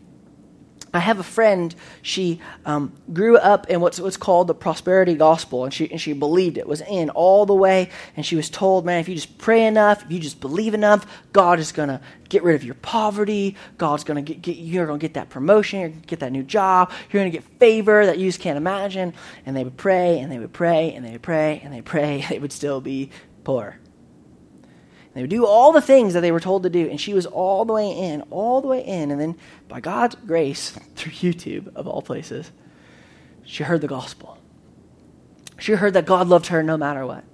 I 0.96 1.00
have 1.00 1.18
a 1.18 1.24
friend. 1.24 1.74
She 2.00 2.40
um, 2.64 2.92
grew 3.12 3.36
up 3.36 3.68
in 3.68 3.80
what's 3.80 4.00
what's 4.00 4.16
called 4.16 4.46
the 4.46 4.54
prosperity 4.54 5.14
gospel, 5.14 5.64
and 5.64 5.72
she 5.72 5.90
and 5.90 6.00
she 6.00 6.14
believed 6.14 6.56
it 6.56 6.66
was 6.66 6.80
in 6.80 7.10
all 7.10 7.44
the 7.44 7.54
way. 7.54 7.90
And 8.16 8.24
she 8.24 8.34
was 8.34 8.48
told, 8.48 8.86
"Man, 8.86 9.00
if 9.00 9.08
you 9.08 9.14
just 9.14 9.36
pray 9.36 9.66
enough, 9.66 10.04
if 10.04 10.10
you 10.10 10.18
just 10.18 10.40
believe 10.40 10.72
enough, 10.72 11.06
God 11.32 11.58
is 11.58 11.70
gonna 11.70 12.00
get 12.30 12.42
rid 12.42 12.54
of 12.54 12.64
your 12.64 12.76
poverty. 12.76 13.56
God's 13.76 14.04
gonna 14.04 14.22
get, 14.22 14.40
get 14.40 14.56
you're 14.56 14.86
gonna 14.86 14.98
get 14.98 15.14
that 15.14 15.28
promotion, 15.28 15.80
you're 15.80 15.90
gonna 15.90 16.00
get 16.06 16.20
that 16.20 16.32
new 16.32 16.42
job, 16.42 16.90
you're 17.10 17.20
gonna 17.20 17.30
get 17.30 17.44
favor 17.58 18.06
that 18.06 18.16
you 18.18 18.28
just 18.28 18.40
can't 18.40 18.56
imagine." 18.56 19.12
And 19.44 19.54
they 19.54 19.64
would 19.64 19.76
pray, 19.76 20.18
and 20.20 20.32
they 20.32 20.38
would 20.38 20.54
pray, 20.54 20.94
and 20.94 21.04
they 21.04 21.12
would 21.12 21.22
pray, 21.22 21.60
and 21.62 21.72
they 21.74 21.82
pray. 21.82 22.22
And 22.26 22.30
they 22.30 22.38
would 22.38 22.52
still 22.52 22.80
be 22.80 23.10
poor. 23.44 23.78
They 25.16 25.22
would 25.22 25.30
do 25.30 25.46
all 25.46 25.72
the 25.72 25.80
things 25.80 26.12
that 26.12 26.20
they 26.20 26.30
were 26.30 26.40
told 26.40 26.62
to 26.64 26.68
do, 26.68 26.90
and 26.90 27.00
she 27.00 27.14
was 27.14 27.24
all 27.24 27.64
the 27.64 27.72
way 27.72 27.90
in, 27.90 28.20
all 28.30 28.60
the 28.60 28.68
way 28.68 28.84
in. 28.84 29.10
And 29.10 29.18
then, 29.18 29.38
by 29.66 29.80
God's 29.80 30.14
grace, 30.14 30.70
through 30.94 31.12
YouTube, 31.12 31.74
of 31.74 31.88
all 31.88 32.02
places, 32.02 32.52
she 33.42 33.64
heard 33.64 33.80
the 33.80 33.88
gospel. 33.88 34.36
She 35.58 35.72
heard 35.72 35.94
that 35.94 36.04
God 36.04 36.28
loved 36.28 36.48
her 36.48 36.62
no 36.62 36.76
matter 36.76 37.06
what, 37.06 37.24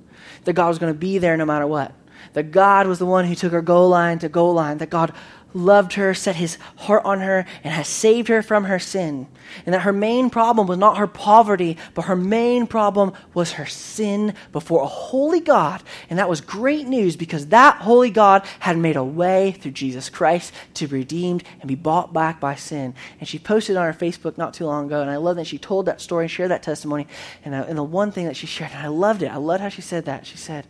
that 0.45 0.53
God 0.53 0.69
was 0.69 0.79
going 0.79 0.93
to 0.93 0.99
be 0.99 1.19
there 1.19 1.37
no 1.37 1.45
matter 1.45 1.67
what, 1.67 1.93
that 2.35 2.53
God 2.53 2.87
was 2.87 3.01
the 3.01 3.07
one 3.07 3.25
who 3.25 3.35
took 3.35 3.51
her 3.51 3.63
goal 3.63 3.89
line 3.89 4.21
to 4.21 4.29
goal 4.29 4.55
line, 4.55 4.79
that 4.79 4.91
God 4.91 5.13
loved 5.55 5.95
her, 5.95 6.15
set 6.15 6.37
his 6.37 6.57
heart 6.77 7.05
on 7.05 7.21
her, 7.21 7.45
and 7.63 7.73
has 7.73 7.89
saved 7.89 8.29
her 8.29 8.43
from 8.43 8.65
her 8.65 8.79
sin. 8.79 9.27
And 9.67 9.75
that 9.75 9.81
her 9.81 9.93
main 9.93 10.31
problem 10.31 10.67
was 10.67 10.79
not 10.79 10.97
her 10.97 11.07
poverty, 11.07 11.77
but 11.95 12.07
her 12.07 12.17
main 12.17 12.67
problem 12.67 13.13
was 13.35 13.53
her 13.53 13.67
sin 13.67 14.35
before 14.53 14.83
a 14.83 14.87
holy 14.87 15.41
God. 15.41 15.83
And 16.09 16.19
that 16.19 16.29
was 16.29 16.41
great 16.41 16.87
news 16.87 17.17
because 17.17 17.49
that 17.49 17.77
holy 17.79 18.11
God 18.11 18.47
had 18.61 18.79
made 18.79 18.97
a 18.97 19.05
way 19.05 19.53
through 19.53 19.73
Jesus 19.73 20.09
Christ 20.09 20.53
to 20.75 20.87
be 20.87 20.97
redeemed 20.97 21.45
and 21.61 21.69
be 21.69 21.75
bought 21.75 22.13
back 22.13 22.41
by 22.41 22.55
sin. 22.55 22.95
And 23.21 23.29
she 23.29 23.39
posted 23.39 23.77
on 23.77 23.85
her 23.85 23.99
Facebook 23.99 24.39
not 24.39 24.55
too 24.55 24.67
long 24.67 24.87
ago, 24.87 25.01
and 25.01 25.11
I 25.11 25.17
love 25.17 25.37
that 25.37 25.47
she 25.47 25.59
told 25.59 25.87
that 25.87 26.01
story 26.01 26.25
and 26.25 26.31
shared 26.31 26.51
that 26.51 26.63
testimony. 26.63 27.07
And, 27.45 27.55
I, 27.55 27.61
uh, 27.61 27.65
and 27.65 27.79
the 27.79 27.83
one 27.83 28.13
thing 28.13 28.27
that 28.27 28.37
she 28.37 28.47
shared, 28.47 28.73
and 28.73 28.85
I 28.85 28.89
loved 28.89 29.23
it, 29.23 29.31
I 29.31 29.37
loved 29.37 29.63
how 29.63 29.69
she 29.69 29.83
said 29.83 30.05
that. 30.07 30.27
She 30.27 30.37
said, 30.37 30.67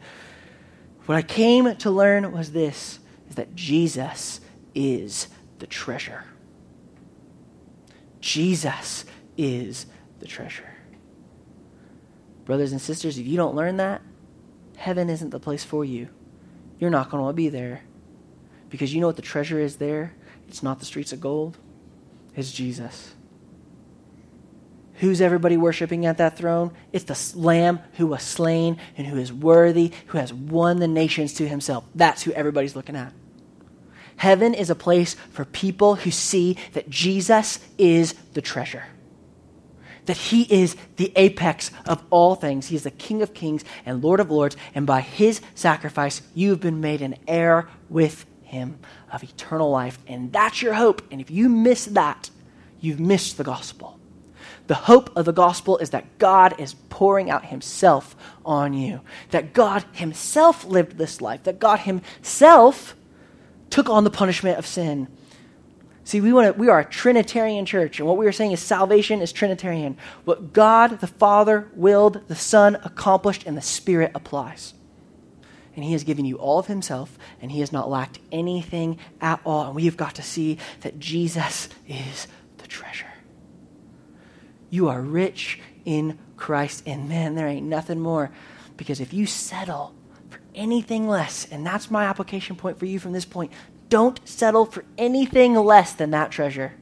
What 1.07 1.16
I 1.16 1.22
came 1.22 1.74
to 1.76 1.91
learn 1.91 2.33
was 2.33 2.53
this, 2.53 2.99
is 3.28 3.37
that 3.37 3.55
Jesus 3.55 4.41
is 4.75 5.29
the 5.59 5.66
treasure. 5.66 6.25
Jesus 8.20 9.05
is 9.37 9.87
the 10.20 10.27
treasure. 10.27 10.73
Brothers 12.45 12.73
and 12.73 12.81
sisters, 12.81 13.18
if 13.18 13.27
you 13.27 13.37
don't 13.37 13.55
learn 13.55 13.77
that, 13.77 14.03
heaven 14.77 15.11
isn't 15.11 15.31
the 15.31 15.41
place 15.41 15.64
for 15.64 15.85
you. 15.85 16.09
You're 16.79 16.91
not 16.91 17.11
going 17.11 17.25
to 17.27 17.33
be 17.33 17.49
there. 17.49 17.83
Because 18.68 18.93
you 18.95 19.01
know 19.01 19.07
what 19.07 19.16
the 19.16 19.23
treasure 19.23 19.61
is 19.61 19.77
there? 19.77 20.14
It's 20.49 20.62
not 20.62 20.79
the 20.79 20.85
streets 20.85 21.12
of 21.12 21.20
gold, 21.20 21.59
it's 22.35 22.53
Jesus. 22.53 23.14
Who's 24.95 25.20
everybody 25.20 25.57
worshiping 25.57 26.07
at 26.07 26.18
that 26.18 26.37
throne? 26.37 26.73
It's 26.93 27.05
the 27.05 27.39
Lamb 27.39 27.81
who 27.95 28.07
was 28.07 28.23
slain 28.23 28.79
and 28.97 29.07
who 29.07 29.16
is 29.16 29.33
worthy, 29.33 29.93
who 30.07 30.18
has 30.18 30.33
won 30.33 30.79
the 30.79 30.87
nations 30.87 31.35
to 31.35 31.49
himself. 31.49 31.85
That's 31.95 32.23
who 32.23 32.33
everybody's 32.33 32.77
looking 32.77 32.95
at. 32.95 33.12
Heaven 34.17 34.55
is 34.55 34.71
a 34.71 34.75
place 34.75 35.15
for 35.31 35.45
people 35.45 35.97
who 35.97 36.11
see 36.11 36.57
that 36.73 36.89
Jesus 36.89 37.59
is 37.79 38.15
the 38.35 38.43
treasure, 38.43 38.85
that 40.07 40.17
he 40.17 40.43
is 40.43 40.77
the 40.97 41.13
apex 41.17 41.71
of 41.87 42.03
all 42.11 42.35
things. 42.35 42.69
He 42.69 42.77
is 42.77 42.85
the 42.85 42.91
King 42.91 43.23
of 43.23 43.35
kings 43.35 43.65
and 43.85 44.03
Lord 44.03 44.21
of 44.21 44.31
lords, 44.31 44.57
and 44.75 44.87
by 44.87 45.01
his 45.01 45.41
sacrifice, 45.55 46.23
you've 46.35 46.61
been 46.61 46.81
made 46.81 47.03
an 47.03 47.17
heir 47.27 47.69
with 47.89 48.27
him 48.43 48.79
of 49.11 49.25
eternal 49.25 49.71
life. 49.71 49.99
And 50.07 50.33
that's 50.33 50.61
your 50.61 50.75
hope. 50.75 51.03
And 51.11 51.21
if 51.21 51.31
you 51.31 51.49
miss 51.49 51.87
that, 51.87 52.31
you've 52.81 53.01
missed 53.01 53.39
the 53.39 53.45
gospel. 53.45 53.99
The 54.67 54.75
hope 54.75 55.17
of 55.17 55.25
the 55.25 55.33
gospel 55.33 55.79
is 55.79 55.91
that 55.91 56.19
God 56.19 56.55
is 56.61 56.75
pouring 56.89 57.31
out 57.31 57.47
himself 57.47 58.15
on 58.45 58.75
you, 58.75 59.01
that 59.31 59.53
God 59.53 59.85
himself 59.93 60.65
lived 60.65 60.99
this 60.99 61.21
life, 61.21 61.43
that 61.45 61.59
God 61.59 61.81
himself 61.81 62.95
took 63.73 63.89
on 63.89 64.05
the 64.05 64.11
punishment 64.11 64.59
of 64.59 64.66
sin. 64.66 65.09
See, 66.05 66.20
we, 66.20 66.33
want 66.33 66.55
to, 66.55 66.61
we 66.61 66.68
are 66.68 66.81
a 66.81 66.85
Trinitarian 66.85 67.64
church, 67.64 67.99
and 67.99 68.07
what 68.07 68.18
we 68.18 68.27
are 68.27 68.33
saying 68.33 68.53
is 68.53 68.61
salvation 68.61 69.23
is 69.23 69.33
Trinitarian. 69.33 69.97
What 70.25 70.53
God 70.53 71.01
the 71.01 71.07
Father 71.07 71.68
willed, 71.75 72.29
the 72.29 72.35
Son 72.35 72.77
accomplished, 72.85 73.47
and 73.47 73.57
the 73.57 73.62
Spirit 73.62 74.12
applies. 74.14 74.75
And 75.75 75.85
He 75.85 75.93
has 75.93 76.05
given 76.05 76.25
you 76.25 76.37
all 76.37 76.59
of 76.59 76.66
Himself, 76.66 77.18
and 77.41 77.51
He 77.51 77.61
has 77.61 77.73
not 77.73 77.89
lacked 77.89 78.18
anything 78.31 78.99
at 79.20 79.41
all. 79.47 79.66
And 79.66 79.75
we 79.75 79.87
have 79.87 79.97
got 79.97 80.16
to 80.16 80.23
see 80.23 80.59
that 80.81 80.99
Jesus 80.99 81.68
is 81.89 82.27
the 82.59 82.66
treasure. 82.66 83.07
You 84.68 84.89
are 84.89 85.01
rich 85.01 85.61
in 85.85 86.18
Christ, 86.37 86.83
and 86.85 87.09
man, 87.09 87.37
there 87.37 87.49
ain't 87.49 87.66
nothing 87.66 88.01
more. 88.01 88.31
Because 88.77 89.01
if 89.01 89.14
you 89.14 89.25
settle 89.25 89.95
anything 90.55 91.09
less, 91.09 91.46
and 91.50 91.66
that's 91.66 91.90
my 91.90 92.05
application 92.05 92.57
point 92.57 92.78
for 92.78 92.86
you 92.86 92.98
from 92.98 93.12
this 93.12 93.24
point, 93.24 93.53
don't 93.88 94.26
settle 94.26 94.64
for 94.64 94.84
anything 94.96 95.55
less 95.55 95.92
than 95.92 96.11
that 96.11 96.30
treasure. 96.30 96.74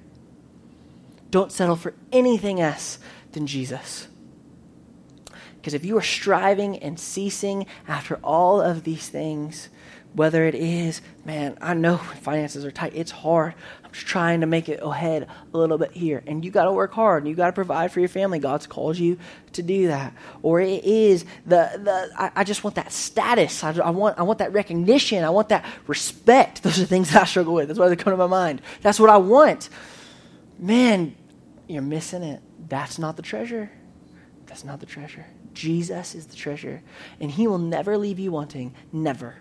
Don't 1.31 1.53
settle 1.53 1.77
for 1.77 1.95
anything 2.13 2.59
less 2.59 2.99
than 3.33 3.47
Jesus. 3.47 4.09
Because 5.57 5.75
if 5.75 5.85
you 5.85 5.97
are 5.99 6.03
striving 6.03 6.79
and 6.79 6.99
ceasing 6.99 7.67
after 7.87 8.17
all 8.25 8.61
of 8.61 8.85
these 8.85 9.09
things, 9.09 9.69
whether 10.13 10.45
it 10.45 10.55
is, 10.55 11.01
man, 11.25 11.57
I 11.61 11.75
know 11.75 11.97
finances 12.23 12.65
are 12.65 12.71
tight, 12.71 12.93
it's 12.95 13.11
hard. 13.11 13.55
I'm 13.85 13.93
just 13.93 14.07
trying 14.07 14.41
to 14.41 14.47
make 14.47 14.69
it 14.69 14.81
ahead 14.83 15.29
a 15.53 15.59
little 15.59 15.79
bit 15.79 15.93
here. 15.93 16.23
And 16.27 16.45
you 16.45 16.51
got 16.51 16.65
to 16.65 16.73
work 16.73 16.93
hard 16.93 17.23
and 17.23 17.31
you 17.31 17.37
got 17.37 17.47
to 17.47 17.53
provide 17.53 17.93
for 17.93 18.01
your 18.01 18.09
family. 18.09 18.39
God's 18.39 18.67
called 18.67 18.99
you 18.99 19.19
to 19.53 19.63
do 19.63 19.89
that. 19.89 20.15
Or 20.43 20.61
it 20.61 20.85
is 20.85 21.25
the, 21.47 21.71
the 21.83 22.11
I, 22.17 22.31
I 22.37 22.45
just 22.45 22.63
want 22.63 22.77
that 22.77 22.93
status. 22.93 23.65
I, 23.65 23.73
I, 23.79 23.91
want, 23.91 24.19
I 24.19 24.23
want 24.23 24.39
that 24.39 24.53
recognition. 24.53 25.25
I 25.25 25.31
want 25.31 25.49
that 25.49 25.65
respect. 25.87 26.63
Those 26.63 26.81
are 26.81 26.85
things 26.85 27.15
I 27.17 27.25
struggle 27.25 27.55
with. 27.55 27.69
That's 27.69 27.81
why 27.81 27.89
they 27.89 27.97
come 27.97 28.13
to 28.13 28.17
my 28.17 28.27
mind. 28.27 28.63
That's 28.83 29.01
what 29.01 29.11
I 29.11 29.17
want. 29.17 29.69
Man, 30.59 31.17
you're 31.67 31.83
missing 31.83 32.23
it. 32.23 32.43
That's 32.69 32.99
not 32.99 33.17
the 33.17 33.23
treasure. 33.23 33.71
That's 34.47 34.65
not 34.65 34.81
the 34.81 34.87
treasure. 34.87 35.27
Jesus 35.53 36.15
is 36.15 36.27
the 36.27 36.37
treasure. 36.37 36.83
And 37.21 37.31
he 37.31 37.47
will 37.47 37.59
never 37.59 37.97
leave 37.97 38.19
you 38.19 38.31
wanting. 38.31 38.75
Never 38.93 39.37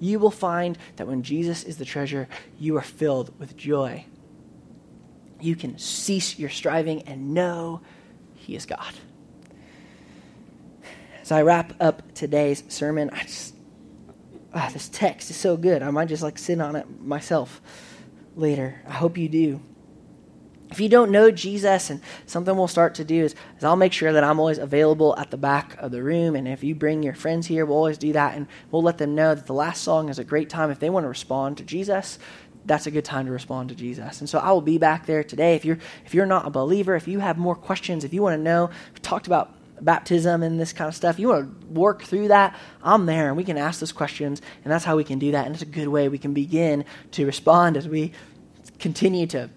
you 0.00 0.18
will 0.18 0.30
find 0.30 0.78
that 0.96 1.06
when 1.06 1.22
Jesus 1.22 1.64
is 1.64 1.78
the 1.78 1.84
treasure, 1.84 2.28
you 2.58 2.76
are 2.76 2.82
filled 2.82 3.38
with 3.38 3.56
joy. 3.56 4.04
You 5.40 5.56
can 5.56 5.78
cease 5.78 6.38
your 6.38 6.50
striving 6.50 7.02
and 7.02 7.34
know 7.34 7.80
He 8.34 8.54
is 8.54 8.66
God. 8.66 8.94
As 11.22 11.32
I 11.32 11.42
wrap 11.42 11.74
up 11.80 12.14
today's 12.14 12.62
sermon, 12.68 13.10
I 13.12 13.22
just, 13.22 13.54
ah, 14.54 14.70
this 14.72 14.88
text 14.88 15.30
is 15.30 15.36
so 15.36 15.56
good. 15.56 15.82
I 15.82 15.90
might 15.90 16.08
just 16.08 16.22
like 16.22 16.38
sit 16.38 16.60
on 16.60 16.76
it 16.76 16.86
myself 17.00 17.60
later. 18.34 18.80
I 18.86 18.92
hope 18.92 19.18
you 19.18 19.28
do. 19.28 19.60
If 20.70 20.80
you 20.80 20.88
don't 20.88 21.10
know 21.10 21.30
Jesus, 21.30 21.88
and 21.88 22.00
something 22.26 22.54
we'll 22.54 22.68
start 22.68 22.94
to 22.96 23.04
do 23.04 23.24
is, 23.24 23.34
is, 23.56 23.64
I'll 23.64 23.76
make 23.76 23.92
sure 23.92 24.12
that 24.12 24.22
I'm 24.22 24.38
always 24.38 24.58
available 24.58 25.16
at 25.16 25.30
the 25.30 25.38
back 25.38 25.76
of 25.78 25.92
the 25.92 26.02
room. 26.02 26.36
And 26.36 26.46
if 26.46 26.62
you 26.62 26.74
bring 26.74 27.02
your 27.02 27.14
friends 27.14 27.46
here, 27.46 27.64
we'll 27.64 27.76
always 27.76 27.98
do 27.98 28.12
that. 28.12 28.36
And 28.36 28.46
we'll 28.70 28.82
let 28.82 28.98
them 28.98 29.14
know 29.14 29.34
that 29.34 29.46
the 29.46 29.54
last 29.54 29.82
song 29.82 30.10
is 30.10 30.18
a 30.18 30.24
great 30.24 30.50
time. 30.50 30.70
If 30.70 30.78
they 30.78 30.90
want 30.90 31.04
to 31.04 31.08
respond 31.08 31.56
to 31.58 31.64
Jesus, 31.64 32.18
that's 32.66 32.86
a 32.86 32.90
good 32.90 33.04
time 33.04 33.26
to 33.26 33.32
respond 33.32 33.70
to 33.70 33.74
Jesus. 33.74 34.20
And 34.20 34.28
so 34.28 34.38
I 34.38 34.52
will 34.52 34.60
be 34.60 34.76
back 34.76 35.06
there 35.06 35.24
today. 35.24 35.54
If 35.54 35.64
you're, 35.64 35.78
if 36.04 36.14
you're 36.14 36.26
not 36.26 36.46
a 36.46 36.50
believer, 36.50 36.94
if 36.96 37.08
you 37.08 37.18
have 37.20 37.38
more 37.38 37.56
questions, 37.56 38.04
if 38.04 38.12
you 38.12 38.22
want 38.22 38.38
to 38.38 38.42
know, 38.42 38.68
we 38.92 39.00
talked 39.00 39.26
about 39.26 39.54
baptism 39.80 40.42
and 40.42 40.60
this 40.60 40.74
kind 40.74 40.88
of 40.88 40.94
stuff, 40.94 41.18
you 41.18 41.28
want 41.28 41.60
to 41.60 41.66
work 41.68 42.02
through 42.02 42.28
that, 42.28 42.54
I'm 42.82 43.06
there 43.06 43.28
and 43.28 43.36
we 43.36 43.44
can 43.44 43.56
ask 43.56 43.80
those 43.80 43.92
questions. 43.92 44.42
And 44.64 44.72
that's 44.72 44.84
how 44.84 44.96
we 44.96 45.04
can 45.04 45.18
do 45.18 45.32
that. 45.32 45.46
And 45.46 45.54
it's 45.54 45.62
a 45.62 45.66
good 45.66 45.88
way 45.88 46.08
we 46.08 46.18
can 46.18 46.34
begin 46.34 46.84
to 47.12 47.24
respond 47.24 47.78
as 47.78 47.88
we 47.88 48.12
continue 48.78 49.26
to 49.28 49.48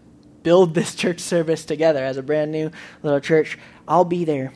build 0.44 0.74
this 0.74 0.96
church 0.96 1.20
service 1.20 1.66
together 1.66 2.04
as 2.04 2.18
a 2.18 2.24
brand 2.24 2.52
new 2.52 2.72
little 3.04 3.20
church, 3.20 3.58
I'll 3.88 4.06
be 4.06 4.26
there. 4.26 4.54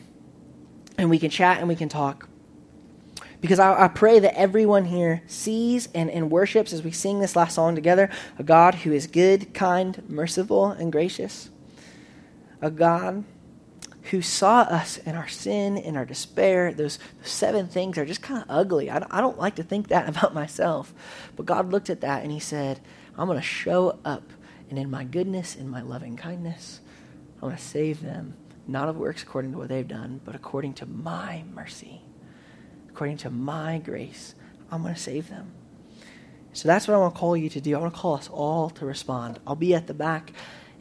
And 0.98 1.10
we 1.10 1.20
can 1.20 1.30
chat 1.30 1.60
and 1.60 1.68
we 1.68 1.76
can 1.76 1.90
talk. 1.90 2.30
Because 3.42 3.60
I, 3.60 3.84
I, 3.84 3.88
pray 3.90 4.20
that 4.20 4.38
everyone 4.40 4.86
here 4.86 5.22
sees 5.28 5.88
and, 5.94 6.10
and 6.10 6.32
worships 6.32 6.74
as 6.74 6.84
we 6.84 6.92
sing 6.92 7.20
this 7.20 7.36
last 7.36 7.54
song 7.54 7.76
together 7.76 8.10
a 8.40 8.44
God 8.44 8.76
who 8.76 8.92
is 8.92 9.08
good, 9.08 9.54
kind, 9.54 10.02
merciful, 10.08 10.68
and 10.68 10.92
gracious. 10.92 11.50
A 12.62 12.72
God 12.72 13.24
who 14.12 14.22
saw 14.22 14.62
us 14.62 14.98
in 14.98 15.16
our 15.16 15.28
sin, 15.28 15.78
in 15.78 15.98
our 15.98 16.06
despair. 16.06 16.74
Those, 16.74 16.98
seven 17.24 17.68
things 17.68 17.98
are 17.98 18.06
just 18.06 18.22
kind 18.22 18.42
of 18.42 18.46
ugly. 18.50 18.90
I 18.90 19.06
I 19.12 19.22
don't 19.22 19.38
like 19.38 19.56
to 19.56 19.64
think 19.64 19.90
that 19.90 20.10
about 20.16 20.34
myself. 20.34 20.94
But 21.36 21.46
God 21.46 21.72
looked 21.72 21.90
at 21.90 22.02
that 22.02 22.24
and 22.24 22.32
He 22.32 22.40
said, 22.40 22.80
I'm 23.18 23.28
going 23.28 23.40
to 23.40 23.46
show 23.46 24.00
up 24.04 24.24
and 24.70 24.80
in 24.80 24.90
my 24.90 25.04
goodness, 25.04 25.56
in 25.56 25.70
my 25.70 25.82
loving 25.82 26.16
kindness, 26.16 26.82
I 27.42 27.46
want 27.46 27.58
to 27.58 27.64
save 27.64 28.02
them, 28.02 28.36
not 28.68 28.90
of 28.90 28.98
works 28.98 29.24
according 29.24 29.52
to 29.52 29.58
what 29.58 29.70
they've 29.70 29.88
done, 29.88 30.22
but 30.24 30.36
according 30.36 30.74
to 30.76 30.86
my 30.86 31.44
mercy, 31.54 32.02
according 32.90 33.18
to 33.18 33.30
my 33.30 33.78
grace. 33.78 34.36
I'm 34.72 34.82
going 34.82 34.96
to 34.96 35.00
save 35.00 35.30
them. 35.30 35.52
So 36.54 36.68
that's 36.68 36.88
what 36.88 36.96
I 36.96 36.98
want 36.98 37.14
to 37.14 37.20
call 37.20 37.36
you 37.36 37.50
to 37.50 37.62
do. 37.62 37.76
I 37.76 37.80
want 37.80 37.94
to 37.94 38.00
call 38.00 38.16
us 38.16 38.30
all 38.30 38.70
to 38.72 38.86
respond. 38.86 39.40
I'll 39.46 39.56
be 39.56 39.76
at 39.76 39.88
the 39.88 39.94
back. 39.94 40.32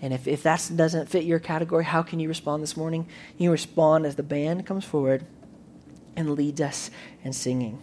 And 0.01 0.13
if, 0.15 0.27
if 0.29 0.43
that 0.45 0.71
doesn't 0.75 1.09
fit 1.09 1.25
your 1.25 1.39
category, 1.39 1.85
how 1.85 2.03
can 2.03 2.21
you 2.21 2.29
respond 2.29 2.63
this 2.63 2.77
morning? 2.77 3.09
You 3.37 3.51
respond 3.51 4.07
as 4.07 4.17
the 4.17 4.23
band 4.23 4.67
comes 4.67 4.85
forward 4.85 5.27
and 6.17 6.35
leads 6.35 6.61
us 6.61 6.91
in 7.23 7.33
singing. 7.33 7.83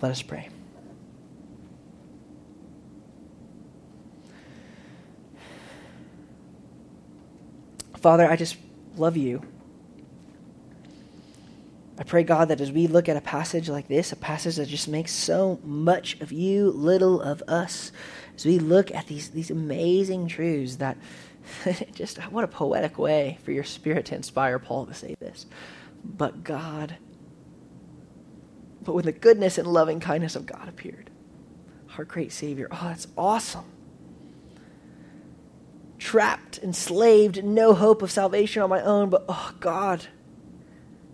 Let 0.00 0.12
us 0.12 0.22
pray. 0.22 0.48
Father, 8.00 8.28
I 8.30 8.36
just 8.36 8.56
love 8.96 9.16
you. 9.16 9.42
I 11.98 12.04
pray, 12.04 12.22
God, 12.22 12.48
that 12.48 12.60
as 12.60 12.70
we 12.70 12.86
look 12.86 13.08
at 13.08 13.16
a 13.16 13.20
passage 13.20 13.68
like 13.68 13.88
this, 13.88 14.12
a 14.12 14.16
passage 14.16 14.56
that 14.56 14.68
just 14.68 14.86
makes 14.86 15.12
so 15.12 15.58
much 15.64 16.20
of 16.20 16.30
you, 16.30 16.70
little 16.70 17.20
of 17.20 17.42
us, 17.48 17.90
as 18.36 18.46
we 18.46 18.60
look 18.60 18.94
at 18.94 19.08
these, 19.08 19.30
these 19.30 19.50
amazing 19.50 20.28
truths 20.28 20.76
that 20.76 20.96
just 21.92 22.18
what 22.30 22.44
a 22.44 22.48
poetic 22.48 22.98
way 22.98 23.38
for 23.42 23.50
your 23.50 23.64
spirit 23.64 24.06
to 24.06 24.14
inspire 24.14 24.60
Paul 24.60 24.86
to 24.86 24.94
say 24.94 25.16
this. 25.18 25.46
But 26.04 26.44
God, 26.44 26.96
but 28.82 28.94
when 28.94 29.06
the 29.06 29.12
goodness 29.12 29.58
and 29.58 29.66
loving 29.66 29.98
kindness 29.98 30.36
of 30.36 30.46
God 30.46 30.68
appeared, 30.68 31.10
our 31.96 32.04
great 32.04 32.30
Savior, 32.30 32.68
oh, 32.70 32.80
that's 32.84 33.08
awesome. 33.16 33.64
Trapped, 35.98 36.58
enslaved, 36.58 37.44
no 37.44 37.74
hope 37.74 38.02
of 38.02 38.10
salvation 38.10 38.62
on 38.62 38.70
my 38.70 38.80
own, 38.82 39.10
but 39.10 39.24
oh, 39.28 39.52
God 39.60 40.06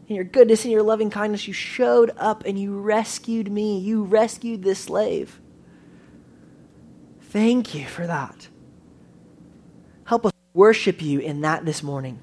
in 0.09 0.17
your 0.17 0.25
goodness 0.25 0.65
and 0.65 0.73
your 0.73 0.83
loving 0.83 1.11
kindness, 1.11 1.49
you 1.49 1.55
showed 1.55 2.13
up 2.17 2.45
and 2.45 2.59
you 2.59 2.79
rescued 2.79 3.51
me. 3.51 3.79
You 3.79 4.05
rescued 4.05 4.63
this 4.63 4.81
slave. 4.81 5.41
Thank 7.21 7.75
you 7.75 7.87
for 7.87 8.07
that. 8.07 8.49
Help 10.05 10.27
us 10.27 10.33
worship 10.53 11.01
you 11.01 11.21
in 11.21 11.41
that 11.41 11.65
this 11.65 11.83
morning. 11.83 12.23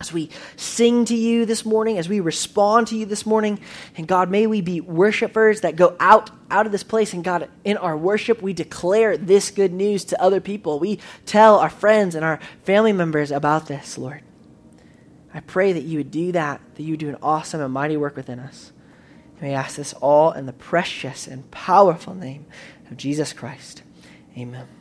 As 0.00 0.12
we 0.12 0.30
sing 0.56 1.04
to 1.06 1.16
you 1.16 1.44
this 1.44 1.64
morning, 1.64 1.98
as 1.98 2.08
we 2.08 2.20
respond 2.20 2.86
to 2.88 2.96
you 2.96 3.04
this 3.04 3.26
morning, 3.26 3.58
and 3.96 4.06
God, 4.06 4.30
may 4.30 4.46
we 4.46 4.60
be 4.60 4.80
worshipers 4.80 5.62
that 5.62 5.76
go 5.76 5.96
out 5.98 6.30
out 6.50 6.66
of 6.66 6.72
this 6.72 6.82
place, 6.82 7.12
and 7.12 7.22
God, 7.22 7.48
in 7.64 7.76
our 7.76 7.96
worship, 7.96 8.40
we 8.40 8.52
declare 8.52 9.16
this 9.18 9.50
good 9.50 9.72
news 9.72 10.04
to 10.06 10.22
other 10.22 10.40
people. 10.40 10.78
We 10.78 10.98
tell 11.26 11.58
our 11.58 11.68
friends 11.68 12.14
and 12.14 12.24
our 12.24 12.38
family 12.64 12.92
members 12.92 13.30
about 13.30 13.66
this, 13.66 13.98
Lord. 13.98 14.22
I 15.34 15.40
pray 15.40 15.72
that 15.72 15.82
you 15.82 15.98
would 15.98 16.10
do 16.10 16.32
that, 16.32 16.60
that 16.76 16.82
you 16.82 16.92
would 16.92 17.00
do 17.00 17.08
an 17.10 17.18
awesome 17.22 17.60
and 17.60 17.72
mighty 17.72 17.96
work 17.96 18.16
within 18.16 18.38
us. 18.38 18.72
And 19.40 19.50
we 19.50 19.54
ask 19.54 19.76
this 19.76 19.92
all 19.94 20.32
in 20.32 20.46
the 20.46 20.52
precious 20.52 21.26
and 21.26 21.50
powerful 21.50 22.14
name 22.14 22.46
of 22.90 22.96
Jesus 22.96 23.32
Christ. 23.32 23.82
Amen. 24.36 24.77